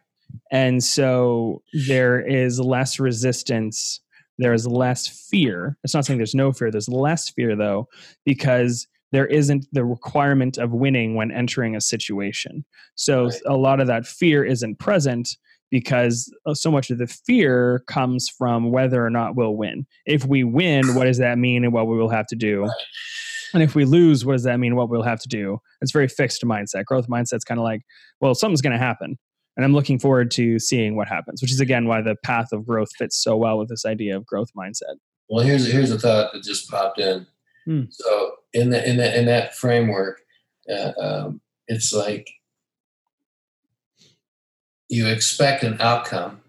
And 0.52 0.84
so 0.84 1.62
there 1.88 2.20
is 2.20 2.60
less 2.60 3.00
resistance. 3.00 4.02
There 4.38 4.54
is 4.54 4.68
less 4.68 5.08
fear. 5.08 5.78
It's 5.84 5.94
not 5.94 6.06
saying 6.06 6.18
there's 6.18 6.36
no 6.36 6.52
fear. 6.52 6.72
There's 6.72 6.90
less 6.90 7.30
fear, 7.30 7.56
though, 7.56 7.88
because 8.26 8.88
there 9.12 9.26
isn't 9.28 9.66
the 9.72 9.86
requirement 9.86 10.58
of 10.58 10.72
winning 10.72 11.16
when 11.16 11.32
entering 11.32 11.76
a 11.76 11.82
situation. 11.82 12.66
So 12.96 13.26
Right. 13.26 13.42
a 13.46 13.56
lot 13.56 13.80
of 13.80 13.88
that 13.88 14.06
fear 14.06 14.44
isn't 14.44 14.80
present 14.80 15.30
because 15.72 16.32
uh, 16.46 16.54
so 16.54 16.72
much 16.72 16.90
of 16.90 16.98
the 16.98 17.08
fear 17.08 17.84
comes 17.88 18.30
from 18.30 18.72
whether 18.72 19.06
or 19.06 19.10
not 19.10 19.36
we'll 19.36 19.56
win. 19.56 19.86
If 20.06 20.26
we 20.26 20.44
win, 20.44 20.96
what 20.96 21.06
does 21.06 21.18
that 21.18 21.38
mean 21.38 21.64
and 21.64 21.74
what 21.74 21.88
we 21.88 21.98
will 21.98 22.10
have 22.10 22.28
to 22.28 22.36
do? 22.36 22.70
And 23.54 23.64
if 23.64 23.74
we 23.74 23.86
lose, 23.86 24.26
what 24.26 24.34
does 24.34 24.44
that 24.44 24.60
mean? 24.60 24.76
What 24.76 24.90
we'll 24.90 25.04
have 25.04 25.22
to 25.22 25.30
do? 25.30 25.60
It's 25.82 25.92
very 25.92 26.08
fixed 26.08 26.44
mindset. 26.44 26.86
Growth 26.86 27.08
mindset's 27.08 27.44
kind 27.46 27.60
of 27.60 27.64
like, 27.64 27.82
well, 28.22 28.36
something's 28.36 28.62
going 28.62 28.74
to 28.74 28.80
happen 28.80 29.18
and 29.56 29.64
I'm 29.64 29.74
looking 29.74 30.00
forward 30.00 30.32
to 30.32 30.60
seeing 30.60 30.96
what 30.96 31.08
happens. 31.08 31.42
Which 31.42 31.52
is 31.52 31.60
again 31.60 31.88
why 31.88 32.02
the 32.02 32.16
path 32.24 32.52
of 32.52 32.66
growth 32.66 32.90
fits 32.98 33.22
so 33.22 33.38
well 33.38 33.58
with 33.58 33.70
this 33.70 33.86
idea 33.86 34.16
of 34.18 34.26
growth 34.26 34.50
mindset. 34.58 34.96
Well, 35.30 35.44
here's 35.46 35.72
here's 35.72 35.92
a 35.92 36.00
thought 36.00 36.34
that 36.34 36.44
just 36.44 36.70
popped 36.70 37.00
in. 37.00 37.26
Hmm. 37.66 37.84
So 37.90 38.36
in 38.54 38.70
the 38.70 38.88
in 38.88 38.98
that 38.98 39.16
in 39.16 39.26
that 39.26 39.56
framework, 39.56 40.22
uh, 40.70 40.92
um, 41.00 41.42
it's 41.68 41.92
like 41.92 42.30
you 44.88 45.08
expect 45.08 45.64
an 45.64 45.78
outcome. 45.82 46.42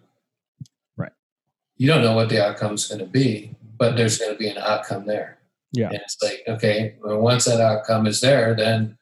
Right. 0.97 1.13
You 1.77 1.89
don't 1.89 2.03
know 2.03 2.15
what 2.15 2.29
the 2.29 2.45
outcome 2.45 2.75
is 2.75 2.87
going 2.87 3.01
to 3.01 3.07
be, 3.07 3.55
but 3.79 3.97
there's 3.97 4.19
going 4.19 4.33
to 4.33 4.39
be 4.39 4.49
an 4.49 4.59
outcome 4.59 5.07
there. 5.07 5.39
Yeah. 5.73 5.89
And 5.89 5.97
it's 5.97 6.17
like 6.23 6.43
okay, 6.49 6.97
well, 7.03 7.19
once 7.21 7.47
that 7.47 7.61
outcome 7.61 8.07
is 8.07 8.21
there, 8.21 8.55
then 8.55 8.97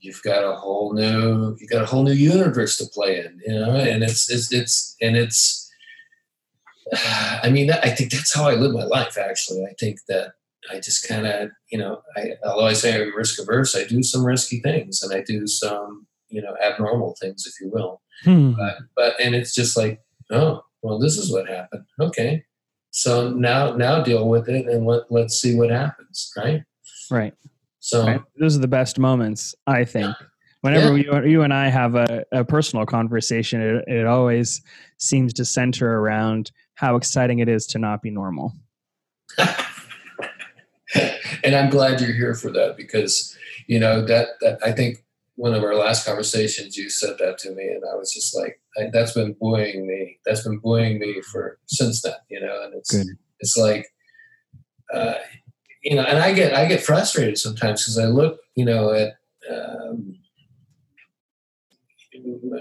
you've 0.00 0.22
got 0.22 0.44
a 0.44 0.56
whole 0.56 0.92
new 0.94 1.56
you 1.60 1.68
got 1.68 1.82
a 1.82 1.86
whole 1.86 2.02
new 2.02 2.12
universe 2.12 2.76
to 2.78 2.86
play 2.86 3.20
in, 3.20 3.40
you 3.46 3.54
know. 3.54 3.74
And 3.74 4.02
it's 4.02 4.30
it's 4.30 4.52
it's 4.52 4.96
and 5.00 5.16
it's. 5.16 5.68
I 7.42 7.50
mean, 7.50 7.70
I 7.70 7.90
think 7.90 8.10
that's 8.10 8.34
how 8.34 8.48
I 8.48 8.54
live 8.54 8.72
my 8.72 8.84
life. 8.84 9.16
Actually, 9.16 9.64
I 9.64 9.74
think 9.78 10.00
that 10.08 10.32
I 10.70 10.76
just 10.76 11.08
kind 11.08 11.26
of, 11.26 11.50
you 11.70 11.78
know, 11.78 12.02
I, 12.16 12.32
although 12.44 12.66
I 12.66 12.72
say 12.74 13.00
I'm 13.00 13.14
risk 13.16 13.40
averse, 13.40 13.74
I 13.74 13.84
do 13.84 14.02
some 14.02 14.24
risky 14.24 14.60
things 14.60 15.02
and 15.02 15.12
I 15.14 15.22
do 15.22 15.46
some, 15.46 16.06
you 16.28 16.42
know, 16.42 16.54
abnormal 16.62 17.16
things, 17.20 17.46
if 17.46 17.54
you 17.60 17.70
will. 17.72 18.02
Hmm. 18.24 18.52
But, 18.52 18.76
but 18.96 19.20
and 19.20 19.34
it's 19.34 19.54
just 19.54 19.76
like, 19.76 20.00
oh, 20.30 20.62
well, 20.82 20.98
this 20.98 21.16
is 21.16 21.32
what 21.32 21.48
happened. 21.48 21.84
Okay, 22.00 22.44
so 22.90 23.30
now 23.30 23.74
now 23.74 24.02
deal 24.02 24.28
with 24.28 24.48
it 24.48 24.66
and 24.66 24.86
let 24.86 25.10
let's 25.10 25.40
see 25.40 25.54
what 25.54 25.70
happens, 25.70 26.32
right? 26.36 26.62
Right. 27.10 27.34
So 27.80 28.06
right. 28.06 28.20
Those 28.38 28.56
are 28.56 28.60
the 28.60 28.68
best 28.68 28.98
moments, 28.98 29.54
I 29.66 29.84
think. 29.84 30.14
Whenever 30.60 30.96
Yeah. 30.96 31.22
you, 31.22 31.30
you 31.30 31.42
and 31.42 31.54
I 31.54 31.68
have 31.68 31.94
a, 31.94 32.24
a 32.32 32.44
personal 32.44 32.84
conversation, 32.84 33.62
it, 33.62 33.84
it 33.86 34.06
always 34.06 34.60
seems 34.98 35.32
to 35.34 35.44
center 35.46 35.98
around 35.98 36.52
how 36.74 36.96
exciting 36.96 37.38
it 37.38 37.48
is 37.48 37.66
to 37.68 37.78
not 37.78 38.02
be 38.02 38.10
normal. 38.10 38.52
and 41.44 41.54
I'm 41.54 41.70
glad 41.70 42.00
you're 42.00 42.12
here 42.12 42.34
for 42.34 42.50
that 42.52 42.76
because 42.76 43.36
you 43.66 43.78
know 43.78 44.04
that 44.06 44.28
that 44.40 44.58
I 44.64 44.72
think 44.72 45.04
one 45.36 45.54
of 45.54 45.62
our 45.62 45.74
last 45.74 46.04
conversations 46.06 46.76
you 46.76 46.90
said 46.90 47.16
that 47.18 47.38
to 47.38 47.52
me 47.52 47.66
and 47.68 47.82
I 47.90 47.96
was 47.96 48.12
just 48.12 48.36
like 48.36 48.60
I, 48.76 48.90
that's 48.92 49.12
been 49.12 49.34
buoying 49.40 49.86
me 49.86 50.18
that's 50.26 50.42
been 50.42 50.58
buoying 50.58 50.98
me 50.98 51.22
for 51.22 51.58
since 51.66 52.02
then 52.02 52.14
you 52.28 52.40
know 52.40 52.64
and 52.64 52.74
it's 52.74 52.90
Good. 52.90 53.06
it's 53.40 53.56
like 53.56 53.86
uh, 54.92 55.14
you 55.82 55.96
know 55.96 56.02
and 56.02 56.18
I 56.18 56.32
get 56.32 56.54
I 56.54 56.66
get 56.66 56.82
frustrated 56.82 57.38
sometimes 57.38 57.82
because 57.82 57.98
I 57.98 58.06
look 58.06 58.40
you 58.54 58.64
know 58.64 58.92
at 58.92 59.14
um, 59.50 60.19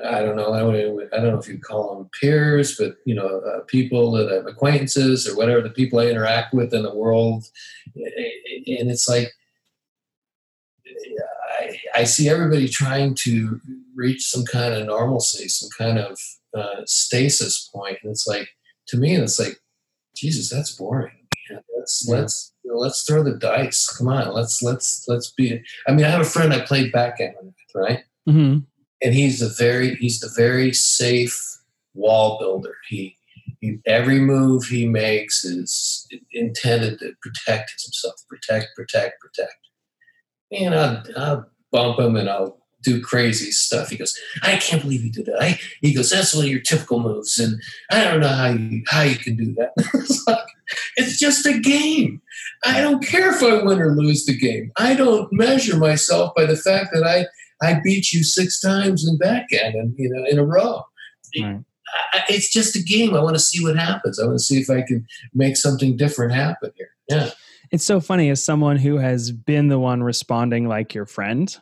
I 0.06 0.22
don't 0.22 0.36
know 0.36 0.54
I 0.54 0.60
don't, 0.60 1.14
I 1.14 1.18
don't 1.18 1.32
know 1.34 1.40
if 1.40 1.48
you 1.48 1.60
call 1.60 1.96
them 1.96 2.10
peers 2.20 2.78
but 2.78 2.96
you 3.06 3.16
know 3.16 3.42
uh, 3.42 3.62
people 3.68 4.12
that 4.14 4.32
have 4.32 4.48
acquaintances 4.48 5.28
or 5.28 5.36
whatever 5.36 5.62
the 5.62 5.70
people 5.70 6.00
I 6.00 6.08
interact 6.08 6.54
with 6.54 6.74
in 6.74 6.84
the 6.84 6.96
world 6.96 7.46
and 7.96 8.90
it's 8.92 9.08
like 9.08 9.32
I, 11.60 11.78
I 11.96 12.04
see 12.04 12.30
everybody 12.30 12.68
trying 12.68 13.16
to 13.16 13.60
reach 13.96 14.30
some 14.30 14.46
kind 14.46 14.74
of 14.74 14.86
normalcy, 14.86 15.48
some 15.48 15.70
kind 15.78 15.98
of 16.00 16.20
uh, 16.58 16.82
stasis 16.86 17.70
point, 17.74 17.98
and 18.02 18.12
it's 18.12 18.28
like 18.28 18.50
to 18.88 18.98
me, 18.98 19.16
it's 19.16 19.40
like 19.40 19.60
Jesus, 20.16 20.50
that's 20.50 20.76
boring. 20.76 21.28
Let's 21.78 22.06
Yeah. 22.08 22.18
let's 22.18 22.54
you 22.64 22.72
know, 22.72 22.78
let's 22.78 23.04
throw 23.04 23.24
the 23.24 23.36
dice. 23.36 23.88
Come 23.88 24.08
on, 24.08 24.34
let's 24.34 24.62
let's 24.62 25.06
let's 25.08 25.32
be. 25.32 25.62
I 25.88 25.92
mean, 25.92 26.06
I 26.06 26.10
have 26.10 26.22
a 26.22 26.26
friend 26.26 26.54
I 26.54 26.62
played 26.62 26.92
backgammon 26.92 27.46
with, 27.46 27.56
right? 27.76 28.04
Mm-hmm. 28.28 28.60
And 29.02 29.14
he's 29.14 29.40
the 29.40 29.54
very 29.58 29.96
he's 29.96 30.20
the 30.20 30.32
very 30.36 30.74
safe 30.74 31.58
wall 31.94 32.38
builder. 32.40 32.76
He, 32.88 33.16
he 33.60 33.80
every 33.86 34.20
move 34.20 34.66
he 34.66 34.88
makes 34.88 35.44
is 35.44 36.08
intended 36.32 37.00
to 37.00 37.14
protect 37.22 37.72
himself, 37.84 38.16
protect, 38.28 38.68
protect, 38.76 39.20
protect. 39.20 39.56
And 40.52 40.74
I'll, 40.74 41.04
I'll 41.16 41.50
bump 41.72 42.00
him 42.00 42.16
and 42.16 42.30
I'll 42.30 42.58
do 42.82 43.02
crazy 43.02 43.52
stuff. 43.52 43.90
He 43.90 43.98
goes, 43.98 44.18
I 44.42 44.56
can't 44.56 44.82
believe 44.82 45.04
you 45.04 45.12
did 45.12 45.26
that. 45.26 45.42
I, 45.42 45.60
he 45.82 45.94
goes, 45.94 46.10
that's 46.10 46.34
one 46.34 46.46
of 46.46 46.52
your 46.52 46.62
typical 46.62 47.02
moves, 47.02 47.38
and 47.38 47.62
I 47.92 48.04
don't 48.04 48.22
know 48.22 48.30
how 48.30 48.48
you 48.48 48.84
how 48.88 49.02
you 49.02 49.18
can 49.18 49.36
do 49.36 49.54
that. 49.56 49.72
it's 49.94 50.26
like 50.26 50.48
it's 50.96 51.20
just 51.20 51.46
a 51.46 51.60
game. 51.60 52.22
I 52.64 52.82
don't 52.82 53.06
care 53.06 53.30
if 53.30 53.44
I 53.44 53.64
win 53.64 53.82
or 53.82 53.96
lose 53.96 54.26
the 54.26 54.38
game. 54.38 54.72
I 54.78 54.94
don't 54.94 55.32
measure 55.34 55.78
myself 55.78 56.34
by 56.36 56.46
the 56.46 56.56
fact 56.56 56.92
that 56.94 57.04
I 57.04 57.26
I 57.62 57.80
beat 57.84 58.12
you 58.12 58.24
six 58.24 58.60
times 58.60 59.08
in 59.08 59.18
backgammon, 59.18 59.96
you 59.98 60.10
know, 60.10 60.26
in 60.30 60.40
a 60.40 60.46
row. 60.46 60.84
Right. 61.42 61.60
It's 62.28 62.52
just 62.52 62.76
a 62.76 62.82
game. 62.82 63.16
I 63.16 63.22
want 63.22 63.36
to 63.36 63.42
see 63.42 63.64
what 63.64 63.76
happens. 63.76 64.20
I 64.20 64.26
want 64.26 64.38
to 64.38 64.44
see 64.44 64.60
if 64.60 64.70
I 64.70 64.82
can 64.82 65.06
make 65.34 65.58
something 65.58 65.98
different 65.98 66.34
happen 66.34 66.72
here. 66.76 66.92
Yeah. 67.10 67.32
It's 67.72 67.84
so 67.84 68.00
funny 68.00 68.30
as 68.30 68.44
someone 68.44 68.78
who 68.78 68.98
has 68.98 69.32
been 69.32 69.68
the 69.68 69.80
one 69.80 70.04
responding 70.04 70.68
like 70.68 70.94
your 70.94 71.06
friend. 71.06 71.56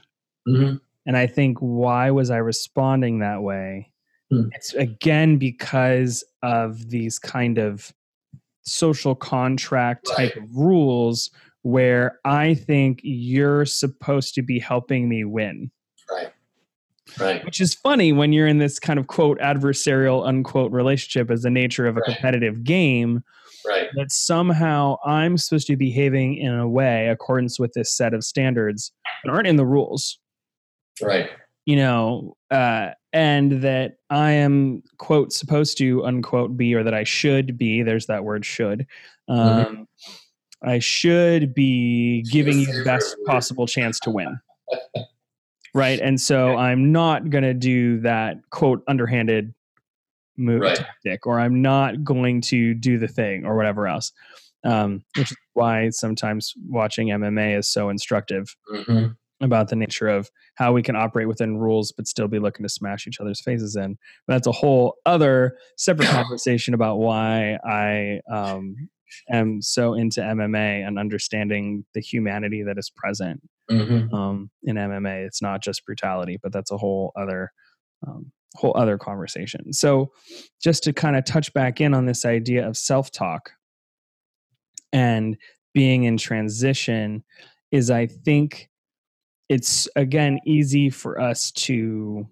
hmm 0.46 0.76
And 1.06 1.18
I 1.18 1.28
think, 1.28 1.58
why 1.60 2.12
was 2.12 2.30
I 2.30 2.38
responding 2.38 3.20
that 3.20 3.42
way? 3.42 3.92
Hmm. 4.30 4.50
It's 4.54 4.74
again 4.74 5.38
because 5.38 6.24
of 6.44 6.90
these 6.90 7.20
kind 7.20 7.58
of 7.58 7.94
social 8.64 9.16
contract 9.16 10.10
type 10.16 10.36
of 10.36 10.44
rules 10.54 11.32
where 11.62 12.20
I 12.26 12.54
think 12.54 13.00
you're 13.04 13.66
supposed 13.66 14.36
to 14.36 14.42
be 14.42 14.60
helping 14.60 15.08
me 15.08 15.24
win. 15.24 15.72
Right. 16.12 16.32
Right. 17.20 17.44
Which 17.46 17.62
is 17.62 17.74
funny 17.74 18.12
when 18.14 18.34
you're 18.34 18.48
in 18.48 18.58
this 18.58 18.80
kind 18.80 19.00
of 19.00 19.08
quote 19.08 19.40
adversarial 19.40 20.26
unquote 20.28 20.72
relationship 20.72 21.32
as 21.32 21.42
the 21.44 21.50
nature 21.50 21.88
of 21.88 21.98
a 21.98 22.02
Right. 22.02 22.14
competitive 22.16 22.64
game 22.64 23.24
Right. 23.66 23.88
that 23.96 24.12
somehow 24.12 24.98
I'm 25.06 25.38
supposed 25.38 25.68
to 25.68 25.76
be 25.78 25.86
behaving 25.88 26.36
in 26.38 26.54
a 26.54 26.68
way 26.68 27.08
accordance 27.08 27.60
with 27.60 27.74
this 27.74 27.96
set 27.96 28.14
of 28.14 28.24
standards 28.24 28.92
that 29.24 29.32
aren't 29.32 29.48
in 29.48 29.56
the 29.56 29.66
rules, 29.66 30.20
Right. 31.02 31.30
you 31.66 31.76
know, 31.78 32.36
uh, 32.52 32.90
and 33.14 33.64
that 33.64 33.96
I 34.10 34.32
am 34.32 34.84
quote 34.98 35.32
supposed 35.34 35.78
to 35.80 36.06
unquote 36.06 36.56
be, 36.58 36.76
or 36.76 36.84
that 36.84 36.94
I 36.94 37.04
should 37.04 37.58
be. 37.58 37.84
There's 37.84 38.06
that 38.08 38.24
word 38.26 38.46
should. 38.46 38.86
Um, 39.28 39.88
I 40.62 40.80
should 40.80 41.54
be 41.54 42.22
giving 42.24 42.60
you 42.60 42.66
the 42.68 42.84
best 42.84 43.16
possible 43.26 43.66
chance 43.68 44.00
to 44.02 44.12
win. 44.12 44.40
right. 45.74 46.00
And 46.00 46.20
so 46.20 46.56
I'm 46.56 46.92
not 46.92 47.30
going 47.30 47.44
to 47.44 47.54
do 47.54 48.00
that 48.02 48.38
quote 48.50 48.84
underhanded 48.88 49.54
move 50.38 50.62
Right. 50.62 50.76
tactic, 50.76 51.26
or 51.26 51.40
I'm 51.40 51.62
not 51.62 52.04
going 52.04 52.42
to 52.42 52.74
do 52.74 52.98
the 52.98 53.08
thing, 53.08 53.46
or 53.46 53.56
whatever 53.56 53.88
else. 53.88 54.12
Um, 54.64 55.04
which 55.16 55.32
is 55.32 55.38
why 55.54 55.90
sometimes 55.92 56.54
watching 56.68 57.08
MMA 57.08 57.58
is 57.58 57.68
so 57.72 57.90
instructive 57.90 58.56
hmm 58.70 59.08
about 59.40 59.68
the 59.70 59.76
nature 59.76 60.08
of 60.08 60.32
how 60.56 60.74
we 60.74 60.82
can 60.82 60.96
operate 60.96 61.28
within 61.28 61.58
rules 61.58 61.92
but 61.92 62.08
still 62.08 62.28
be 62.28 62.40
looking 62.40 62.64
to 62.64 62.70
smash 62.70 63.06
each 63.06 63.20
other's 63.20 63.40
faces 63.40 63.76
in. 63.76 63.96
But 64.26 64.34
that's 64.34 64.48
a 64.48 64.52
whole 64.52 64.96
other 65.06 65.60
separate 65.78 66.08
conversation 66.10 66.74
about 66.74 66.98
why 66.98 67.60
I 67.64 68.20
um, 68.32 68.90
am 69.30 69.62
so 69.62 69.94
into 69.94 70.22
MMA 70.22 70.88
and 70.88 70.98
understanding 70.98 71.86
the 71.94 72.02
humanity 72.02 72.64
that 72.64 72.80
is 72.80 72.90
present 72.90 73.42
hmm 73.70 74.14
um, 74.14 74.50
in 74.64 74.76
MMA. 74.78 75.26
It's 75.26 75.42
not 75.42 75.62
just 75.62 75.86
brutality, 75.86 76.38
but 76.42 76.52
that's 76.52 76.72
a 76.72 76.78
whole 76.78 77.12
other 77.16 77.52
um, 78.08 78.32
whole 78.56 78.74
other 78.78 78.98
conversation. 78.98 79.74
So, 79.74 80.12
just 80.62 80.84
to 80.84 80.94
kind 80.94 81.16
of 81.16 81.26
touch 81.26 81.54
back 81.54 81.82
in 81.82 81.94
on 81.94 82.06
this 82.06 82.26
idea 82.26 82.68
of 82.68 82.78
self 82.78 83.12
talk 83.12 83.52
and 84.94 85.38
being 85.74 86.04
in 86.06 86.18
transition, 86.18 87.24
is 87.72 87.92
I 87.92 88.08
think 88.08 88.70
it's 89.50 89.88
again 89.96 90.40
easy 90.46 90.90
for 90.90 91.20
us 91.20 91.52
to 91.52 92.28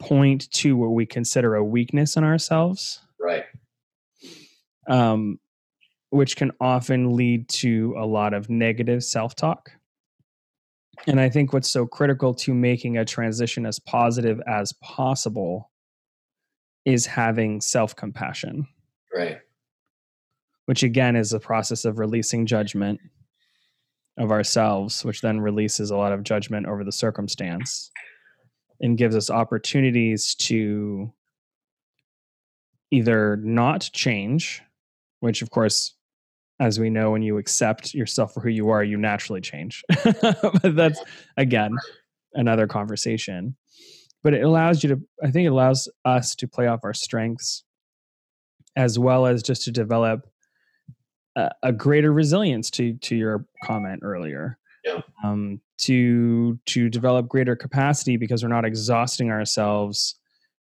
point 0.00 0.50
to 0.50 0.76
what 0.76 0.90
we 0.90 1.06
consider 1.06 1.54
a 1.54 1.64
weakness 1.64 2.16
in 2.16 2.24
ourselves 2.24 3.00
Right. 3.20 3.44
um, 4.88 5.38
which 6.10 6.36
can 6.36 6.50
often 6.60 7.14
lead 7.14 7.48
to 7.48 7.94
a 7.96 8.04
lot 8.04 8.34
of 8.34 8.50
negative 8.50 9.04
self 9.04 9.34
talk. 9.36 9.70
And 11.06 11.20
I 11.20 11.28
think 11.28 11.52
what's 11.52 11.70
so 11.70 11.86
critical 11.86 12.34
to 12.34 12.54
making 12.54 12.96
a 12.98 13.04
transition 13.04 13.66
as 13.66 13.78
positive 13.78 14.40
as 14.46 14.72
possible 14.82 15.70
is 16.84 17.06
having 17.06 17.60
self 17.60 17.94
compassion, 17.96 18.66
Right. 19.14 19.38
which 20.66 20.82
again 20.82 21.16
is 21.16 21.32
a 21.32 21.40
process 21.40 21.84
of 21.84 21.98
releasing 21.98 22.46
judgment 22.46 23.00
of 24.18 24.30
ourselves, 24.30 25.04
which 25.04 25.22
then 25.22 25.40
releases 25.40 25.90
a 25.90 25.96
lot 25.96 26.12
of 26.12 26.22
judgment 26.22 26.66
over 26.66 26.84
the 26.84 26.92
circumstance 26.92 27.90
and 28.80 28.98
gives 28.98 29.16
us 29.16 29.30
opportunities 29.30 30.34
to 30.34 31.12
either 32.90 33.36
not 33.38 33.88
change, 33.94 34.60
which 35.20 35.40
of 35.40 35.50
course, 35.50 35.94
as 36.60 36.78
we 36.78 36.90
know, 36.90 37.10
when 37.10 37.22
you 37.22 37.38
accept 37.38 37.94
yourself 37.94 38.34
for 38.34 38.40
who 38.40 38.48
you 38.48 38.70
are, 38.70 38.84
you 38.84 38.96
naturally 38.96 39.40
change. 39.40 39.82
but 40.22 40.76
that's 40.76 41.00
again 41.36 41.72
another 42.34 42.66
conversation. 42.66 43.56
But 44.22 44.34
it 44.34 44.42
allows 44.42 44.82
you 44.82 44.90
to, 44.90 45.00
I 45.22 45.30
think 45.30 45.46
it 45.46 45.50
allows 45.50 45.88
us 46.04 46.34
to 46.36 46.46
play 46.46 46.68
off 46.68 46.80
our 46.84 46.94
strengths 46.94 47.64
as 48.76 48.98
well 48.98 49.26
as 49.26 49.42
just 49.42 49.64
to 49.64 49.72
develop 49.72 50.28
a, 51.36 51.50
a 51.62 51.72
greater 51.72 52.12
resilience 52.12 52.70
to 52.70 52.94
to 52.94 53.16
your 53.16 53.46
comment 53.64 54.00
earlier. 54.02 54.58
Yeah. 54.84 55.00
Um, 55.22 55.60
to 55.78 56.58
to 56.66 56.88
develop 56.88 57.28
greater 57.28 57.56
capacity 57.56 58.16
because 58.16 58.42
we're 58.42 58.48
not 58.48 58.64
exhausting 58.64 59.30
ourselves 59.30 60.16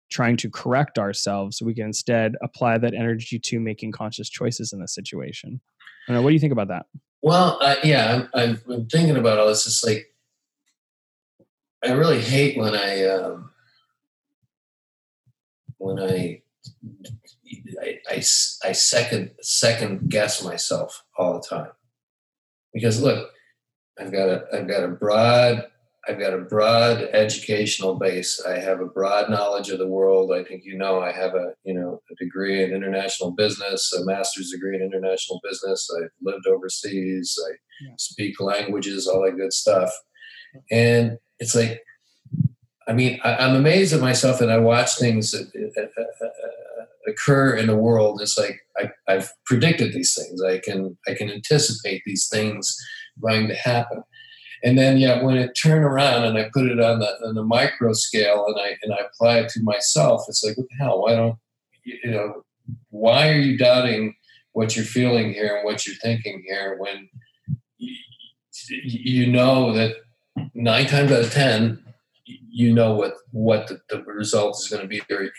trying 0.10 0.38
to 0.38 0.50
correct 0.50 0.98
ourselves. 0.98 1.62
We 1.62 1.74
can 1.74 1.88
instead 1.88 2.36
apply 2.42 2.78
that 2.80 2.94
energy 2.94 3.40
to 3.40 3.60
making 3.60 3.92
conscious 3.92 4.30
choices 4.30 4.72
in 4.72 4.80
the 4.80 4.88
situation. 4.88 5.60
I 6.08 6.14
know, 6.14 6.22
what 6.22 6.30
do 6.30 6.34
you 6.34 6.40
think 6.40 6.54
about 6.54 6.70
that? 6.70 6.86
Well, 7.22 7.58
uh, 7.62 7.76
yeah, 7.84 8.28
I'm, 8.34 8.60
I'm, 8.70 8.88
thinking 8.88 9.18
about 9.18 9.40
all 9.40 9.48
this. 9.48 9.66
It's 9.66 9.84
like 9.84 10.14
I 11.84 11.92
really 11.92 12.22
hate 12.22 12.58
when 12.58 12.76
I 12.76 13.06
um, 13.06 13.52
when 15.78 16.00
i 16.00 16.42
i 17.82 18.18
i 18.18 18.20
second 18.20 19.32
second 19.42 20.10
guess 20.10 20.44
myself 20.44 21.04
all 21.18 21.34
the 21.40 21.48
time 21.48 21.72
because 22.74 23.02
look, 23.02 23.32
I've 24.00 24.12
got 24.12 24.30
a 24.30 24.46
I've 24.54 24.68
got 24.68 24.84
a 24.84 24.88
broad 24.88 25.66
I've 26.08 26.20
got 26.20 26.34
a 26.34 26.38
broad 26.40 27.02
educational 27.14 27.96
base. 27.96 28.42
I 28.46 28.60
have 28.60 28.80
a 28.80 28.86
broad 28.86 29.30
knowledge 29.30 29.70
of 29.70 29.80
the 29.80 29.88
world. 29.88 30.32
I 30.32 30.44
think 30.44 30.64
you 30.64 30.78
know 30.78 31.02
I 31.02 31.12
have 31.12 31.36
a 31.36 31.54
you 31.64 31.74
know 31.74 32.02
a 32.12 32.16
degree 32.16 32.64
in 32.64 32.72
international 32.72 33.32
business, 33.32 33.94
a 33.94 34.06
master's 34.06 34.52
degree 34.52 34.76
in 34.76 34.82
international 34.82 35.42
business. 35.44 35.90
I've 35.98 36.10
lived 36.22 36.48
overseas. 36.48 37.38
I 37.48 37.52
Yeah. 37.82 37.94
speak 37.98 38.40
languages, 38.40 39.08
all 39.08 39.22
that 39.24 39.38
good 39.38 39.54
stuff. 39.54 39.92
And 40.72 41.20
it's 41.40 41.54
like, 41.54 41.84
I 42.88 42.94
mean, 42.94 43.20
I, 43.24 43.36
I'm 43.36 43.56
amazed 43.56 43.94
at 43.94 44.02
myself, 44.02 44.42
and 44.42 44.52
I 44.52 44.58
watch 44.58 44.98
things 44.98 45.34
uh, 45.36 45.44
uh, 45.78 45.82
uh, 46.02 46.28
occur 47.08 47.56
in 47.56 47.68
the 47.68 47.76
world. 47.76 48.22
It's 48.22 48.38
like 48.38 48.60
I, 48.78 48.90
I've 49.08 49.30
predicted 49.46 49.94
these 49.94 50.16
things. 50.16 50.42
I 50.42 50.60
can 50.60 50.98
I 51.08 51.14
can 51.14 51.30
anticipate 51.30 52.02
these 52.06 52.28
things 52.30 52.76
going 53.22 53.48
to 53.50 53.56
happen. 53.56 54.04
And 54.64 54.78
then, 54.78 54.98
yeah, 54.98 55.22
when 55.22 55.38
it 55.38 55.54
turned 55.54 55.84
around 55.84 56.26
and 56.26 56.38
I 56.38 56.50
put 56.54 56.68
it 56.68 56.80
on 56.80 57.00
the 57.00 57.08
on 57.28 57.36
the 57.36 57.44
micro 57.44 57.94
scale 57.94 58.46
and 58.48 58.56
I 58.60 58.76
and 58.82 58.94
I 58.94 58.98
apply 59.06 59.40
it 59.40 59.50
to 59.50 59.64
myself, 59.64 60.26
it's 60.28 60.44
like, 60.44 60.58
what 60.58 60.68
the 60.70 60.84
hell? 60.84 61.02
Why 61.02 61.16
don't 61.16 61.38
you 61.84 62.12
know? 62.12 62.44
Why 62.90 63.30
are 63.30 63.40
you 63.40 63.58
doubting 63.58 64.16
what 64.54 64.76
you're 64.76 64.86
feeling 64.86 65.34
here 65.34 65.56
and 65.58 65.66
what 65.66 65.86
you're 65.86 65.96
thinking 65.98 66.44
here 66.48 66.78
when 66.80 67.08
you, 67.78 67.96
you 68.70 69.32
know 69.32 69.72
that 69.74 69.96
nine 70.54 70.88
times 70.88 71.12
out 71.12 71.22
of 71.24 71.32
ten, 71.32 71.84
you 72.26 72.74
know 72.74 72.94
what 72.96 73.14
what 73.32 73.68
the, 73.68 73.80
the 73.90 74.02
result 74.04 74.58
is 74.60 74.68
going 74.70 74.82
to 74.82 74.88
be, 74.88 75.02
or- 75.12 75.22
and 75.22 75.32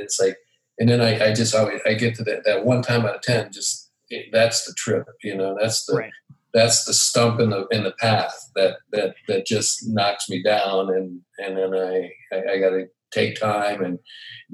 it's 0.00 0.20
like, 0.20 0.36
and 0.78 0.88
then 0.88 1.00
I, 1.00 1.30
I 1.30 1.34
just 1.34 1.54
always 1.54 1.80
I 1.84 1.94
get 1.94 2.14
to 2.16 2.24
that 2.24 2.44
that 2.44 2.64
one 2.64 2.82
time 2.82 3.04
out 3.04 3.16
of 3.16 3.22
ten, 3.22 3.52
just 3.52 3.90
eh, 4.12 4.22
that's 4.32 4.64
the 4.64 4.72
trip, 4.74 5.06
you 5.22 5.36
know, 5.36 5.56
that's 5.60 5.84
the 5.86 5.96
Right. 5.96 6.12
That's 6.52 6.84
the 6.84 6.94
stump 6.94 7.40
in 7.40 7.50
the 7.50 7.66
in 7.70 7.84
the 7.84 7.94
path 8.00 8.34
that 8.56 8.76
that 8.92 9.14
that 9.28 9.46
just 9.46 9.88
knocks 9.88 10.28
me 10.28 10.42
down 10.42 10.90
and 10.90 11.20
and 11.38 11.56
then 11.56 11.74
I 11.74 12.10
I, 12.32 12.52
I 12.52 12.58
got 12.58 12.70
to 12.70 12.86
take 13.10 13.40
time 13.40 13.82
and 13.82 13.98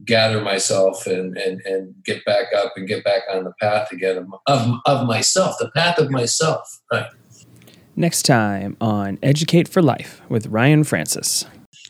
gather 0.05 0.41
myself 0.41 1.07
and 1.07 1.37
and 1.37 1.61
and 1.63 1.95
get 2.05 2.25
back 2.25 2.47
up 2.57 2.73
and 2.77 2.89
get 2.89 3.05
back 3.05 3.23
on 3.33 3.45
the 3.45 3.53
path 3.61 3.93
again 3.93 4.17
of 4.17 4.27
of, 4.47 4.79
of 4.87 5.07
myself 5.07 5.57
the 5.59 5.71
path 5.75 5.99
of 5.99 6.11
myself 6.11 6.81
right 6.93 7.11
Next 7.99 8.25
time 8.25 8.77
on 8.79 9.19
Educate 9.23 9.69
for 9.69 9.81
Life 9.81 10.21
with 10.29 10.49
Ryan 10.49 10.85
Francis. 10.85 11.47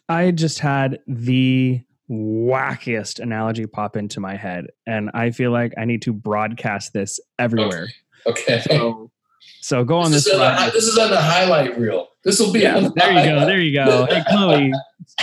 I 0.08 0.30
just 0.30 0.60
had 0.60 1.00
the 1.08 1.82
wackiest 2.08 3.18
analogy 3.18 3.66
pop 3.66 3.96
into 3.96 4.20
my 4.20 4.36
head, 4.36 4.66
and 4.86 5.10
I 5.14 5.32
feel 5.32 5.50
like 5.50 5.72
I 5.76 5.84
need 5.84 6.02
to 6.02 6.12
broadcast 6.12 6.92
this 6.92 7.18
everywhere. 7.40 7.88
okay 8.24 8.60
So, 8.60 9.10
so 9.60 9.84
go 9.84 9.98
on 9.98 10.10
this, 10.12 10.24
this 10.24 10.34
is 10.34 10.40
on 10.40 10.66
the, 10.66 10.70
this 10.72 10.84
is 10.84 10.98
on 10.98 11.10
the 11.10 11.20
highlight 11.20 11.78
reel 11.78 12.08
this 12.24 12.40
will 12.40 12.52
be 12.52 12.60
Yeah, 12.60 12.76
on 12.76 12.82
the 12.84 12.90
there 12.90 13.12
you 13.12 13.24
go. 13.24 13.46
There 13.46 13.60
you 13.60 13.72
go. 13.74 14.06
Hey, 14.06 14.20
Chloe, 14.28 14.72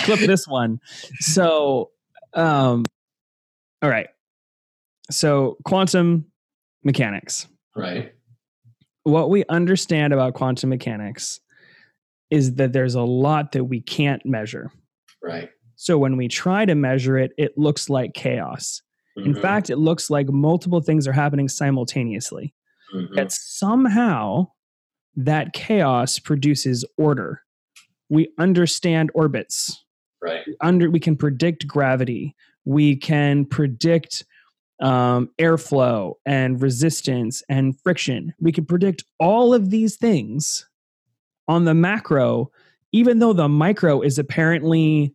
clip 0.02 0.20
this 0.20 0.48
one. 0.48 0.80
So, 1.20 1.90
um, 2.32 2.84
all 3.82 3.90
right. 3.90 4.08
So, 5.10 5.58
quantum 5.66 6.24
mechanics. 6.82 7.46
right 7.76 8.14
What 9.02 9.28
we 9.28 9.44
understand 9.50 10.14
about 10.14 10.32
quantum 10.32 10.70
mechanics 10.70 11.40
is 12.30 12.54
that 12.54 12.72
there's 12.72 12.94
a 12.94 13.02
lot 13.02 13.52
that 13.52 13.64
we 13.64 13.82
can't 13.82 14.24
measure. 14.24 14.70
right 15.22 15.50
So, 15.76 15.98
when 15.98 16.16
we 16.16 16.26
try 16.28 16.64
to 16.64 16.74
measure 16.74 17.18
it, 17.18 17.32
it 17.36 17.58
looks 17.58 17.90
like 17.90 18.14
chaos. 18.14 18.80
In 19.18 19.34
Mhm, 19.34 19.42
fact, 19.42 19.68
it 19.68 19.76
looks 19.76 20.08
like 20.08 20.28
multiple 20.30 20.80
things 20.80 21.06
are 21.06 21.12
happening 21.12 21.48
simultaneously. 21.50 22.54
Mhm. 22.94 23.16
Yet 23.16 23.32
somehow 23.32 24.48
that 25.16 25.52
chaos 25.52 26.18
produces 26.18 26.84
order. 26.96 27.42
We 28.08 28.32
understand 28.38 29.10
orbits. 29.14 29.84
right 30.22 30.44
Under 30.60 30.90
we 30.90 31.00
can 31.00 31.16
predict 31.16 31.66
gravity. 31.66 32.34
We 32.64 32.96
can 32.96 33.44
predict 33.44 34.24
um, 34.80 35.30
airflow 35.38 36.14
and 36.26 36.60
resistance 36.60 37.42
and 37.48 37.78
friction. 37.80 38.34
We 38.40 38.52
can 38.52 38.64
predict 38.64 39.04
all 39.20 39.54
of 39.54 39.70
these 39.70 39.96
things 39.96 40.66
on 41.46 41.64
the 41.64 41.74
macro, 41.74 42.50
even 42.92 43.18
though 43.18 43.32
the 43.32 43.48
micro 43.48 44.00
is 44.00 44.18
apparently 44.18 45.14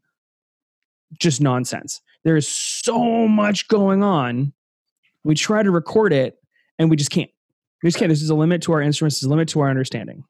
just 1.17 1.41
nonsense. 1.41 2.01
There 2.23 2.37
is 2.37 2.47
so 2.47 3.27
much 3.27 3.67
going 3.67 4.03
on. 4.03 4.53
We 5.23 5.35
try 5.35 5.63
to 5.63 5.71
record 5.71 6.13
it 6.13 6.37
and 6.77 6.89
we 6.89 6.95
just 6.95 7.11
can't. 7.11 7.29
We 7.81 7.87
just 7.87 7.97
can't. 7.97 8.09
This 8.09 8.21
is 8.21 8.29
a 8.29 8.35
limit 8.35 8.61
to 8.63 8.73
our 8.73 8.81
instruments, 8.81 9.17
this 9.17 9.23
is 9.23 9.27
a 9.27 9.29
limit 9.29 9.47
to 9.49 9.61
our 9.61 9.69
understanding. 9.69 10.23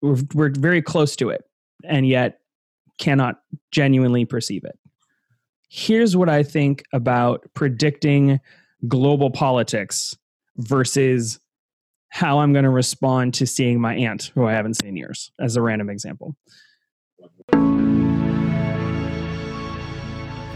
We're, 0.00 0.22
we're 0.34 0.52
very 0.56 0.80
close 0.80 1.16
to 1.16 1.30
it 1.30 1.44
and 1.84 2.06
yet 2.06 2.40
cannot 2.98 3.40
genuinely 3.72 4.24
perceive 4.24 4.64
it. 4.64 4.78
Here's 5.68 6.16
what 6.16 6.28
I 6.28 6.42
think 6.42 6.82
about 6.92 7.44
predicting 7.54 8.40
global 8.86 9.30
politics 9.30 10.16
versus 10.56 11.40
how 12.10 12.38
I'm 12.38 12.52
going 12.52 12.64
to 12.64 12.70
respond 12.70 13.34
to 13.34 13.46
seeing 13.46 13.80
my 13.80 13.94
aunt, 13.94 14.30
who 14.34 14.46
I 14.46 14.52
haven't 14.52 14.74
seen 14.74 14.90
in 14.90 14.96
years, 14.96 15.30
as 15.40 15.56
a 15.56 15.62
random 15.62 15.90
example. 15.90 16.36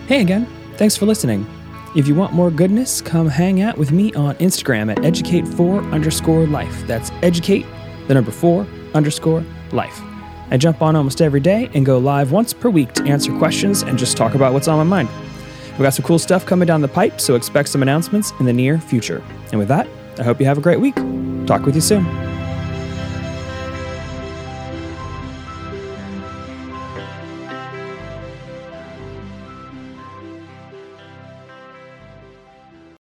Hey 0.07 0.20
again, 0.20 0.47
thanks 0.76 0.97
for 0.97 1.07
listening. 1.07 1.47
If 1.95 2.09
you 2.09 2.14
want 2.14 2.32
more 2.32 2.51
goodness, 2.51 3.03
come 3.03 3.28
hang 3.28 3.61
out 3.61 3.76
with 3.76 3.93
me 3.93 4.14
on 4.14 4.34
Instagram 4.36 4.90
at 4.90 4.97
educate4 4.99 5.93
underscore 5.93 6.47
life. 6.47 6.86
That's 6.86 7.11
educate, 7.22 7.66
the 8.09 8.14
number 8.14 8.30
four 8.30 8.66
underscore 8.95 9.45
life. 9.72 10.01
I 10.51 10.57
jump 10.57 10.80
on 10.80 10.97
almost 10.97 11.20
every 11.20 11.40
day 11.40 11.68
and 11.74 11.84
go 11.84 11.99
live 11.99 12.32
once 12.32 12.55
per 12.55 12.70
week 12.70 12.95
to 12.95 13.05
answer 13.05 13.36
questions 13.36 13.82
and 13.82 13.99
just 13.99 14.16
talk 14.16 14.34
about 14.34 14.55
what's 14.55 14.68
on 14.68 14.78
my 14.78 14.84
mind. 14.84 15.11
We've 15.72 15.80
got 15.80 15.93
some 15.93 16.05
cool 16.07 16.18
stuff 16.18 16.47
coming 16.47 16.66
down 16.66 16.80
the 16.80 16.88
pipe, 16.88 17.20
so 17.20 17.34
expect 17.34 17.68
some 17.68 17.82
announcements 17.82 18.32
in 18.40 18.47
the 18.47 18.53
near 18.55 18.78
future. 18.78 19.22
And 19.51 19.59
with 19.59 19.68
that, 19.68 19.86
I 20.18 20.22
hope 20.22 20.40
you 20.40 20.47
have 20.47 20.57
a 20.57 20.62
great 20.62 20.80
week. 20.80 20.95
Talk 21.47 21.66
with 21.66 21.74
you 21.74 21.82
soon. 21.82 22.32